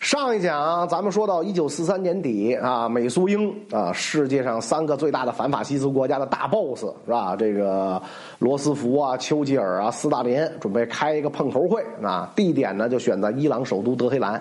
[0.00, 7.34] 上一讲咱们说到一九四三年底啊，美苏英啊，世界上三个最大的反法西斯国家的大 boss 是吧？
[7.34, 8.00] 这个
[8.38, 14.40] 罗斯福啊、丘吉尔啊、斯大林准备开一个碰头会啊，地点呢就选在伊朗首都德黑兰。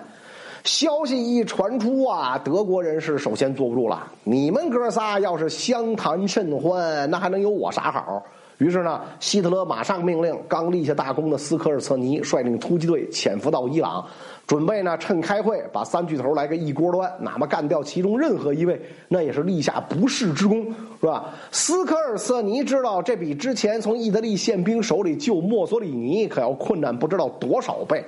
[0.64, 4.06] 消息一传出啊，德国人是首先坐不住了。
[4.24, 8.24] 你们哥仨要是相谈甚欢，那还能有我啥好？
[8.60, 14.04] 于是呢，希特勒马上命令刚立下大功的斯科尔策尼率领突击队潜伏到伊朗，
[14.48, 21.26] 准备呢趁开会把三巨头来个一锅端，哪怕干掉其中任何一位，那也是立下不世之功，是吧？
[21.52, 28.02] 斯科尔瑟尼知道这比之前从意大利宪兵手里救墨索里尼可要困难不知道多少倍。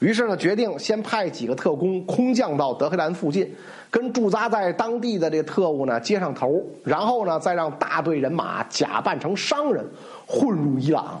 [0.00, 3.50] 于是呢，决定先派几个特工空降到德黑兰附近，
[3.90, 9.84] 跟驻扎在当地的这特务呢接上头，然后呢，再让大队人马假扮成商人
[10.26, 11.20] 混入伊朗。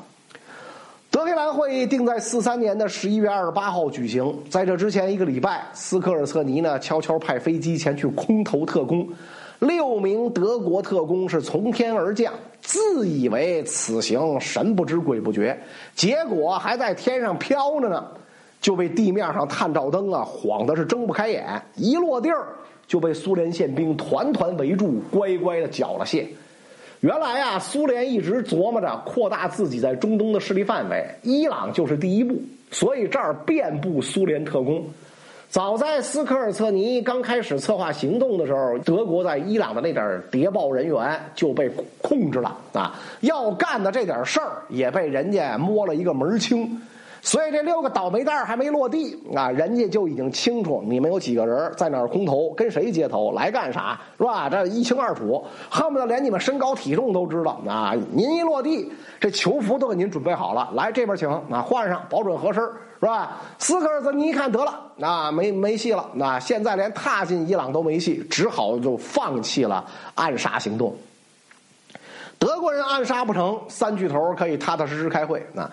[1.18, 9.04] 德黑兰会议定在四三年的十一月二十八号举行，在这之前一个礼拜，斯科尔策尼呢悄悄派飞机前去空投特工，
[9.58, 15.58] 六名德国特工是从天而降，自以为此行神不知鬼不觉，
[15.92, 18.06] 结果还在天上飘着呢。
[18.60, 22.46] 就被地面上探照灯啊晃的是睁不开眼，一落地儿
[22.86, 26.26] 就被苏联宪兵团团围住，乖乖的缴了械。
[27.00, 32.40] 原来啊，苏联一直琢磨着扩大自己在中东的势力范围，伊朗就是第一步，
[32.72, 34.84] 所以这儿遍布苏联特工。
[35.48, 41.70] 早在斯科尔策尼刚开始策划行动的时候，德国在伊朗的那点谍报人员就被
[42.02, 46.82] 控制了啊，要干的这点事儿也被人家摸了一个门清。
[47.20, 54.48] 所以这六个倒霉蛋还没落地啊，人家就已经清楚你们有几个人在哪儿空投，跟谁接头，来干啥，是吧？
[54.48, 57.94] 这一清二楚，恨不得连你们身高体重都知道啊！
[58.12, 58.90] 您一落地，
[59.20, 62.62] 这囚服都给您准备好了，来这边请啊，换上，保准合身，
[63.00, 63.36] 是吧？
[63.58, 69.84] 斯科尔斯，你一看得了，啊，没没戏了，那现在连踏进伊朗都没戏，只好就放弃了
[70.14, 70.94] 暗杀行动。
[72.38, 75.68] 德国人暗杀不成，三巨头可以踏踏实实开会啊。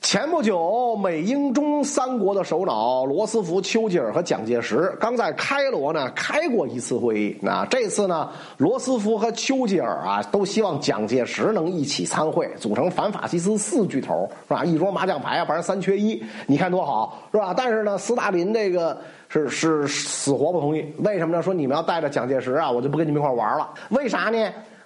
[0.00, 7.36] 前不久，美英中三国的首脑罗斯福、丘吉尔和蒋介石刚在开罗呢开过一次会议。
[7.42, 14.64] 那这次呢，罗斯福和丘吉尔啊都希望蒋介石能一起参会，组成反法西斯四巨头，是吧？
[14.64, 17.52] 一桌麻将牌啊，反正三缺一，你看多好，是吧？
[17.54, 18.96] 但是呢，斯大林这个
[19.28, 20.86] 是是死活不同意。
[21.00, 21.42] 为什么呢？
[21.42, 23.68] 说你们要带着蒋介石啊，我就不跟你们一块玩了。
[23.90, 24.38] 为啥呢？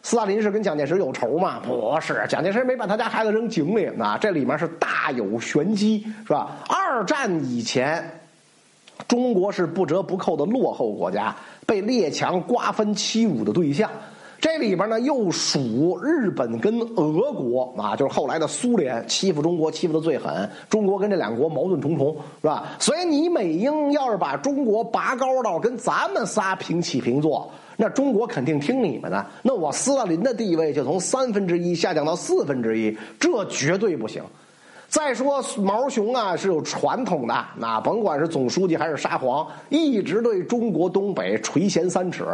[0.03, 1.61] 斯大林是跟蒋介石有仇吗？
[1.65, 6.57] 不是，蒋介石没把他家孩子扔井里呢，这里面是大有玄机，是吧？
[6.69, 8.21] 二战以前，
[9.07, 11.35] 中国是不折不扣的落后国家，
[11.65, 13.89] 被列强瓜分欺辱的对象。
[14.41, 20.51] 这里边呢，又属日本跟俄国啊，就是后来的苏联欺负中国欺负的最狠。
[20.69, 22.65] 中国跟这两国矛盾重重，是吧？
[22.81, 27.49] 所以你美英要是把中国拔高到跟咱们仨平起平坐。
[27.77, 34.23] 那中国肯定听你们的，那我斯大林的地位就从三分之一下降到四分之一，这绝对不行。
[34.89, 42.27] 再说毛熊啊是有传统的，那甭管是总书记还是沙皇，一直对中国东北垂涎三尺。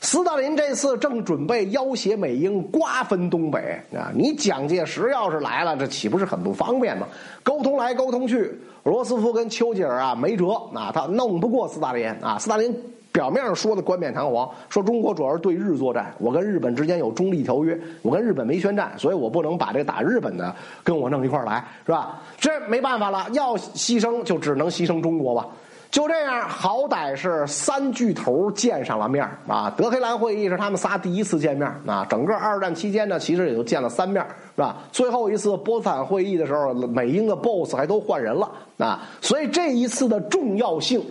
[0.00, 7.08] 斯大林这次正准备要挟美英瓜分东北啊，你蒋介石要是来了，这岂不是很不方便吗？
[7.42, 8.52] 沟通来沟通去，
[8.84, 12.72] 罗斯福跟丘吉尔啊没辙啊，他弄不过斯大林啊，斯大林。
[13.16, 22.20] 表面上说的冠冕堂皇，说中国主要是对日作战，我跟日本之间有中立条约，我跟日本没宣战，所以我不能把这打日本的跟我弄一块来，是吧？
[22.38, 25.48] 这没办法了，要牺牲就只能牺牲中国吧。
[25.90, 29.72] 就这样，好歹是三巨头见上了面啊。
[29.78, 32.06] 德黑兰会议是他们仨第一次见面啊。
[32.10, 34.22] 整个二战期间呢，其实也就见了三面，
[34.56, 34.76] 是吧？
[34.92, 39.08] 最后一次波茨坦会议的时候，美英的 BOSS 还都换人了啊。
[39.22, 41.02] 所以这一次的重要性。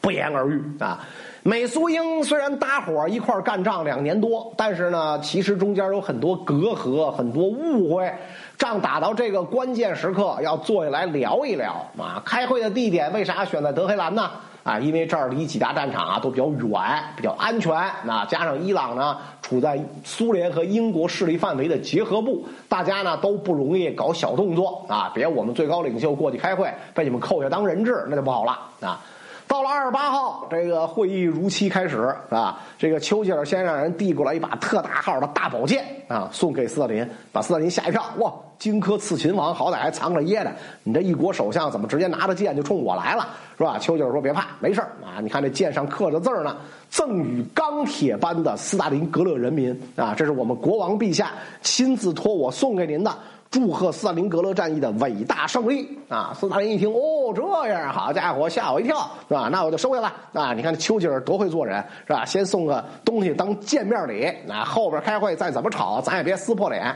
[0.00, 1.00] 不言而喻啊！
[1.42, 8.12] 美苏英虽然搭伙一块干仗两年多，但是呢，其实中间有很多隔阂、很多误会。
[8.58, 12.20] 仗打到这个关键时刻，要坐下来聊一聊啊！
[12.24, 14.30] 开会的地点为啥选在德黑兰呢？
[14.64, 17.72] 啊，因为这儿离几大战场啊都比较远，比较安全。
[18.04, 25.10] 那加上伊朗呢，处在苏联和英国势力范围的结合部，大家呢都不容易搞小动作啊！
[25.14, 29.00] 别我们最高领袖过去开会，被你们扣下当人质，那就不好了啊！
[29.48, 32.60] 到了二十八号，这个会议如期开始，是吧？
[32.78, 38.04] 这个丘吉尔先让人递过来一把特大号的大宝剑啊，送给斯大林，把斯大林吓一跳。
[38.18, 40.52] 哇，荆轲刺秦王，好歹还藏着掖着，
[40.84, 43.26] 你这一国首相怎么直接拿着剑就冲我来了，
[43.56, 43.78] 是吧？
[43.78, 45.18] 丘吉尔说：“别怕，没事啊。
[45.22, 46.54] 你看这剑上刻着字呢，
[46.90, 53.10] 赠予钢铁般的斯大林格勒人民啊，这是我们国王陛下亲自托我送给您的。”
[53.50, 56.36] 祝贺斯大林格勒战役的伟大胜利啊！
[56.38, 59.48] 斯大林一听，哦，这样，好家伙，吓我一跳，是吧？
[59.50, 60.52] 那我就收下了啊！
[60.52, 62.26] 你看这丘吉尔多会做人，是吧？
[62.26, 66.94] 先送个东西当见面礼，那后边开会再怎么吵，咱也别撕破脸。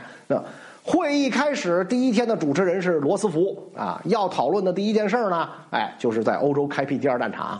[0.83, 7.59] 会议开始第一天的主持人是罗斯福啊，要讨论的第一件事呢，哎，就是在欧洲开辟第二战场。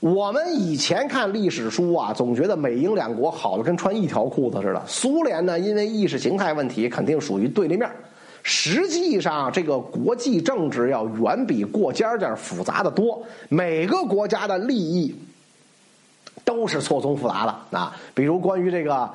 [0.00, 4.82] 我们以前看历史书啊，总觉得美英两国好的跟穿一条裤子似的。
[4.86, 7.88] 苏联呢，因为意识形态问题，肯定属于对立面。
[8.50, 13.22] 实际上，这个国际政治要远比过家家复杂的多。
[13.50, 15.14] 每个国家的利益
[16.46, 17.94] 都是错综复杂的啊。
[18.14, 19.06] 比如关于这个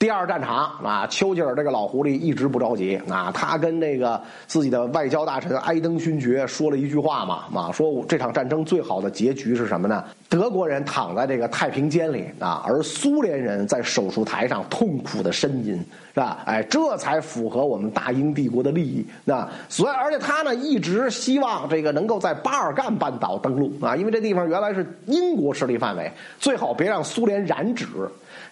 [0.00, 10.02] 第二战场啊，丘吉尔这个老狐狸一直不着急啊，他跟那个自己的外交大臣埃登勋爵说了一句话嘛，啊，说这场战争最好的结局是什么呢？
[10.26, 15.74] 德国人躺在这个太平间里啊，而苏联人在手术台上痛苦的呻吟，
[16.14, 16.38] 是吧？
[16.46, 19.52] 哎，这才符合我们大英帝国的利益啊。
[19.68, 27.86] 所以，而且他呢一直希望这个能够在巴尔干半岛登陆啊，因为这地方原来是英国势力范围，最好别让苏联染指。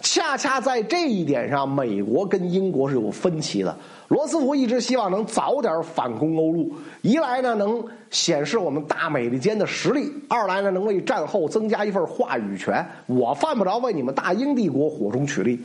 [0.00, 3.76] 恰恰在这一点上，美国跟英国是有分歧的。
[4.06, 6.72] 罗斯福一直希望能早点反攻欧陆，
[7.02, 12.86] 一来呢能显示我们大美利坚的实力，二来呢能为战后增加一份话语权。
[13.06, 15.60] 我犯不着为你们大英帝国火中取栗。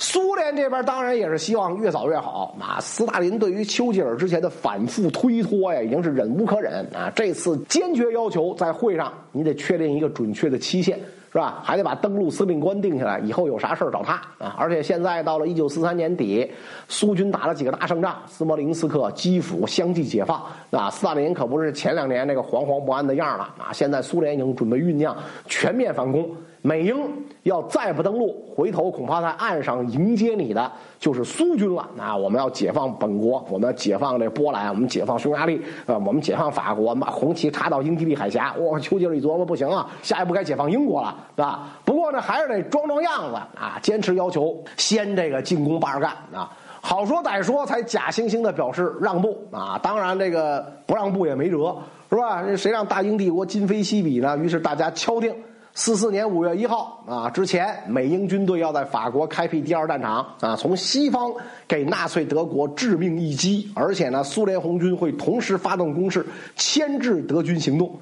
[0.00, 2.56] 苏联这边当然也是希望越早越好。
[2.60, 7.12] 啊，斯大林对于丘吉尔之前的反复推脱呀，已经是忍无可忍啊。
[7.14, 10.98] 这次坚决要求在会上，你得确定一个准确的期限。
[11.30, 11.60] 是吧？
[11.62, 14.56] 还得把登陆司令官定下来，以后有啥事儿找他啊！
[14.58, 16.50] 而且现在到了一九四三年底，
[16.88, 20.42] 苏军打了几个大胜仗，斯摩林斯克、基辅相继解放。
[20.70, 23.72] 啊，斯大林可不是前两年那个惶惶不安的样了啊！
[23.72, 26.28] 现在苏联已经准备酝酿全面反攻。
[26.62, 26.96] 美英
[27.44, 31.88] 要再不登陆，回头恐怕在岸上迎接你的就是苏军了。
[31.98, 38.52] 啊，我们要解放本国，我们要解放这波兰，我们解放匈牙利，啊，我们解放法国，我们把红旗插到英吉利海峡。
[38.58, 41.68] 哇，丘吉尔一琢磨，不行啊，下一步该解放英国了，对吧？
[41.84, 46.50] 不过呢，还是得装装样子啊，坚持要求先这个进攻巴尔干啊。
[46.80, 49.78] 好说歹说，才假惺惺的表示让步啊。
[49.82, 51.76] 当然，这个不让步也没辙，
[52.08, 52.44] 是吧？
[52.56, 54.36] 谁让大英帝国今非昔比呢？
[54.38, 55.34] 于是大家敲定。
[55.78, 61.32] 四四年五月一号啊，之前美英军队要在法国开辟第二战场啊，从西方
[61.68, 66.26] 给纳粹德国致命一击，而且呢，苏联红军会同时发动攻势，
[66.56, 67.96] 牵制德军行动。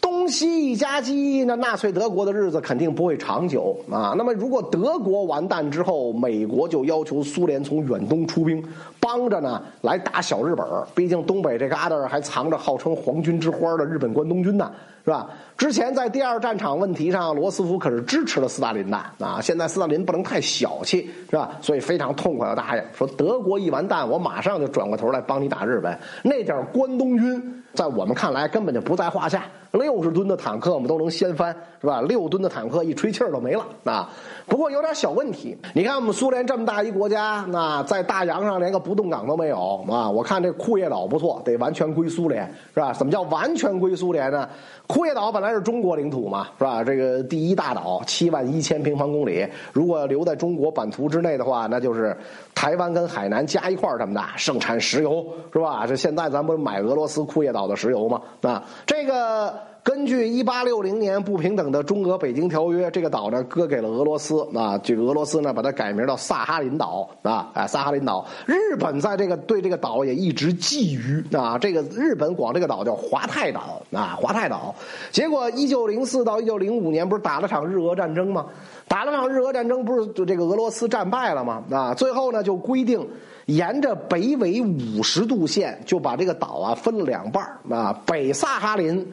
[0.00, 4.14] 东西一夹击，那纳粹德国的日子肯定不会长久啊。
[4.16, 8.62] 那么，如果德国完蛋之后，美国就要求苏联从远东出兵，
[9.00, 10.64] 帮着呢来打小日本
[10.94, 14.70] 毕竟东北这旮瘩还藏着号称“皇军之花”的日本关东军呢。
[15.06, 15.30] 是吧？
[15.56, 19.40] 之前在第二战场问题上，罗斯福可是支持了斯大林的啊。
[19.40, 21.52] 现在斯大林不能太小气，是吧？
[21.62, 25.96] 所以非常痛快的答应说：德国一完蛋，我马上就转过头来帮你打日本。
[26.24, 29.44] 那点关东军，在我们看来根本就不在话下。
[29.72, 32.00] 六十吨的坦克我们都能掀翻，是吧？
[32.00, 34.08] 六吨的坦克一吹气儿都没了啊。
[34.46, 40.08] 不过有点小问题，你看我们苏联这么大一国家，那在大洋上连个不动港都没有啊。
[40.08, 42.92] 我看这库页岛不错，得完全归苏联，是吧？
[42.94, 44.48] 怎么叫完全归苏联呢？
[44.86, 46.84] 库页岛本来是中国领土嘛，是吧？
[46.84, 52.16] 这个第一大岛，七万一千平方公里，如果留在中国版图之内的话，那就是
[52.54, 55.86] 台湾跟海南加一块儿这么大，盛产石油，是吧？
[55.86, 58.20] 这现在咱不是买俄罗斯库页岛的石油吗？
[58.42, 59.54] 啊，这个。
[59.86, 68.26] 根据一八六零年不平等的中俄北京条约，这个岛呢割给了俄罗斯啊，这个俄罗斯呢把它改名叫萨哈林岛啊，哎，萨哈林岛。
[68.46, 74.74] 日本在这个对这个岛也一直觊觎啊，这个日本管这个岛叫华泰岛啊，华泰岛。
[75.12, 78.44] 结果一九零四到一九零五年不是打了场日俄战争吗？
[78.88, 81.62] 打了场日俄战争不是就这个俄罗斯战败了吗？
[81.70, 83.08] 啊，最后呢就规定
[83.44, 89.06] 沿着北纬五十度线就把这个岛啊分了两半啊，北萨哈林。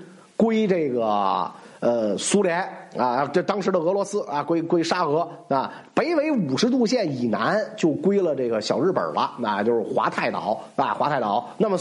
[0.43, 1.49] 归这个
[1.79, 2.59] 呃苏联
[2.97, 11.49] 啊，这当时的俄罗斯啊，归归沙俄啊，北纬五十度线以南就归了这个小日本了，那就是华泰岛啊，华泰岛。
[11.57, 11.79] 那么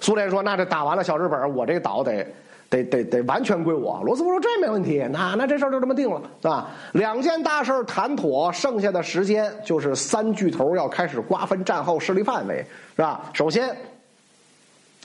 [0.00, 2.26] 苏联说，那这打完了小日本，我这个岛得
[2.68, 4.02] 得得得完全归我。
[4.04, 6.68] 罗斯福说这没问题，那那这事儿就这么定了啊。
[6.90, 12.64] 两件大事谈妥，剩下的时间就是三巨头要开始瓜分战后势力范围，
[12.96, 13.20] 是吧？
[13.32, 13.76] 首先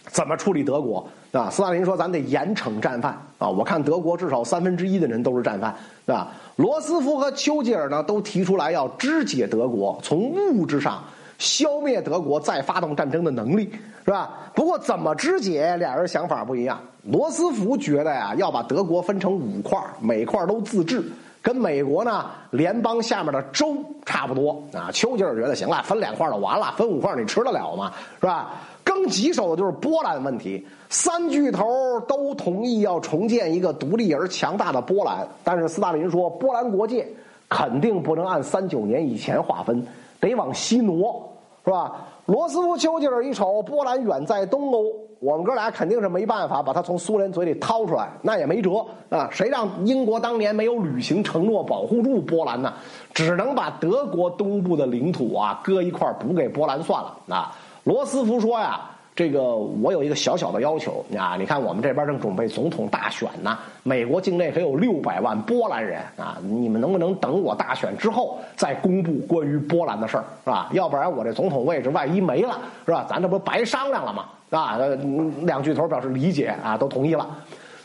[0.07, 1.07] 怎么处理德国？
[1.31, 3.49] 啊，斯大林说：“咱得严惩战犯啊！
[3.49, 5.75] 我看德国至少三分之一的人都是战犯，
[6.05, 11.03] 是吧？”罗斯福和丘吉尔呢，都提出来要肢解德国，从物质上
[11.37, 13.69] 消灭德国再发动战争的能力，
[14.05, 14.29] 是吧？
[14.53, 16.79] 不过怎么肢解，俩人想法不一样。
[17.03, 21.03] 罗斯福觉得呀，要把德国分成五块，每块都自治，
[21.41, 23.75] 跟美国呢联邦下面的州
[24.05, 24.89] 差不多啊。
[24.93, 27.91] 丘吉尔觉得行了，分两块就完了，分五块你吃得了吗？
[28.21, 28.53] 是吧？
[29.07, 31.65] 棘手的就是波兰问题，三巨头
[32.07, 37.07] 都同意要重建一个独立而强大的波兰，但是斯大林说，波兰国界
[37.49, 39.85] 肯定不能按三九年以前划分，
[40.19, 41.29] 得往西挪，
[41.63, 41.93] 是吧？
[42.25, 44.85] 罗斯福、丘吉尔一瞅，波兰远在东欧，
[45.19, 49.29] 我们哥俩肯定是没办法把他从苏联嘴里掏出来，那也没辙啊！
[49.31, 52.73] 谁让英国当年没有履行承诺保护住波兰呢？
[53.13, 57.55] 只能把德国东部的领土啊割一块补给波兰算了啊！
[57.83, 58.81] 罗斯福说呀，
[59.15, 70.69] 这个我有一个小小的要求啊，你看我们这边正准备总统大选呢，美国境内可有六百万波兰人啊，你们能不能等我大选之后再公布关于波兰的事儿，是吧？
[70.73, 73.05] 要不然我这总统位置万一没了，是吧？
[73.09, 74.25] 咱这不白商量了吗？
[74.49, 74.77] 啊，
[75.43, 77.25] 两巨头表示理解啊，都同意了。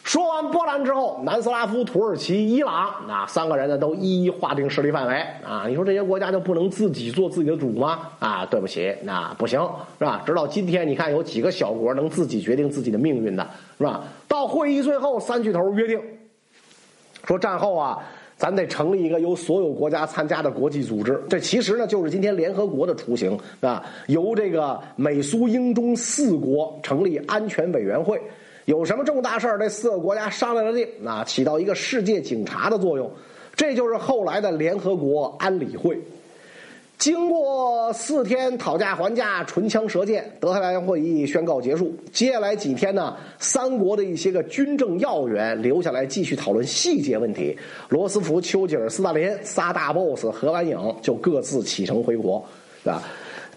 [0.02, 5.14] 说完波兰之后，南斯拉夫、土耳其、伊朗啊，三个人呢都一一划定势力范围
[5.44, 5.66] 啊。
[5.68, 8.09] 你说这些国家就不能自己做自己的主吗？
[8.18, 9.60] 啊，对不起，那不行，
[9.98, 10.22] 是吧？
[10.27, 13.47] 直到今天，你看有几个小国能自己决定自己的命运的，
[13.78, 14.02] 是吧？
[14.27, 16.01] 到会议最后，三巨头约定
[17.24, 17.98] 说，战后啊，
[18.36, 21.22] 咱得成立一个由所有国家参加的国际组织。
[21.28, 28.20] 这其实呢，就是今天联合国的雏形啊，由这个美苏英中四国成立安全委员会。
[28.70, 33.10] 有什么重大事儿，这四个国家商量着定，啊，起到一个世界警察的作用。
[33.56, 36.01] 这就是后来的联合国安理会。
[36.97, 41.92] 经过四天讨价还价、唇枪舌剑，德黑兰会议宣告结束。
[42.12, 47.59] 接下来几天呢，三国的一些个军政要员留下来继续讨论细节问题。
[47.88, 52.36] 罗斯福、丘吉尔、斯大林仨大 boss 合完影，就各自启程回国，
[52.84, 53.02] 啊。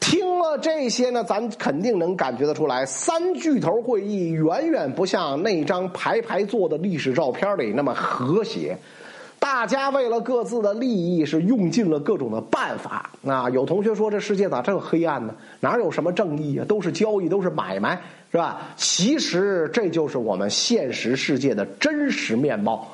[0.03, 8.77] 听了这些呢，咱肯定能感觉得出来，三巨头会议远远不像那张排排坐的历史照片里那么和谐。
[9.39, 13.09] 大家为了各自的利益是用尽了各种的办法。
[13.25, 15.33] 啊，有同学说这世界咋这么黑暗呢？
[15.61, 16.65] 哪有什么正义啊？
[16.67, 18.59] 都是交易，都是买卖，是吧？
[18.75, 22.89] 其实这就是我们现实世界的真实面貌。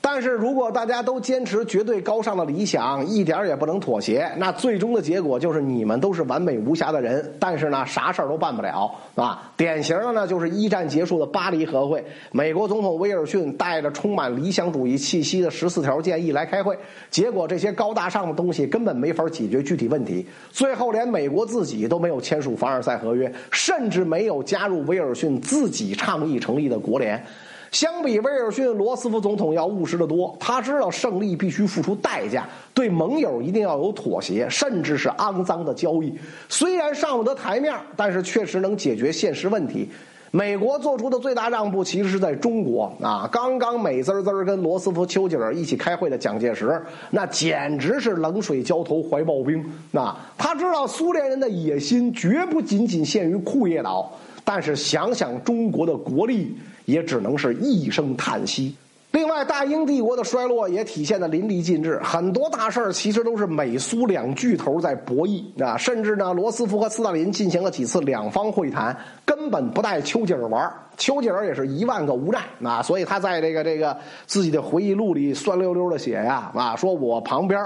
[0.00, 9.52] 但是如果大家都坚持绝对高尚的理想，一点也不能妥协，那最终的结果就是你们都是完美无瑕的人，但是呢，啥事儿都办不了啊！
[9.56, 16.76] 典型的呢，就是一战结束的巴黎和会，美国总统威尔逊带着充满理想主义气息的十四条建议来开会，
[17.10, 27.22] 结果这些高大上的东西根本没法解决具体问题，最后连美国自己都没有签署凡尔赛合约，甚至没有加入威尔逊自己倡议成立的国联。
[27.70, 30.34] 相比威尔逊，罗斯福总统要务实的多。
[30.40, 36.12] 他知道胜利必须付出代价，对盟友一定要有妥协，甚至是肮脏的交易。
[36.48, 39.88] 虽然上不得台面，但是确实能解决现实问题。
[40.30, 43.28] 美国做出的最大让步，其实是在中国啊。
[43.32, 49.64] 刚刚美滋滋跟罗斯福、丘吉尔一起开会的蒋介石，那简直是冷水浇头、怀抱冰。
[49.90, 54.10] 那他知道苏联人的野心绝不仅仅限于库页岛，
[54.44, 56.54] 但是想想中国的国力。
[56.88, 58.74] 也只能是一声叹息。
[59.10, 62.00] 另外，大英帝国的衰落也体现的淋漓尽致。
[62.02, 68.96] 很多大事儿其实都是美苏两巨头在博弈啊，甚至呢，罗斯福和斯大林进行了几次两方会谈，
[69.26, 73.94] 根本不带丘吉尔玩丘吉尔也是一万个无奈啊，所以他在这个这个
[74.26, 77.60] 自己的回忆录里酸溜溜的写呀啊，说我旁边。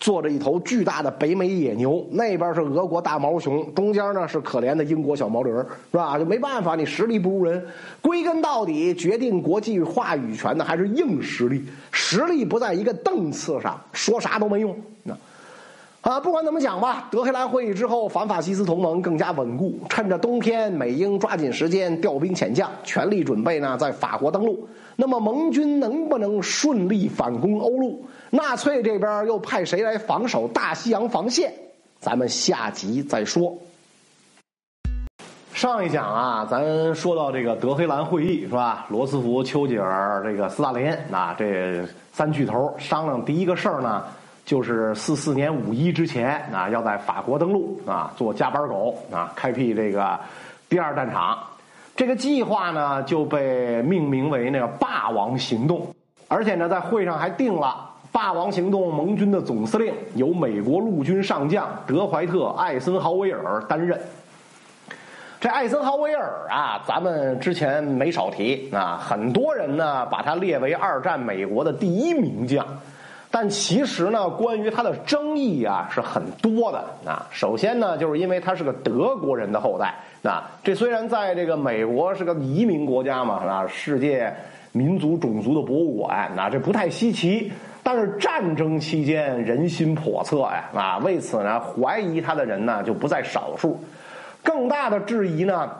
[0.00, 6.18] 坐着一头巨大的北美野牛，那边是俄国大毛熊，中间呢是可怜的英国小毛驴是吧？
[6.18, 7.64] 就没办法，你实力不如人。
[8.00, 14.76] 归根到底，决定国际话语权的还是硬实力，实力不在一个档次上，说啥都没用。
[15.02, 15.16] 那
[16.08, 19.78] 啊，不管怎么讲吧，德黑兰会议之后，反法西斯同盟更加稳固。
[19.90, 24.66] 趁着冬天，美英抓紧时间调兵遣将，全力准备呢在法国登陆。
[24.96, 28.02] 那么盟军能不能顺利反攻欧陆？
[28.30, 31.52] 纳粹这边又派谁来防守大西洋防线？
[32.00, 33.54] 咱们下集再说。
[35.52, 38.86] 上一讲啊，咱说到这个德黑兰会议是吧？
[38.88, 44.04] 罗斯福、丘吉尔、这个斯大林啊，这三巨头商量第一个事儿呢，
[44.48, 50.18] 就是四四年五一之前啊，要在法国登陆啊，做加班狗啊，开辟这个
[50.70, 51.38] 第二战场。
[51.94, 55.86] 这个计划呢就被命名为那个“霸王行动”，
[56.28, 64.00] 而且呢，在会上还定了“霸王行动”盟军的总司令由美国陆军上将德怀特·艾森豪威尔担任。
[65.38, 72.66] 这艾森豪威尔啊，咱们之前没少提啊，很多人呢把他列为二战美国的第一名将。
[73.30, 77.26] 但其实呢，关于他的争议啊是很多的啊。
[77.30, 80.50] 首先呢，就是因为他是个德国人的后代啊。
[80.64, 84.34] 这虽然在这个美国是个移民国家嘛，啊，世界
[84.72, 87.52] 民族种族的博物馆，那这不太稀奇。
[87.82, 93.78] 但是战争期间人心叵测呀，啊，为此呢，怀疑他的人呢就不在少数。
[94.42, 95.70] 更大的质疑呢。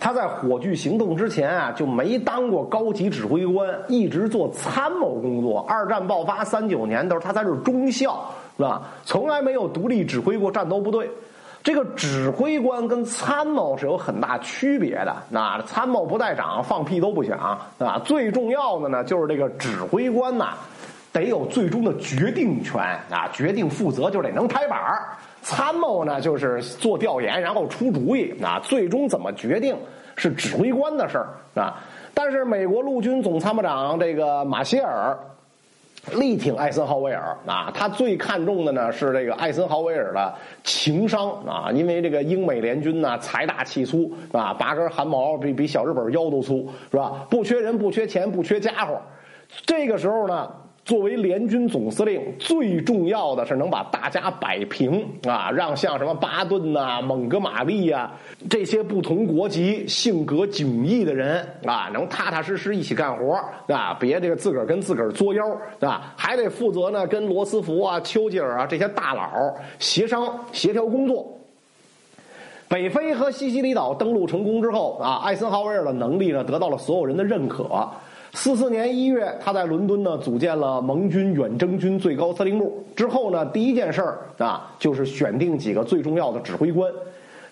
[0.00, 5.60] 他在火炬行动之前啊，就没当过高级指挥官，一直做参谋工作。
[5.68, 8.24] 二战爆发三九年的时候他在这中校，
[8.56, 8.82] 是吧？
[9.04, 11.08] 从来没有独立指挥过战斗部队。
[11.62, 15.14] 这个指挥官跟参谋是有很大区别的。
[15.28, 17.38] 那参谋不带长，放屁都不响，
[17.78, 18.00] 啊。
[18.02, 20.54] 最重要的呢，就是这个指挥官呐，
[21.12, 25.08] 得有最终的决定权啊，决定负责就得能拍板儿
[25.42, 29.76] 参谋呢就是做调研，然后出主意啊，最终怎么决定
[30.16, 31.82] 是指挥官的事儿啊。
[32.14, 35.16] 但是美国陆军总参谋长这个马歇尔。
[36.14, 40.34] 力挺艾森豪威尔啊，他最看重的呢是这个艾森豪威尔的
[40.64, 44.74] 情商啊，因为这个英美联军呢财大气粗啊，拔？
[44.74, 47.26] 根汗毛比比小日本腰都粗是吧？
[47.28, 48.98] 不缺人，不缺钱，不缺家伙，
[49.66, 50.50] 这个时候呢。
[50.82, 58.10] 作为联军总司令，最重要的是能把大家摆平啊，让像什么巴顿呐、蒙哥马利呀
[58.48, 63.34] 这些不同国籍、性格迥异的人啊，能踏踏实实一起干活
[63.72, 65.44] 啊，别这个自个儿跟自个儿作妖
[65.80, 71.24] 啊，还得负责呢跟罗斯福啊、丘吉尔啊这些大佬协商协调工作。
[72.68, 77.88] 北非和西西里岛登陆成功之后啊，艾森豪威尔的能力呢得到了所有人的认可。
[78.32, 82.84] 四四年一月，他在伦敦呢组建了盟军远征军最高司令部。
[82.94, 86.90] 之后呢，第一件事儿啊，就是选定几个最重要的指挥官。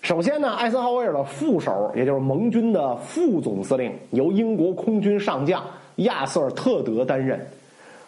[0.01, 5.61] 首先呢，艾森豪威尔的副手，也就是盟军的副总司令，由英国空军上将
[5.97, 7.37] 亚瑟·特德担任。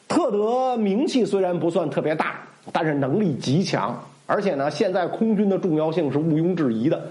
[0.08, 2.40] 特德名气虽然不算特别大，
[2.72, 7.02] 但是能力极强，而且呢，现在空军的重要性是毋庸置疑的。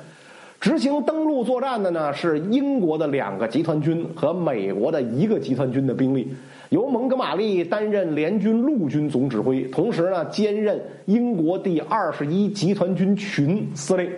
[0.60, 6.28] 执行登陆作战的呢是英国的两个集团军和美国的一个集团军的兵力，
[6.68, 14.10] 由蒙哥马利担任联军陆军总指挥，同时呢兼任英国第二十一集团军群司令。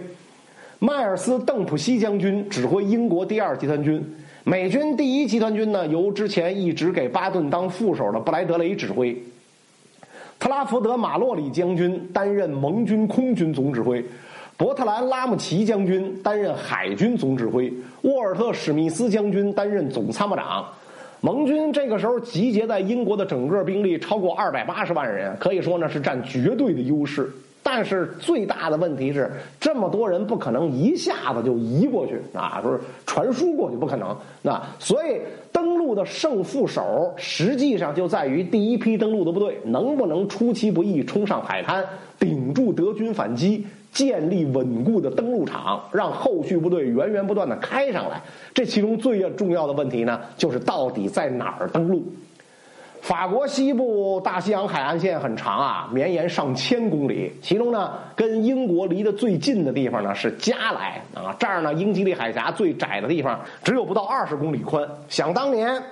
[0.80, 4.04] 迈尔斯·邓普西将军指挥英国第二集团军，
[4.42, 9.16] 美军第一集团军呢由之前一直给巴顿当副手的布莱德雷指挥。
[10.40, 14.04] 特拉福德·马洛里将军担任盟军空军总指挥。
[14.62, 17.72] 伯特兰·拉姆齐将军担任海军总指挥，
[18.02, 20.64] 沃尔特·史密斯将军担任总参谋长。
[21.20, 27.28] 盟军这个时候集结在英国的整个兵力超过二百八十万人，可以说呢是占绝对的优势。
[27.60, 34.16] 但是最大的问题是，这么多人不可能一下子就移过去啊，就是传输过去不可能。
[34.42, 35.20] 那所以
[35.50, 41.84] 登陆的胜负手，实际上就在于第一批登陆的部队能不能出其不意冲上海滩，
[42.20, 43.66] 顶住德军反击。
[43.92, 48.20] 建立稳固的登陆场，让后续部队源源不断的开上来。
[48.54, 52.02] 这其中最重要的问题呢，就是到底在哪儿登陆？
[53.02, 57.32] 法国西部大西洋海岸线很长啊，绵延上千公里。
[57.42, 64.88] 其中呢，跟英国离得最近的地方呢是加莱啊，这儿呢英吉利海峡最窄的地方只有不到二十公里宽。
[65.08, 65.82] 想当年。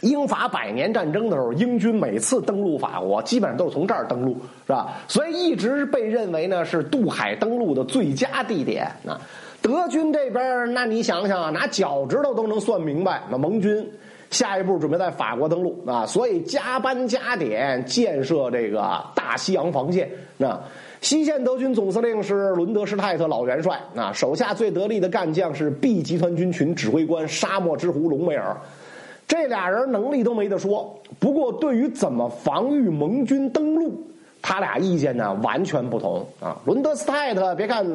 [0.00, 4.32] 英法百年战争的时候，英军每次登陆法国，基本上都是从这儿登陆，
[4.66, 4.96] 是吧？
[5.08, 9.20] 所以一直被认为呢是渡海登陆的最佳地点啊。
[9.62, 13.86] 德军这边，那你想想啊，拿脚趾头都能算明白，那盟军
[14.30, 20.10] 下一步准备在法国登陆啊，所以加班加点建设这个大西洋防线。
[20.38, 20.58] 那
[21.02, 28.56] 西线德军总司令是伦德施泰特老元帅啊，手下最得力的干将是 B 集团军群指挥官沙漠之狐隆美尔。
[29.30, 34.04] 这俩人能力都没得说，不过对于怎么防御盟军登陆，
[34.42, 36.60] 他俩意见呢完全不同啊。
[36.64, 37.86] 伦德斯泰特别看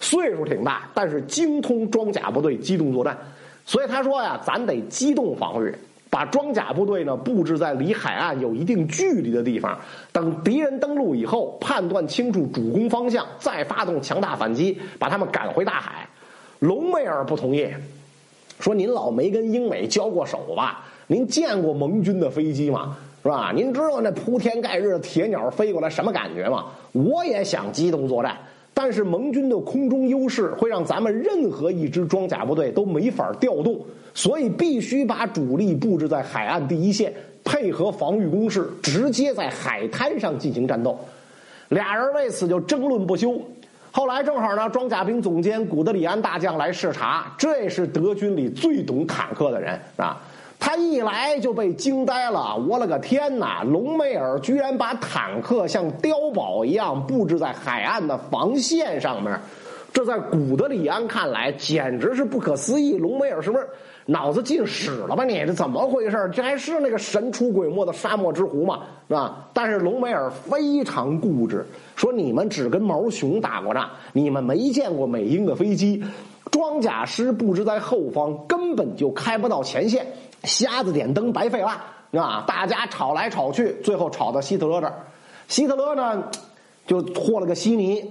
[0.00, 3.16] 岁数挺大，但是精通装甲部队机动作战，
[3.64, 5.74] 所以他说呀，咱得机动防御，
[6.10, 9.80] 把装甲部队呢布置在离海岸有一定距离的地方，
[10.12, 16.06] 等敌人登陆以后，判断清楚主攻方向，再发动强大反击，把他们赶回大海。
[16.58, 17.66] 隆美尔不同意。
[18.62, 20.84] 说您老没跟英美交过手吧？
[21.08, 22.96] 您见过盟军的飞机吗？
[23.24, 23.50] 是吧？
[23.52, 26.66] 您知道那铺天盖日的铁鸟飞过来什么感觉吗？
[26.92, 28.38] 我也想机动作战，
[28.72, 33.80] 但是盟军的空中优势会让咱们任何一支装甲部队都没法调动，
[34.14, 37.12] 所以必须把主力布置在海岸第一线，
[37.42, 40.96] 配合防御工事，直接在海滩上进行战斗。
[41.68, 43.42] 俩人为此就争论不休。
[43.94, 50.18] 后来正好呢，装甲兵总监古德里安大将来视察，这是德军里最懂坦克的人啊。
[50.58, 53.64] 他一来就被惊呆了，我了个天哪！
[53.64, 59.38] 隆美尔居然把坦克像碉堡一样布置在海岸的防线上面，
[59.92, 62.96] 这在古德里安看来简直是不可思议。
[62.96, 63.68] 隆美尔是不是
[64.06, 65.24] 脑子进屎了吧？
[65.24, 66.30] 你这怎么回事？
[66.34, 68.80] 这还是那个神出鬼没的沙漠之狐吗？
[69.08, 69.48] 是吧？
[69.52, 71.64] 但是隆美尔非常固执。
[71.94, 76.02] 说你们只跟毛熊打过仗，你们没见过美英的飞机，
[76.50, 80.06] 装甲师布置在后方，根本就开不到前线，
[80.44, 81.80] 瞎子点灯白费蜡
[82.20, 82.44] 啊！
[82.46, 84.94] 大家吵来吵去，最后吵到希特勒这儿，
[85.46, 86.24] 希特勒呢
[86.86, 88.04] 就和了个稀泥，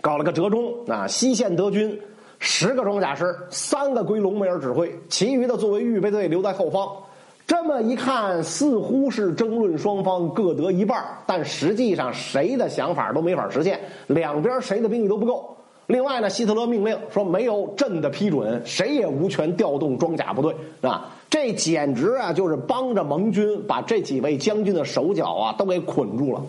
[0.00, 1.06] 搞了个折中啊！
[1.06, 1.98] 西线德军
[2.40, 6.88] 十个装甲师，三个归隆美尔指挥，其余的作为预备队留在后方。
[7.46, 15.56] 这么一看，似乎是争论双方各得一半，但实际上谁的想法都没法实现，两边谁的兵力都不够。
[15.86, 21.10] 另外呢，希特勒命令说，没有朕的批准，谁也无权调动装甲部队啊！
[21.28, 26.40] 这简直啊，就是帮着盟军把这几位将军的手脚啊都给捆住了。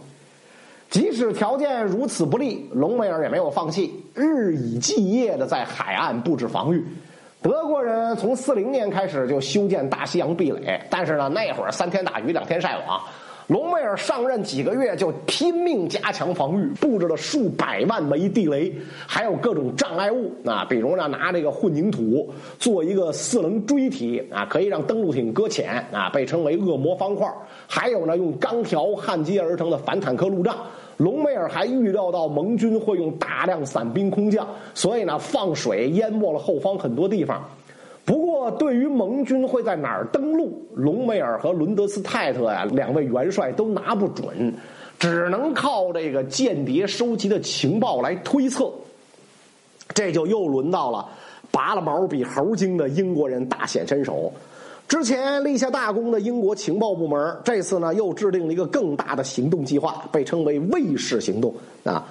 [0.91, 6.83] 即使条件如此不利，隆美尔也没有放弃，日以继夜的在海岸布置防御。
[7.41, 13.01] 德国人从四零年开始就修建大西洋壁垒，但是呢，那会儿三天打鱼两天晒网。
[13.47, 18.73] 隆美尔上任几个月就拼命加强防御，布置了数百万枚地雷，
[19.07, 27.27] 还有各种障碍物啊，比如呢拿这个混凝土做一个四棱锥体啊，可以让登陆艇搁浅啊，被称为恶魔方块。
[27.67, 30.55] 还有呢用钢条焊接而成的反坦克路障。
[31.01, 37.43] 隆美尔还预料到盟军会用大量伞兵空降，所以呢放水淹没了后方很多地方。
[38.05, 44.53] 不过，对于盟军会在哪儿登陆，隆美尔和伦德斯泰特呀两位元帅都拿不准，
[44.99, 48.71] 只能靠这个间谍收集的情报来推测。
[49.93, 51.07] 这就又轮到了
[51.51, 54.31] 拔了毛比猴精的英国人大显身手。
[54.91, 61.55] 之前立下大功的英国情报部门，这次呢又制定了一个更大的行动计划，被称为“卫士行动”
[61.85, 62.05] 啊。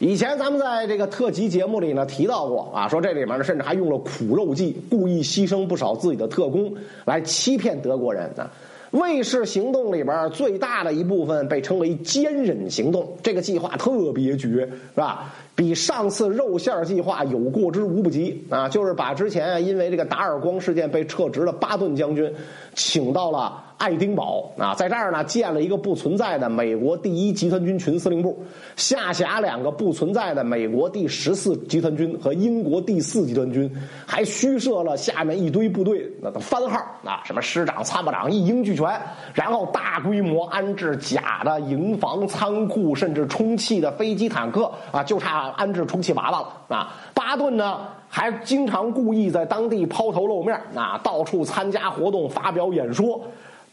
[0.00, 6.74] 以前咱们在这个特辑节目里呢提到过啊，说这里面呢甚至还用了苦肉计，故意牺牲不少自己的特工
[7.04, 8.50] 来欺骗德国人呢。
[8.94, 15.34] 卫士行动里边最大的一部分被称为坚忍行动，这个计划特别绝，是吧？
[15.56, 18.68] 比上次肉馅计划有过之无不及啊！
[18.68, 22.32] 就是把之前因为这个达尔光事件被撤职的巴顿将军
[22.74, 23.62] 请到了。
[23.84, 28.42] 爱丁堡啊，在这儿呢建了一个不存在的美国第一集团军群司令部，
[28.76, 33.70] 下辖两个不存在的美国第十四集团军和英国第四集团军，
[34.06, 38.98] 还虚设了下面一堆部队那番号啊，什么师长、参谋长一应俱全，
[39.34, 46.94] 然后大规模安置假的营房、仓库，甚至充气的飞机、坦克啊，就差安置充气娃娃了啊。
[47.12, 53.20] 巴顿呢还经常故意在当地抛头露面啊，到处参加活动、发表演说。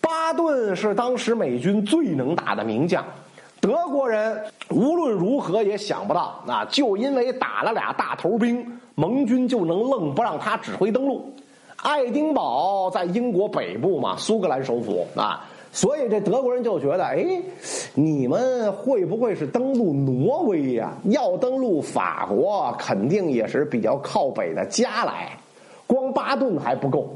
[0.01, 3.05] 巴顿是当时美军最能打的名将，
[3.59, 8.65] 德国人无论如何也想不到啊，就因为打了俩大头兵，
[8.95, 11.33] 盟军就能愣不让他指挥登陆。
[11.77, 17.25] 爱丁堡在英国北部嘛，苏格兰首府啊，所以这德国人就觉得，哎，
[17.93, 20.93] 你们会不会是登陆挪威呀？
[21.05, 25.37] 要登陆法国，肯定也是比较靠北的加来，
[25.87, 27.09] 光巴顿还不够。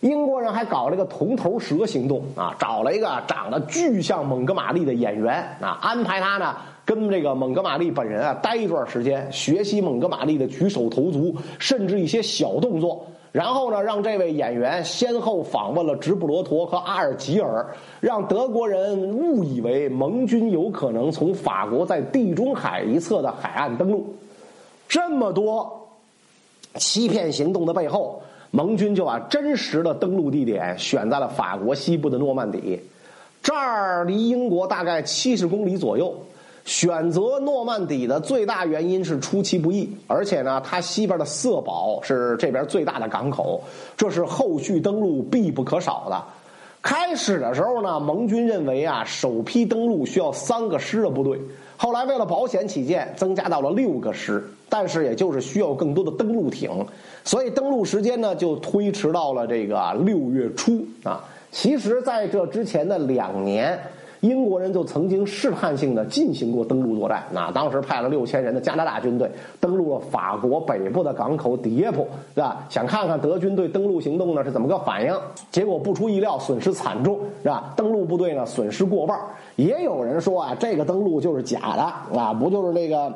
[0.00, 6.54] 英国人还搞了个铜头蛇行动啊，找了一个长得巨像蒙哥马利的演员啊，安排他呢
[6.84, 13.04] 跟这个蒙哥马利本人啊待一段时间，学习蒙哥马利的举手投足，甚至一些小动作。
[13.32, 17.66] 然后呢，让这位演员先后访问了直布罗陀和阿尔及尔，
[18.00, 24.14] 让德国人误以为盟军有可能从法国在地中海一侧的海岸登陆。
[24.88, 25.88] 这么多
[26.76, 28.22] 欺骗行动的背后。
[28.50, 32.80] 盟军就把真实的登陆地点选在了法国西部的诺曼底，
[33.42, 36.14] 这儿离英国大概七十公里左右。
[36.64, 43.62] 选择诺曼底的最大原因是出其不意，而且呢，它西边的色堡是这边最大的港口，
[43.96, 46.22] 这是后续登陆必不可少的。
[46.82, 51.40] 开始的时候呢，盟军认为啊，首批登陆需要三个师的部队，
[51.78, 56.70] 后来为了保险起见，增加到了六个师，但是也就是需要更多的登陆艇。
[57.24, 61.24] 所以登陆时间呢，就推迟到了这个六月初啊。
[61.50, 63.78] 其实，在这之前的两年，
[64.20, 67.24] 英国人就曾经试探性的进行过登陆作战。
[67.32, 72.66] 那当时派了六千人的加拿大军队登陆了法国北部的港口迪耶普，是吧？
[72.68, 75.14] 想看看德军对登陆行动呢是怎么个反应。
[75.50, 77.72] 结果不出意料，损失惨重，是吧？
[77.74, 79.18] 登陆部队呢损失过半。
[79.56, 83.12] 也有人说啊，这个登陆就是假的啊，不就是那个。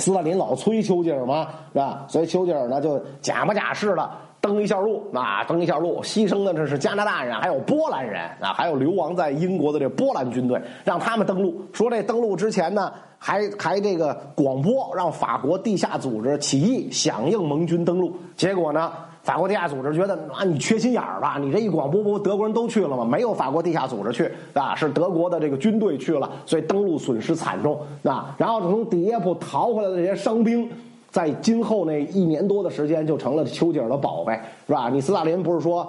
[0.00, 2.04] 斯大林老催丘吉尔嘛，是吧？
[2.08, 4.10] 所以丘吉尔呢就假模假式的
[4.40, 11.62] 登一下路，啊，登一下路，牺牲的这是加拿大人，还有波兰人啊，还有流亡在英国的这波兰军队，让他们登陆。
[11.72, 18.12] 说这登陆之前呢，还还这个广播让法国地下组织起义，响应盟军登陆。
[18.34, 18.90] 结果呢？
[19.30, 21.38] 法国地下组织觉得啊，你缺心眼儿吧？
[21.40, 23.04] 你这一广播，不德国人都去了吗？
[23.04, 28.34] 没有法国地下组织去啊，是德国的这个军队去了，所以登陆损失惨重啊。
[28.36, 30.68] 然后从迪耶普逃回来的这些伤兵，
[31.10, 34.32] 在今后那一年多的时间，就成了丘吉尔的宝贝，
[34.66, 34.88] 是吧？
[34.88, 35.88] 你斯大林不是说？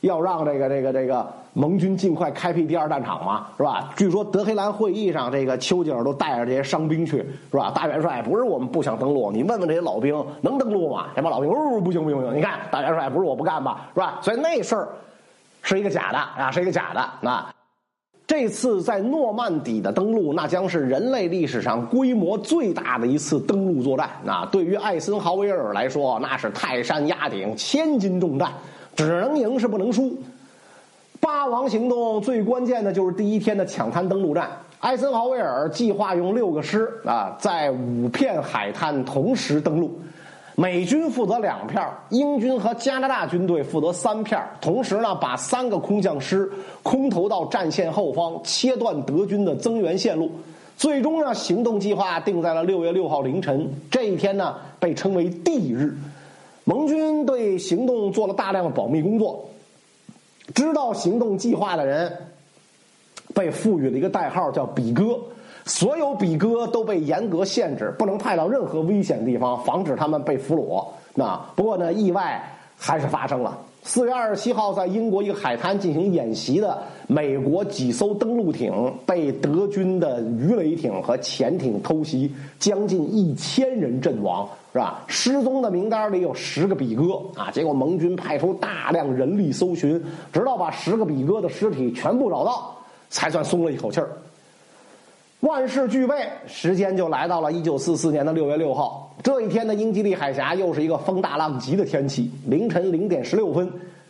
[0.00, 3.92] 要让这个这个这个盟军尽快开辟第二战场嘛，是吧？
[3.96, 7.18] 据说德黑兰会议上，这个丘吉尔都带着这些伤兵去，
[7.50, 7.70] 是吧？
[7.74, 11.08] 大元帅不是我们不想登陆，你问问这些老兵能登陆吗？
[11.14, 12.36] 这帮老兵哦，不行不行不行！
[12.36, 14.18] 你看大元帅不是我不干吧，是吧？
[14.22, 14.88] 所以那事儿
[15.62, 17.04] 是一个假的啊，是一个假的。
[17.20, 17.44] 那
[18.26, 24.08] 这次在诺曼底的登陆，那将是人类历史上规模最大的一次登陆作战。
[24.24, 28.48] 那对于艾森豪威尔来说，那是泰山压顶，千斤重担，
[29.00, 30.14] 只能赢是不能输。
[31.20, 34.50] 八王行动最关键的就是第一天的抢滩登陆战。
[34.78, 39.98] 艾森豪威尔计划用六个师啊，在五片海滩同时登陆。
[40.54, 44.38] 美军负责两片，英军和加拿大军队负责三片。
[44.60, 46.50] 同时呢，把三个空降师
[46.82, 50.30] 空投到战线后方，切断德军的增援线路。
[50.76, 53.66] 最终呢，行动计划定在了六月六号凌晨。
[53.90, 55.96] 这一天呢，被称为 D 日。
[56.64, 59.48] 盟军对行动做了大量的保密工作。
[60.54, 62.12] 知道行动计划的人
[63.34, 65.18] 被赋予了一个代号，叫“比哥”。
[65.66, 70.84] 所有比哥都被严格限制，不能派到任何危险地方，防止他们被俘虏。
[71.14, 72.42] 那不过呢，意外
[72.76, 73.58] 还是发生了。
[73.82, 78.72] 四月二十七号，在英国一个海滩进行演习的美国几艘登陆艇
[79.06, 85.02] 被德军的鱼雷艇和潜艇偷袭，将近一千人阵亡，是吧？
[85.06, 87.50] 失踪的名单里有十个比哥 啊！
[87.50, 90.00] 结果盟军派出大量人力搜寻，
[90.30, 92.76] 直到把十个比哥的尸体全部找到，
[93.08, 94.10] 才算松了一口气儿。
[95.40, 99.10] 万事俱备，时间就来到了一九四四年的六月六号。
[99.22, 102.30] 这一天的英吉利海峡又是一个风大浪急的天气。
[102.46, 103.66] 凌晨零点十六分，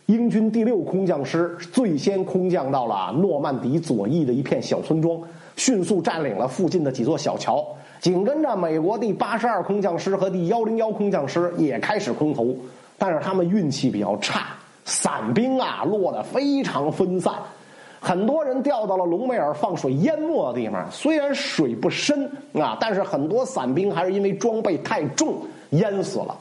[0.07, 5.17] 英军第六空降师最先空降到了诺曼底左翼的一片小村庄，
[5.55, 7.65] 迅速占领了附近的几座小桥。
[8.01, 12.53] 紧跟着，美国第八十二空降师和第幺零幺空降师也开始空投，
[12.97, 14.47] 但是他们运气比较差，
[14.83, 17.33] 伞兵啊落得非常分散。
[18.03, 25.35] 很多人掉到了隆美尔放水淹没的地方，虽然水不深啊，但是很多伞兵还是因为装备太重
[25.69, 26.35] 淹死了。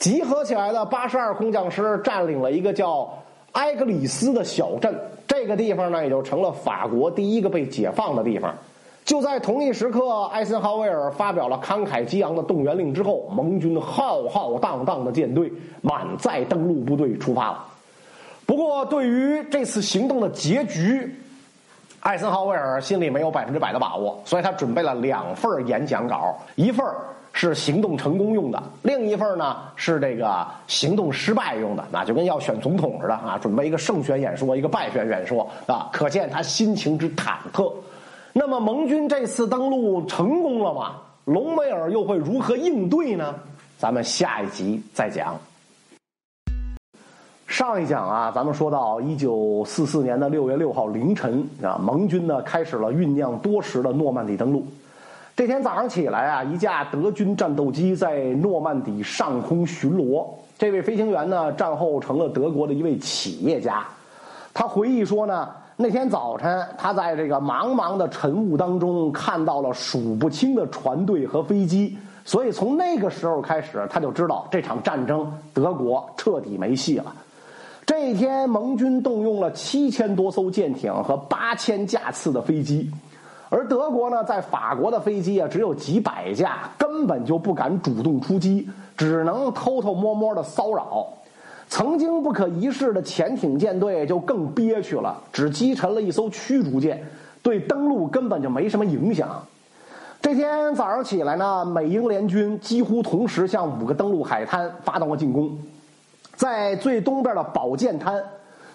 [0.00, 3.08] 集合起来的八十二空降师占领了一个叫
[3.52, 4.92] 埃格里斯的小镇，
[5.28, 8.52] 这个地方呢也就成了法国第一个被解放的地方。
[9.04, 17.64] 就在同一时刻，艾森豪威尔发表了慷慨激昂的动员令之后，盟军浩浩荡荡的舰队满载登陆部队出发了。
[18.46, 21.12] 不过，对于这次行动的结局，
[22.00, 26.86] 艾森豪威尔心里没有百分之百的把握，所以他准备了两份演讲稿，一份
[27.32, 37.72] 是行动成功用的，另一份呢是这个行动失败用的，那就跟要选总统似的啊，准备一个胜选演说，一个败选演说啊，可见他心情之忐忑。
[38.32, 40.96] 那么，盟军这次登陆成功了吗？
[41.24, 43.34] 隆美尔又会如何应对呢？
[43.76, 45.36] 咱们下一集再讲。
[47.46, 54.66] 上一讲啊，咱们说到一九四四年的六月六号凌晨啊，盟军呢开始了酝酿多时的诺曼底登陆。
[55.36, 60.26] 这天早上起来啊，一架德军战斗机在诺曼底上空巡逻。
[60.58, 63.86] 这位飞行员呢，战后成了德国的一位企业家。
[64.52, 77.14] 他回忆说呢，那天早晨他在这个茫茫的晨雾当中看到了数不清的船队和飞机，所以从那个时候开始，他就知道这场战争德国彻底没戏了。
[77.86, 82.90] 这一天，盟军动用了七千多艘舰艇和八千架次的飞机，
[83.48, 91.06] 而德国呢，在法国的飞机啊只有几百架，根本就不敢主动出击，只能偷偷摸摸的骚扰。
[91.68, 97.00] 曾经不可一世的潜艇舰队就更憋屈了，只击沉了一艘驱逐舰，
[97.40, 99.44] 对登陆根本就没什么影响。
[100.20, 105.56] 这天早上起来呢，美英联军几乎同时向五个登陆海滩发动了进攻。
[106.36, 108.22] 在最东边的宝剑滩，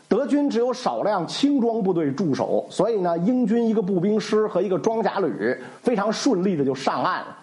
[0.07, 7.37] 德军只有少量轻装部队驻守，所以呢，英军一个步兵师和一个装甲旅非常顺利的就上岸了。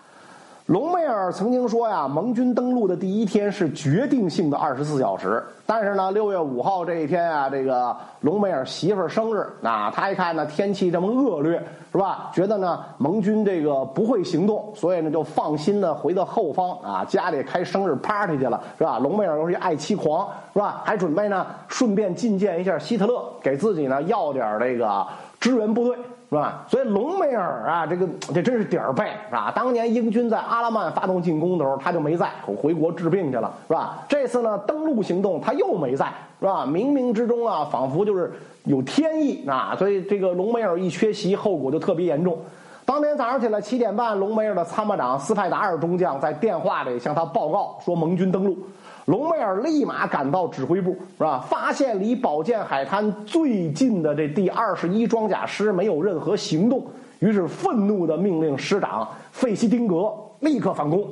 [0.69, 5.43] 隆美尔曾经说呀，盟军登陆的第一天是决定性的二十四小时。
[5.65, 11.59] 但是呢，六月五号这一天啊，这个隆美尔媳妇儿生日，那他一看呢天气这么恶劣，
[11.91, 12.31] 是吧？
[12.35, 18.99] 觉得呢盟军这个不会行动，所以呢就放心的回到后方啊，家里开生日 party 去了，是吧？
[18.99, 20.83] 隆美尔又是一爱妻狂，是吧？
[20.85, 25.07] 还准备呢顺便觐见一下希特勒，给自己呢要点这个
[25.41, 25.97] 支援部队。
[26.29, 26.65] 是吧？
[26.69, 29.51] 所以隆美尔啊，这个这真是点儿背，是吧？
[29.55, 34.05] 当年英军在阿拉曼发动进攻的时候，他就没在，回国治病去了，是吧？
[34.07, 36.67] 这次呢，登陆行动他又没在，是吧？
[36.67, 38.31] 冥冥之中啊，仿佛就是
[38.65, 39.75] 有天意啊。
[39.79, 42.39] 所以这个隆美尔一缺席，后果就特别严重。
[42.85, 48.59] 当天早上起来七点半，隆美尔的参谋长斯派达尔中将在电话里向他报告说，盟军登陆。
[49.09, 51.41] 隆美尔立马赶到指挥部，是吧？
[51.49, 56.85] 发现离宝剑海滩最近的这第二十一装甲师没有任何行动，
[57.19, 61.09] 于是愤怒的命令师长费希丁格立刻反攻。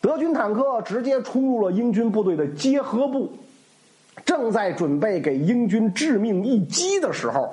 [0.00, 3.28] 德军坦克直接冲入了英军部队的结合部，
[4.24, 7.52] 正在准备给英军致命一击的时候，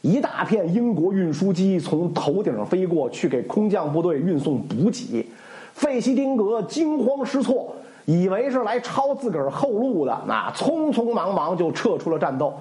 [0.00, 5.28] 一大片英国运输机从头顶飞过去，给空降部队运送补给。
[5.74, 7.76] 费希丁格惊慌失措，
[8.08, 12.54] 以为是来抄自个儿后路的，那匆匆忙忙就撤出了战斗。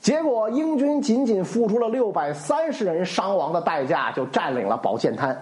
[0.00, 5.36] 结果英军仅仅付出了六百三十人伤亡的代价，就占领了宝剑滩。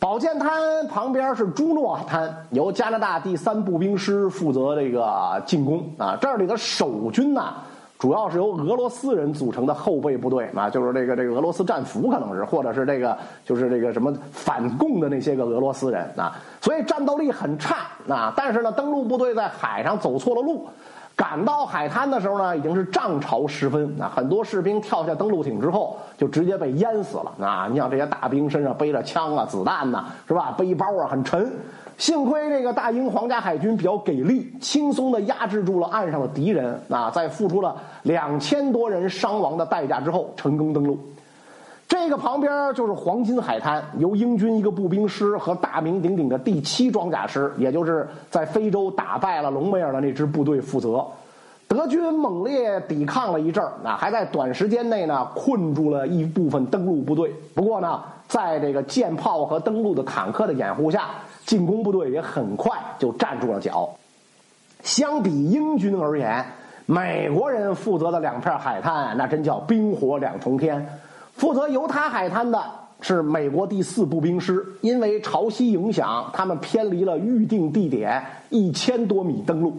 [0.00, 6.18] 宝剑滩旁边是朱诺滩，由加拿大第三步兵师负责这个进攻啊。
[6.20, 7.54] 这里的守军呢，
[7.98, 18.32] 主要是由俄罗斯人组成的后备部队啊，就是这个这个俄罗斯战俘可能是，或者是这个就是这个什么反共的那些个俄罗斯人啊，所以战斗力很差啊。
[18.36, 20.66] 但是呢，登陆部队在海上走错了路。
[21.16, 24.00] 赶到海滩的时候呢，已经是涨潮时分。
[24.00, 27.32] 啊很多士兵跳下登陆艇之后，就直接被淹死了。
[27.44, 30.54] 啊，你想这些大兵身上背着枪啊、子弹呐，是吧？
[30.56, 31.50] 背包啊很沉。
[31.98, 36.80] 幸亏这个大英皇家海军比较给力，轻松的压制住了岸上的敌人。
[36.88, 40.96] 啊，在付出了两千多人伤亡的代价之后，成功登陆。
[41.88, 51.04] 这个旁边就是黄金海滩，由英军一个步兵师和大名鼎鼎的第七装甲师，也就是在非洲打败了隆美尔的那支部队负责。
[51.66, 57.32] 德军猛烈抵抗了一阵儿，啊，还在短时间内呢困住了一部分登陆部队。
[57.54, 61.08] 不过呢，在这个舰炮和登陆的坦克的掩护下，
[61.48, 63.88] 进攻部队也很快就站住了脚。
[64.82, 66.44] 相比英军而言，
[66.84, 70.86] 美国人负责的两片海滩那真叫冰火两重天。
[71.32, 72.62] 负责犹他海滩的
[73.00, 79.74] 是美国第四步兵师，因为潮汐影响，他们偏离了预定地点一千多米登陆，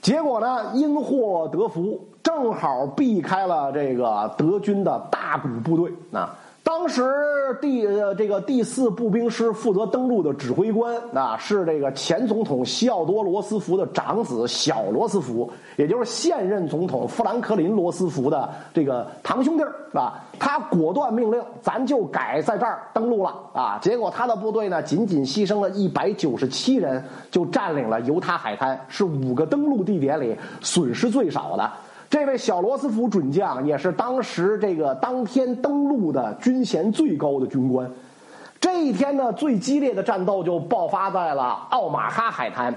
[0.00, 6.38] 结果呢因祸得福，正好避开了这个德军的大股部队啊。
[6.76, 7.04] 当时
[7.62, 20.20] 第呃这个第四步兵师负责登陆的指挥官啊，是这个前总统西奥多·罗斯福的长子小罗斯福，也就是现任总统富兰克林·罗斯福的这个堂兄弟是吧？
[20.36, 23.78] 他果断命令，咱就改在这儿登陆了啊！
[23.80, 31.70] 结果他的部队呢，仅仅牺牲了一百九十七人，就占领了犹他海滩，是五个登陆地点里损失最少的。
[32.14, 37.90] 这位小罗斯福准将也是当时这个当天登陆的军衔最高的军官。
[38.60, 42.72] 这一天呢，最激烈的战斗就爆发在了奥马哈海滩。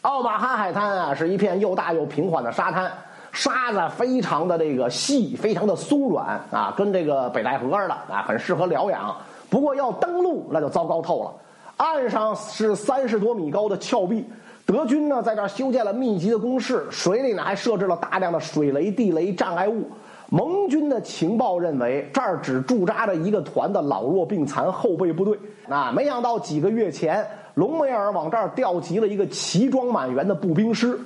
[0.00, 2.90] 奥马哈海滩啊，是一片又大又平缓的沙滩，
[3.30, 9.14] 沙子非常的这个细，非常的松软啊，跟这个北戴河似的啊，很适合疗养。
[9.48, 11.32] 不过要登陆那就糟糕透了，
[11.76, 14.28] 岸上是三十多米高的峭壁。
[14.70, 19.82] 德军呢，在这儿修建了密集的工事，水里呢还设置了大量的水雷、地雷障碍物。
[20.28, 25.36] 盟军的情报认为，这儿只驻扎着一个团的老弱病残后备部队。
[25.68, 30.96] 啊，没想到几个月前，隆美尔往这儿调集了一个齐装满员的步兵师，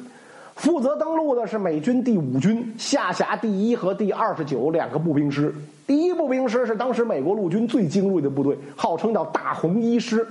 [0.57, 5.55] 负责登陆的是美军第五军下辖第一和第二十九两个步兵师。
[5.87, 10.27] 第一步兵师是当时美国陆军最精锐的部队，号称叫大红一师。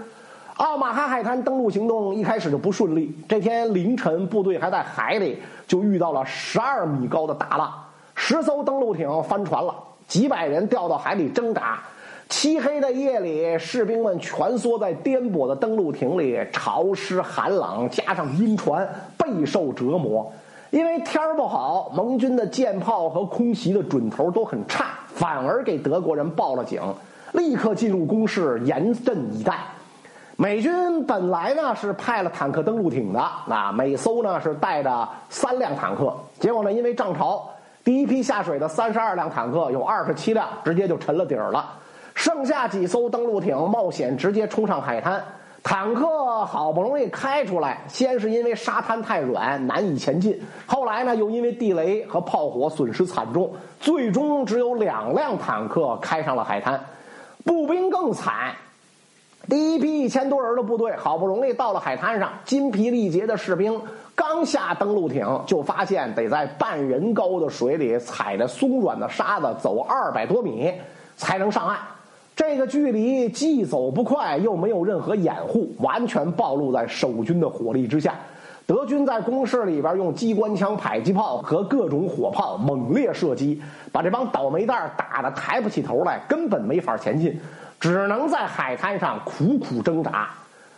[0.57, 3.11] 奥马哈海滩登陆行动一开始就不顺利。
[3.27, 7.73] 这天凌晨，部队还在海里，就遇到了十二米高的大浪，
[8.13, 9.73] 十艘登陆艇翻船了，
[10.07, 11.79] 几百人掉到海里挣扎。
[12.29, 20.31] 漆黑的夜里，士兵们蜷缩在颠簸的登陆艇里，潮湿寒冷，加上晕船，备受折磨。
[20.69, 26.81] 因为天儿不好，盟军的舰炮和空袭的准头都很差，反而给德国人报了警，
[27.33, 29.59] 立刻进入攻势，严阵以待。
[30.43, 36.13] 美军本来呢是派了坦克登陆艇的，啊，每艘呢是带着三辆坦克。
[36.37, 37.49] 结果呢，因为涨潮，
[37.81, 41.65] 第一批下水的三十二辆坦克有二十七辆直接就沉了底儿了，
[42.13, 45.23] 剩下几艘登陆艇冒险直接冲上海滩。
[45.63, 53.49] 坦克好不容易开出来，先是因为沙滩太软难以前进，后来呢又因为地雷和炮火损失惨重，
[53.79, 56.77] 最终只有两辆坦克开上了海滩。
[57.45, 58.53] 步兵更惨。
[59.49, 63.79] 第一批一千多人的部队好不容易到了海滩上，筋疲力竭的士兵
[64.15, 70.71] 刚下登陆艇，就发现得在半人高的水里踩着松软的沙子走二百多米
[71.17, 71.77] 才能上岸。
[72.35, 78.15] 这个距离既走不快，又没有任何掩护，完全暴露在守军的火力之下。
[78.65, 83.61] 德军在工事里边用机关枪、迫击炮和各种火炮猛烈射击，
[83.91, 87.37] 把这帮倒霉蛋打得抬不起头来，根本没法前进。
[87.83, 90.29] 只能在海滩上苦苦挣扎，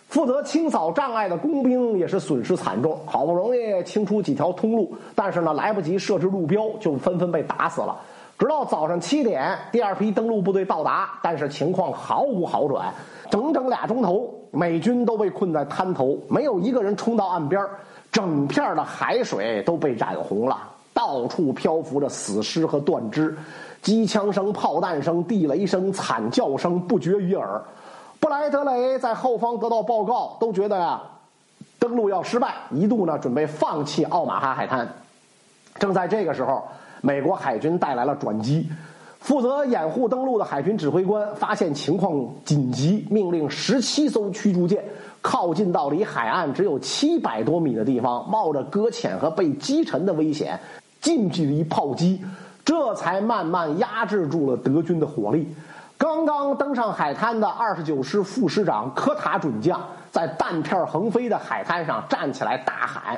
[0.07, 2.99] 负责清扫障碍的工兵也是损失惨重。
[3.05, 7.95] 好不容易清出几条通路，但是呢来不及设置路标，就纷纷被打死了。
[8.39, 12.91] 直到早上七点，第二批登陆部队到达，但是情况毫无好转。
[13.29, 17.63] 整整俩钟头，美军都被困在滩头，没有一个人冲到岸边。
[18.11, 20.57] 整片的海水都被染红了，
[20.91, 23.37] 到处漂浮着死尸和断肢，
[23.85, 27.61] 机枪声、炮弹声、地雷声、惨叫声不绝于耳。
[28.19, 30.99] 布莱德雷在后方得到报告，都觉得呀，
[31.77, 34.91] 登陆要失败，一度呢准备放弃奥马哈海滩。
[35.77, 36.63] 正在这个时候，
[37.01, 38.67] 美国海军带来了转机。
[39.19, 44.83] 负责掩护登陆的海军指挥官发现情况紧急，命令十七艘驱逐舰
[45.21, 50.59] 靠近到离海岸只有七百多米的地方，冒着搁浅和被击沉的危险，
[51.01, 52.19] 近距离炮击，
[52.65, 55.55] 这才慢慢压制住了德军的火力。
[55.97, 59.79] 刚刚登上海滩的二十九师副师长科塔准将，
[60.11, 63.17] 在弹片横飞的海滩上站起来大喊：“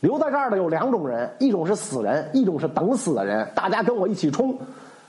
[0.00, 4.58] 留在这儿的有两种人，一种是死人，一种是等死的人，大家跟我一起冲！”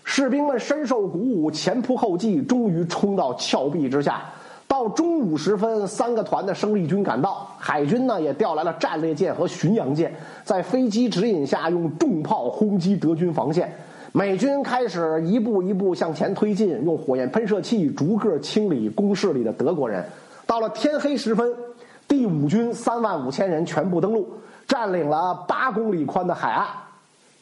[0.04, 4.22] 士兵们深受鼓舞，前仆后继，终于冲到峭壁之下。
[4.68, 10.14] 到中午时分，三个团的生力军赶到，海军呢也调来了战列舰和巡洋舰，
[10.44, 13.74] 在飞机指引下用重炮轰击德军防线。
[14.12, 20.04] 美军开始一步一步向前推进，用火焰喷射器逐个清理工事里的德国人。
[20.46, 21.54] 到了天黑时分，
[22.08, 24.28] 第五军三万五千人全部登陆，
[24.68, 26.66] 占领了八公里宽的海岸。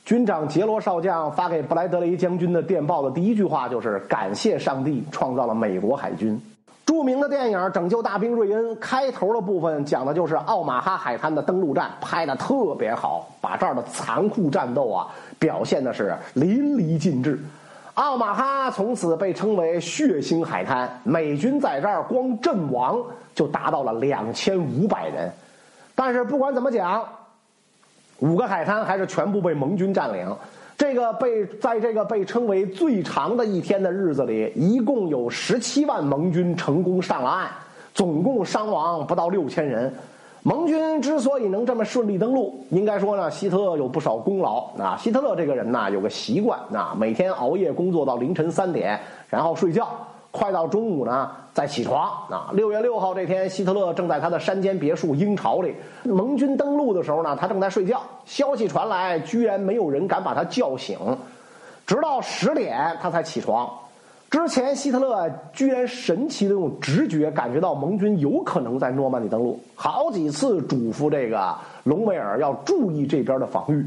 [0.06, 6.40] 军长杰罗少将发给布莱德雷将军的电报的第一句话就是：“感谢上帝创造了美国海军。”
[6.86, 15.08] 著名的电影《拯救大兵瑞恩》开头的部分讲的就是奥马哈海滩的登陆战，拍的特别好，把这儿的残酷战斗啊
[15.40, 17.44] 表现的是淋漓尽致。
[17.96, 23.02] 奥马哈从此被称为血腥海滩，美军在这儿光阵亡
[23.34, 25.32] 就达到了两千五百人。
[25.96, 27.04] 但是不管怎么讲。
[28.20, 30.34] 五个海滩还是全部被盟军占领。
[30.78, 37.48] 这个被在这个被称为最长的一天的日子里，一共有十七万盟军成功上了岸，
[37.94, 39.94] 总共伤亡不到六千人。
[40.44, 44.66] 盟军之所以能这么顺利登陆，应该说呢，希特勒有不少功劳。
[44.78, 49.00] 啊，希特勒这个人呢，有个习惯，啊，每天熬夜工作到凌晨三点，
[49.30, 49.90] 然后睡觉。
[50.36, 52.52] 快到中午呢，再起床啊！
[52.52, 55.74] 六月六号这天，希特勒正在他的山间别墅鹰巢里。
[56.04, 58.02] 盟军登陆的时候呢，他正在睡觉。
[58.26, 61.00] 消息传来，居然没有人敢把他叫醒，
[61.88, 63.70] 直到十点他才起床。
[64.30, 71.56] 之前，希特勒居然神奇的用直觉感觉到盟军有可能在诺曼底登陆，好几次嘱咐这个
[71.86, 73.86] 隆美尔要注意这边的防御。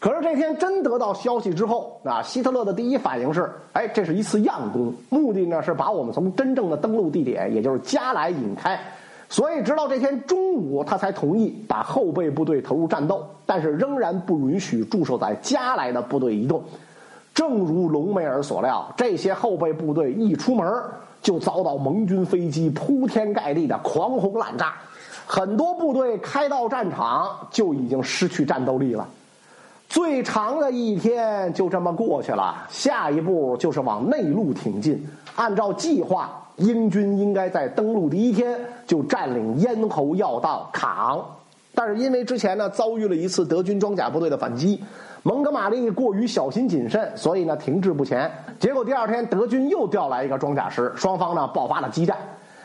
[0.00, 8.80] 可是这天真得到消息之后，啊，希特勒的第一反应是，哎，这是一次佯攻，目的呢是把我们从真正的登陆地点，也就是加莱引开。
[9.28, 16.64] 所以直到这天中午，他才同意把后备部队投入战斗，但是仍然不允许驻守在加莱的部队移动。
[17.34, 20.66] 正如隆美尔所料，这些后备部队一出门
[21.20, 24.72] 就遭到盟军飞机铺天盖地的狂轰滥炸，
[25.26, 29.06] 很多部队开到战场就已经失去战斗力了。
[29.90, 35.04] 最长的一天就这么过去了，下一步就是往内陆挺进。
[35.34, 38.56] 按照计划，英军应该在登陆第一天
[38.86, 41.26] 就占领咽喉要道卡昂，
[41.74, 44.80] 但是因为之前呢遭遇了一次德军装甲部队的反击，
[45.24, 48.30] 蒙哥马利过于小心谨慎，所以呢停滞不前。
[48.60, 52.16] 结果第二天德军又调来一个装甲师，双方呢爆发了激战。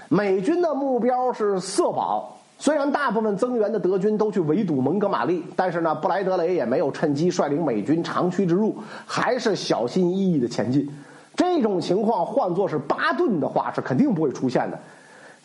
[0.09, 2.34] 美军的目标是色保。
[2.57, 8.75] 虽然大部分增援的德军都去围堵蒙哥马利，但是呢，布莱德雷也没有趁机率领美军长驱直入，
[9.05, 10.89] 还是小心翼翼的前进。
[11.35, 14.79] 这种情况换作是巴顿的话，是肯定不会出现的。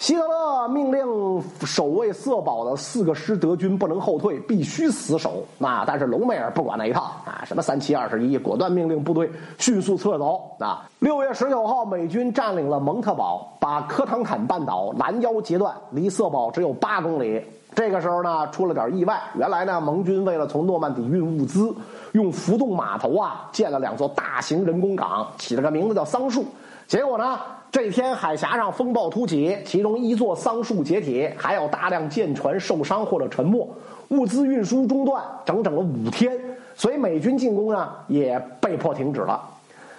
[0.01, 5.45] 希特勒命令守卫色堡的四个师德军不能后退，必须死守。
[5.61, 10.57] 啊，但是隆美尔不管那一套啊，什么三七二十一，果断命令部队迅速撤走。
[10.59, 17.45] 啊，六月十九号，美军占领了蒙特堡，把科唐坦半岛拦腰截断，离色堡只有八公里。
[17.75, 19.21] 这个时候呢，出了点意外。
[19.35, 21.75] 原来呢，盟军为了从诺曼底运物资，
[22.13, 26.47] 用浮动码头啊建了两座大型人工港，起了个名字叫桑树。
[26.87, 27.39] 结果呢？
[27.73, 33.69] 这天海峡上风暴突起，其中一座桑树解体，还有大量舰船受伤或者沉没，
[34.09, 36.37] 物资运输中断，整整了五天。
[36.75, 39.41] 所以美军进攻呢也被迫停止了。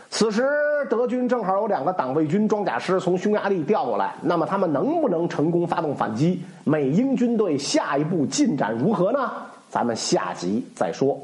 [0.10, 0.49] 此时
[0.89, 6.41] 德军正好有两个党卫军装甲师从匈牙利调过来，那么他们能不能成功发动反击？
[6.65, 9.31] 美英军队下一步进展如何呢？
[9.69, 11.18] 咱们下集再说。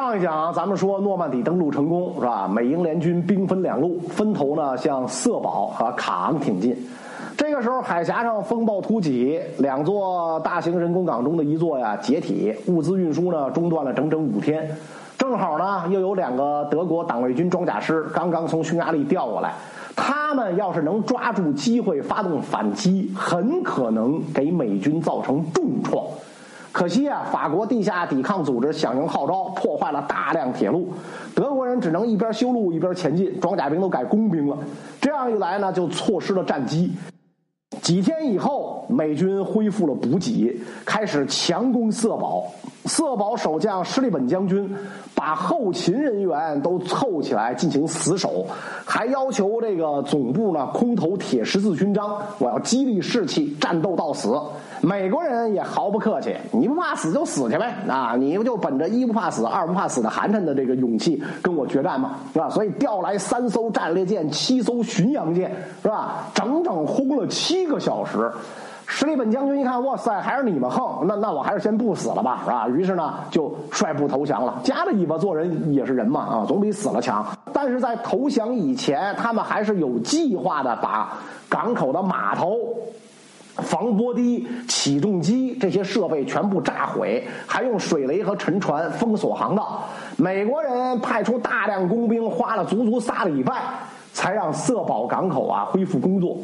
[0.00, 2.48] 上一讲咱们说诺曼底登陆成功是吧？
[2.48, 6.74] 美英联军兵分两路，分头呢向色堡和卡昂挺进。
[7.36, 14.68] 这个时候海峡上风暴突起，两座大型人工港中的一座呀解体，物资运输呢中断了整整五天。
[15.18, 19.52] 正好呢又有两个德国党卫军装甲师刚刚从匈牙利调过来，
[19.94, 26.02] 他们要是能抓住机会发动反击，很可能给美军造成重创。
[26.72, 30.88] 可惜啊，法国地下抵抗组织响应号召，破坏了大量铁路，
[31.34, 34.56] 德国人只能一边修路一边前进，装甲兵都改工兵了。
[35.00, 36.92] 这样一来呢，就错失了战机。
[37.82, 42.46] 几天以后，美军恢复了补给，开始强攻色堡。
[42.86, 44.74] 色堡守将施利本将军
[45.14, 48.46] 把后勤人员都凑起来进行死守，
[48.84, 54.34] 还要求这个总部呢空投铁十字勋章，我要激励士气，战斗到死。
[54.82, 62.16] 美国人也毫不客气，你不怕死就死去呗，啊，你不就本着一不怕死二不怕死的寒碜的这个勇气跟我决战吗？
[62.32, 62.48] 是吧？
[62.48, 66.26] 所以调来三艘战列舰、七艘巡洋舰，是吧？
[66.32, 68.30] 整整轰了七个小时。
[68.92, 72.66] 施利本将军一看，哇塞，还是你们横，那那我还是先不死了吧，是吧？
[72.68, 74.58] 于是呢，就率部投降了。
[74.64, 77.24] 夹着尾巴做人也是人嘛，啊，总比死了强。
[77.52, 81.12] 但是在投降以前，他们还是有计划的把
[81.48, 82.56] 港口的码头。
[83.60, 89.84] 防波堤、起重机这些设备全部炸毁，还用水雷和沉船封锁航道。
[90.16, 93.62] 美国人派出大量工兵，花了足足仨礼拜，
[94.12, 96.36] 才让色保港口啊恢复工作。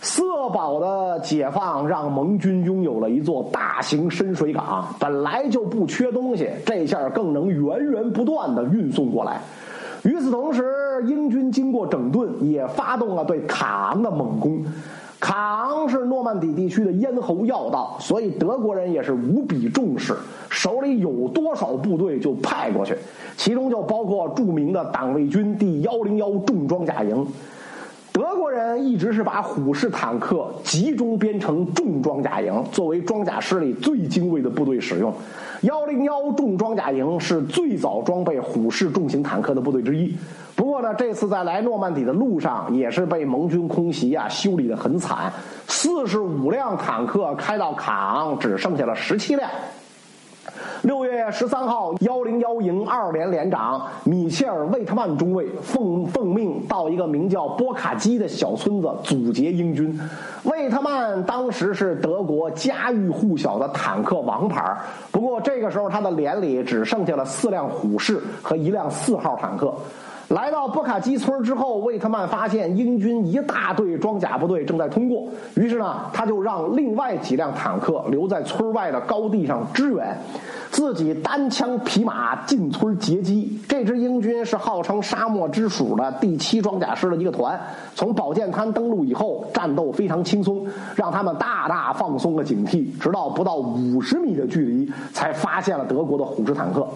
[0.00, 9.40] 色保的解放让盟军拥有了一座大型深水港，本来就不缺东西，这下更能源源不断的运送过来。
[10.02, 10.64] 与此同时，
[11.06, 14.64] 英军经过整顿，也发动了对卡昂的猛攻。
[15.22, 20.16] 卡昂是诺曼底地区的咽喉要道，所以德国人也是无比重视，
[20.50, 22.96] 手里有多少部队就派过去，
[23.36, 27.24] 其中就包括著名的党卫军第幺零幺重装甲营。
[28.12, 35.12] 德国人一直是把虎式坦克集中编成重装甲营，作为装甲师里最精锐的部队使用。
[35.62, 40.14] 幺零幺重装甲营是最早装备虎式重型坦克的部队之一。
[40.54, 45.32] 不过呢，这次在来诺曼底的路上，也是被盟军空袭啊，修理的很惨。
[45.66, 49.48] 四十五辆坦克开到卡昂，只剩下了十七辆。
[50.82, 59.98] 六月十三号，幺零幺营二连连长米切尔·魏特曼中尉奉奉命到一个名叫波卡基的小村子阻截英军。
[60.44, 64.76] 魏特曼当时是德国家喻户晓的坦克王牌，
[65.10, 69.72] 不过这个时候他的连里只剩下了四辆虎式和一辆四号坦克。
[70.32, 80.16] 来到波卡基村之后，魏特曼发现英军一大队装甲部队正在通过，于是呢，他就让另外几辆坦克留在村外的高地上支援，
[80.70, 83.60] 自己单枪匹马进村截击。
[83.68, 87.60] 这支英军是号称“沙漠之鼠”的第七装甲师的一个团，
[87.94, 96.88] 从宝剑滩登陆以后，战斗非常轻松，让他们大大放松了警惕，直到不到五十米的距离才发现了德国的虎式坦克。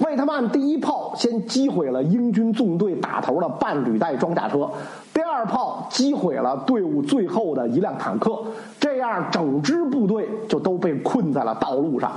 [0.00, 4.68] 魏特曼第一炮先击毁了英军纵队打头的半履带装甲车，
[5.12, 8.42] 第二炮击毁了队伍最后的一辆坦克，
[8.78, 12.12] 这样整支部队就都被困在了道路上。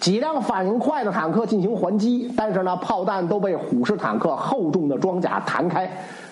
[0.00, 5.90] 几辆反应快的坦克进行还击，但是呢，炮弹都被虎式坦克厚重的装甲弹开。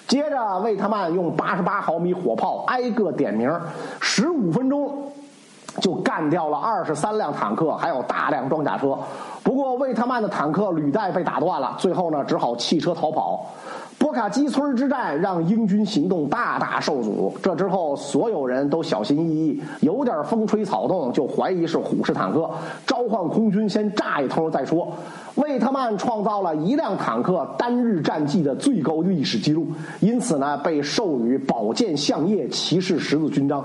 [0.09, 3.49] 接着，魏特曼用八十八毫米火炮挨个点名，
[4.01, 5.13] 十五分钟
[5.81, 8.99] 就干掉了二十三辆坦克，还有大量装甲车。
[9.47, 13.47] 不过，魏特曼的坦克履带被打断了，最后呢，只好弃车逃跑。
[13.97, 17.33] 波卡基村之战让英军行动大大受阻。
[17.41, 22.51] 这之后，所有人都小心翼翼，有点风吹草动就怀疑是虎式坦克，
[22.85, 24.93] 召唤空军先炸一通再说。
[25.37, 29.69] 魏特曼创造了一辆坦克单日战绩的最高历史记录，
[30.01, 33.65] 因此呢，被授予宝剑相叶骑士十字勋章。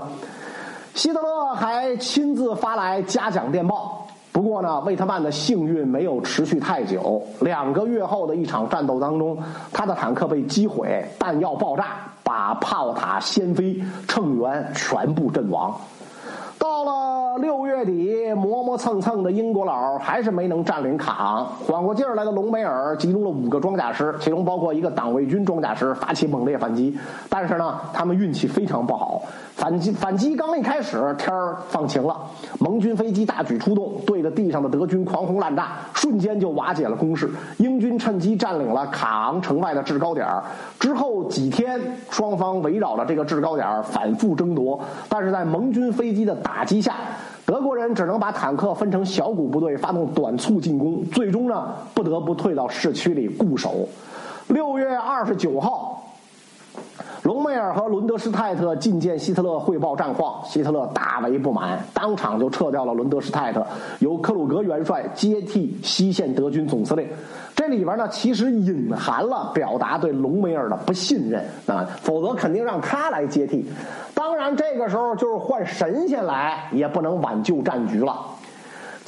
[0.94, 4.01] 希特勒还亲自发来嘉奖电报。
[4.32, 7.22] 不过呢，魏特曼的幸运没有持续太久。
[7.40, 9.36] 两个月后的一场战斗当中，
[9.72, 11.84] 他的坦克被击毁，弹药爆炸，
[12.24, 13.78] 把炮塔掀飞，
[14.08, 15.74] 乘员全部阵亡。
[16.58, 21.44] 到了六月底，磨磨蹭蹭的英国佬还是没能占领卡昂。
[21.66, 26.96] 缓过劲儿来的隆美尔集中了五个装甲师，其中包括一个党卫军装甲师，发起猛烈反击。
[27.28, 29.20] 但是呢，他们运气非常不好。
[29.54, 32.16] 反击反击刚一开始，天儿放晴了，
[32.58, 37.30] 盟军飞机大举出动，对着地上的德军狂轰滥炸，瞬间就瓦解了攻势。
[37.58, 40.26] 英军趁机占领了卡昂城外的制高点。
[40.80, 41.80] 之后几天，
[42.10, 46.96] 双方围绕着这个制高点反复争夺，但是在盟军飞机的打击下，
[47.44, 53.88] 德国人只能把坦克分成小股部队发动短促进攻，最终呢不得不退到市区里固守。
[54.48, 56.02] 六月二十九号。
[57.22, 63.64] 隆美尔和伦德施泰特觐见希特勒汇报战况，希特勒大为不满，当场就撤掉了伦德施泰特，
[64.00, 67.08] 由克鲁格元帅接替西线德军总司令。
[67.54, 73.64] 这里边呢，其实隐含了表达对隆美尔的不信任啊，否则肯定让他来接替。
[74.14, 78.18] 当然，这个时候就是换神仙来也不能挽救战局了。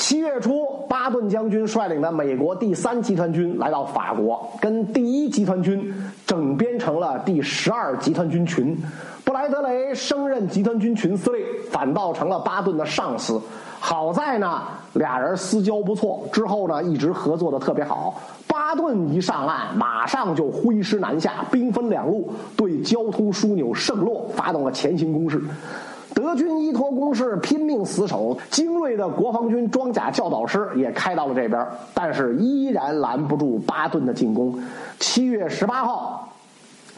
[0.07, 5.95] 七月初，巴顿将军率领的美国第三集团军来到法国，跟第一集团军
[6.27, 8.77] 整编成了第十二集团军群。
[9.25, 13.41] 布莱德雷升任集团军群司令，反倒成了巴顿的上司。
[13.81, 18.21] 好在呢，俩人私交不错，之后呢一直合作的特别好。
[18.47, 25.43] 巴顿一上岸，马上就挥师南下，兵分两路，对交通枢纽圣洛发动了前行攻势。
[26.15, 28.39] 德军依托攻势，拼命死守。
[28.51, 34.59] 精锐的国防军装甲教导师也开到了这边，但是依然拦不住巴顿的进攻。
[35.01, 36.29] 七月十八号，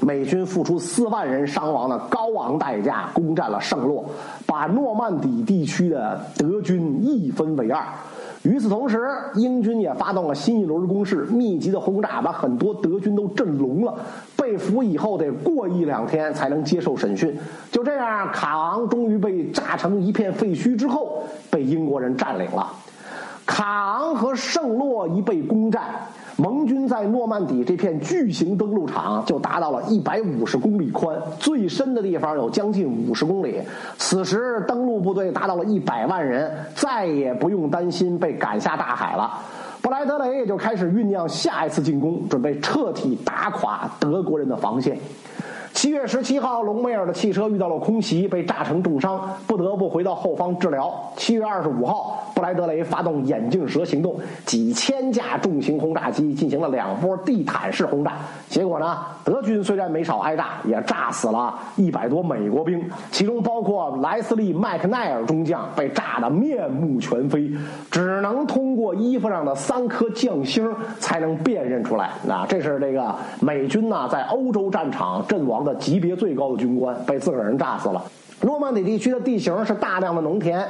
[0.00, 4.04] 美军付出四万人伤亡的高昂代价，攻占了圣洛，
[4.46, 7.82] 把诺曼底地区的德军一分为二。
[8.46, 13.92] 与此同时，英军也发动了新一轮的攻势，密集的轰炸把很多德军都震聋了。
[14.36, 17.36] 被俘以后得过一两天才能接受审讯。
[17.72, 22.72] 就这样，卡昂终于被炸成一片废墟之后，被英国人占领了。
[23.44, 25.82] 卡昂和圣洛一被攻占。
[26.38, 33.58] 盟军在诺曼底这片巨型登陆场就达到了一百五十公里宽，最深的地方有将近五十公里。
[33.96, 39.40] 此时登陆部队达到了一百万人，再也不用担心被赶下大海了。
[39.80, 44.98] 布莱德雷也就开始酝酿下一次进攻，准备彻底打垮德国人的防线。
[45.76, 50.90] 七月十七号，隆美尔的汽车遇到了空袭，被炸成重伤，不得不回到后方治疗。
[51.18, 58.12] 七月二十五号，布莱德雷发动眼镜蛇行动，几千架重型轰炸机进行了两波地毯式轰炸。
[58.48, 67.50] 结果呢，德军虽然没少挨炸，也炸死了一百多美国兵，其中包括莱斯利·麦克奈尔中将，被炸得面目全非，
[67.90, 72.12] 只能通过衣服上的三颗将星才能辨认出来。
[72.26, 75.65] 啊，这是这个美军呢在欧洲战场阵亡。
[75.66, 78.02] 的级别最高的军官被自个儿人炸死了。
[78.42, 80.66] 诺曼底地区的地形是大量的农田，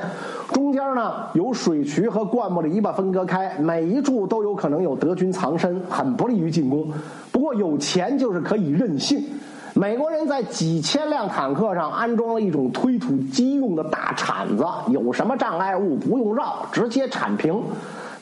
[0.52, 6.88] 中间呢有水渠和灌木篱笆分割开，每一处都有可能有德军藏身，很不利于进攻。
[7.32, 9.22] 不过有钱就是可以任性。
[9.74, 17.60] 美国人在几千辆坦克上安装了一种推土机用的大铲子，有什么障碍物不用绕，直接铲平。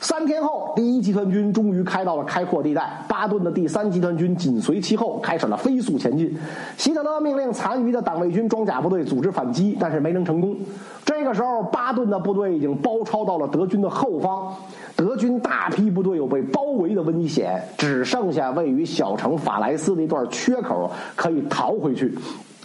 [0.05, 6.37] 三天后，第一集团军终于开到了开阔地带，巴顿的第三集团军紧随其后，开始了飞速前进。
[6.77, 10.55] 希特勒命令残余的党卫军装甲部队组织反击，但是没能成功。
[11.03, 14.55] 这个时候，巴顿的部队已经包抄到了德军的后方，
[14.95, 22.15] 德军大批部队有被包围的危险，只剩下位于小城法莱斯的一段缺口可以逃回去，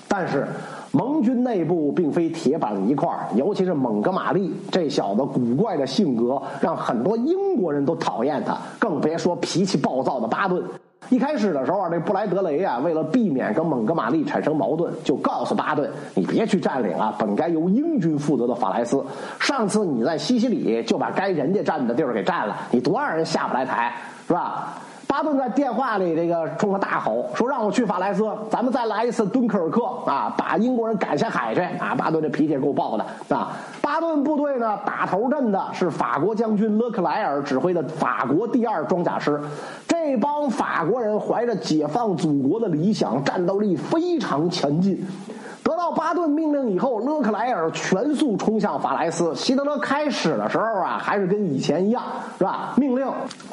[0.06, 0.46] 但是。
[0.92, 10.62] 盟军内部并非铁板一块尤其是蒙哥马利这小子古怪的性格，让很多英国人都讨厌他，更别说脾气暴躁的巴顿。
[11.08, 19.02] 一开始的时候啊，这布莱德雷啊，为了避免跟蒙哥马利产生矛盾，就告诉巴顿：“你别去占领啊，本该由英军负责的法莱斯。
[19.38, 23.92] 上次你在西西里就把该人家占的地儿给占了，你多让人下不来台，
[24.26, 24.76] 是吧？”
[25.11, 33.05] 巴顿在电话里这个冲他大吼说：“让我去法莱斯，咱们再来一次敦刻尔克啊，把英国人赶下海去啊！”巴顿这脾气够爆的
[33.37, 33.51] 啊！
[33.82, 39.41] 巴顿部队呢，打头阵的是法国将军勒克莱尔指挥的法国第二装甲师。
[39.89, 45.05] 这帮法国人怀着解放祖国的理想，战斗力非常强劲。
[45.65, 49.35] 得到巴顿命令以后，勒克莱尔全速冲向法莱斯。
[49.35, 52.01] 希特勒开始的时候啊，还是跟以前一样，
[52.39, 52.74] 是吧？
[52.77, 53.05] 命令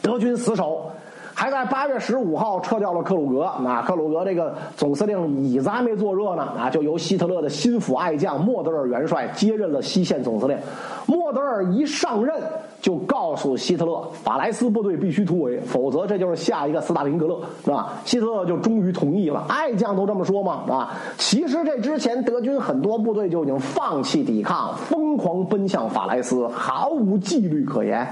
[0.04, 0.92] 德军死守。
[1.40, 10.58] 还在八月十五号撤掉了克鲁格，啊，克鲁格这个总司令椅子还没坐热呢，啊，就由希特勒的心腹爱将莫德尔元帅接任了西线总司令。
[11.06, 12.36] 莫德尔一上任
[12.82, 17.94] 就告诉希特勒，法莱斯部队必须突围，否则这就是下一个斯大林格勒，是吧？
[18.04, 19.46] 希特勒就终于同意了。
[19.48, 28.08] 爱将都这么说嘛，啊，其实这之前德军很多部队就已经放弃抵抗，疯狂奔向法莱斯，毫无纪律可言。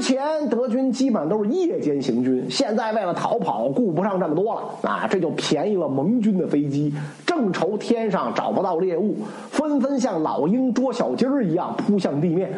[0.00, 5.06] 前德军基本都是夜间行军，现在为了逃跑，顾不上这么多了啊！
[5.08, 6.92] 这就便宜了盟军的飞机，
[7.26, 9.16] 正愁天上找不到猎物，
[9.50, 12.52] 纷纷像老鹰捉小鸡儿一样扑向地面。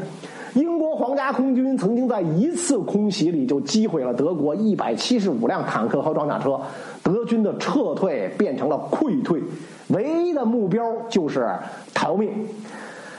[0.54, 6.60] 英国皇家空军曾经在一次空袭里就击毁了德国一百七十五辆坦克和装甲车，
[7.02, 9.40] 德军的撤退变成了溃退，
[9.88, 11.48] 唯一的目标就是
[11.94, 12.30] 逃命。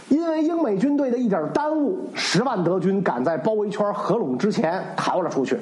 [0.10, 5.58] 因为英美军队的一点耽误，十万德军赶在包围圈合拢之前逃了出去。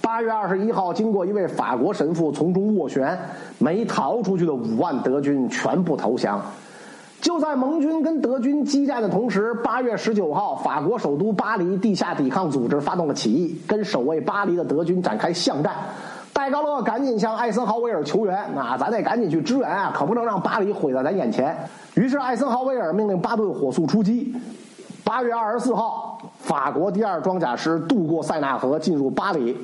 [0.00, 3.16] 八月二十一号，经过一位法国神父从中斡旋，
[3.58, 6.42] 没逃出去的五万德军全部投降。
[7.20, 15.72] 就在盟军跟德军激战的同时，八月十九号，法国首都巴黎地下抵抗组织发动了起义，跟守卫巴黎的德军展开巷战。
[16.32, 21.56] 戴高乐赶紧向艾森豪威尔求援，那咱得赶紧去支援啊，可不能让巴黎毁在咱眼前。
[21.94, 24.34] 于是艾森豪威尔命令巴顿火速出击。
[25.04, 29.56] 八月二十四号，法国第二装甲师渡过塞纳河，进入巴黎。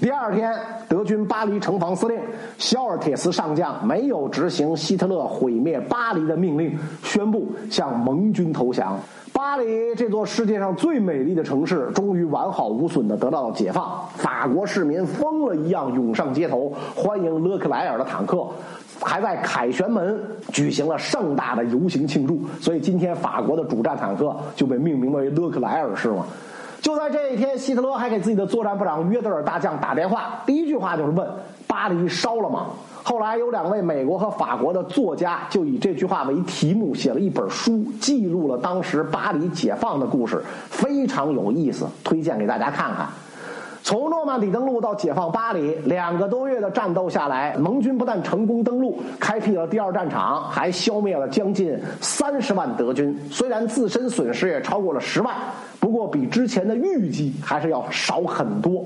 [0.00, 0.54] 第二天，
[0.88, 2.18] 德军巴黎城防司令
[2.56, 8.98] 肖尔铁斯上将没有执行希特勒毁灭巴黎的命令，宣布向盟军投降。
[9.32, 14.02] 巴黎这座世界上最美丽的城市，终于完好无损地得到了解放。
[14.14, 18.46] 法国市民疯了一样涌上街头，欢迎勒克莱尔的坦克，
[19.00, 20.20] 还在凯旋门
[20.52, 22.40] 举行了盛大的游行庆祝。
[22.60, 26.24] 所以今天法国的主战坦克就被命名为勒克莱尔，是吗？
[26.80, 31.28] 就在这一天，希特勒还给自己的作战部长约德尔大将打电话，第一句话就是问
[31.66, 32.66] ：“巴黎烧了吗？”
[33.08, 43.08] 后来有两位美国和法国的作家就以这句话为题目写了一本书，记录了当时巴黎解放的故事，非常有意思，推荐给大家看看。
[43.88, 53.18] 从诺曼底登陆到解放巴黎，两个多月的战斗下来，盟军不但成功登陆，开辟了第二战场，还消灭了将近三十万德军。
[53.30, 55.34] 虽然自身损失也超过了十万，
[55.80, 58.84] 不过比之前的预计还是要少很多。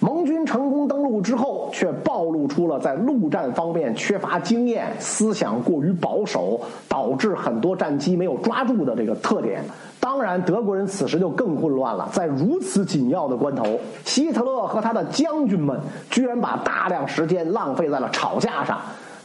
[0.00, 9.64] 盟军成功登陆之后，却暴露出了在陆战方面缺乏经验、思想过于保守，导致很多战机没有抓住的这个特点。
[10.02, 12.08] 当然，德国人此时就更混乱了。
[12.12, 15.78] 在如此紧要的关头，希特勒和他的将军们
[16.10, 18.80] 居然把大量时间浪费在了吵架上。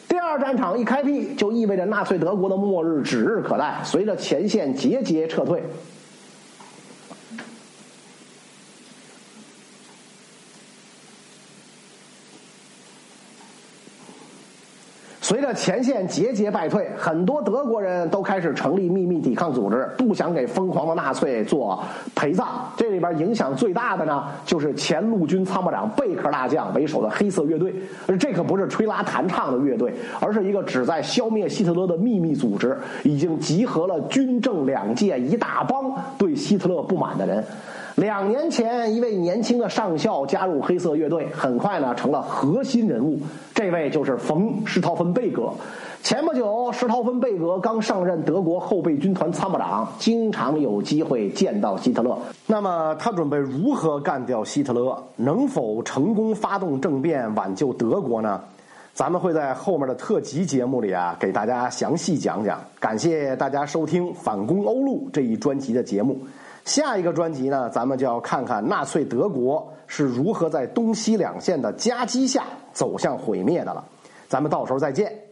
[0.08, 3.82] 第二战场一开辟，就意味着纳粹德国的末日指日可待。
[3.84, 5.64] 随着前线节节撤退。
[15.28, 21.84] 随着前线节节败退，很多德国人都开始成立秘密抵抗组织，不想给疯狂的纳粹做
[22.16, 22.48] 陪葬。
[22.78, 27.76] 这里边影响最大的呢，就是前陆军参谋长贝克大将为首的黑色乐队。
[28.18, 37.44] 这可不是吹拉弹唱的乐队，而是一个旨在消灭希特勒的秘密组织，已经集合了军政两界一大帮对希特勒不满的人。
[37.98, 43.19] 两年前，一位年轻的上校加入黑色乐队，很快呢成了核心人物。
[43.56, 45.50] 这位就是冯·施陶芬贝格。
[46.03, 52.16] 前不久，施陶芬贝格刚上任德国后备军团参谋长，经常有机会见到希特勒。
[52.45, 55.03] 那么，他准备如何干掉希特勒？
[55.16, 58.40] 能否成功发动政变挽救德国呢？
[58.93, 62.61] 咱们会在后面的特辑节目里啊，给大家详细讲讲。
[62.80, 66.16] 感谢大家收听《反攻欧陆》这一专辑的节目。
[66.68, 73.84] 下一个专辑呢，咱们就要看看纳粹德国是如何在东西两线的夹击下走向毁灭的了。
[74.28, 75.27] 咱们到时候再见。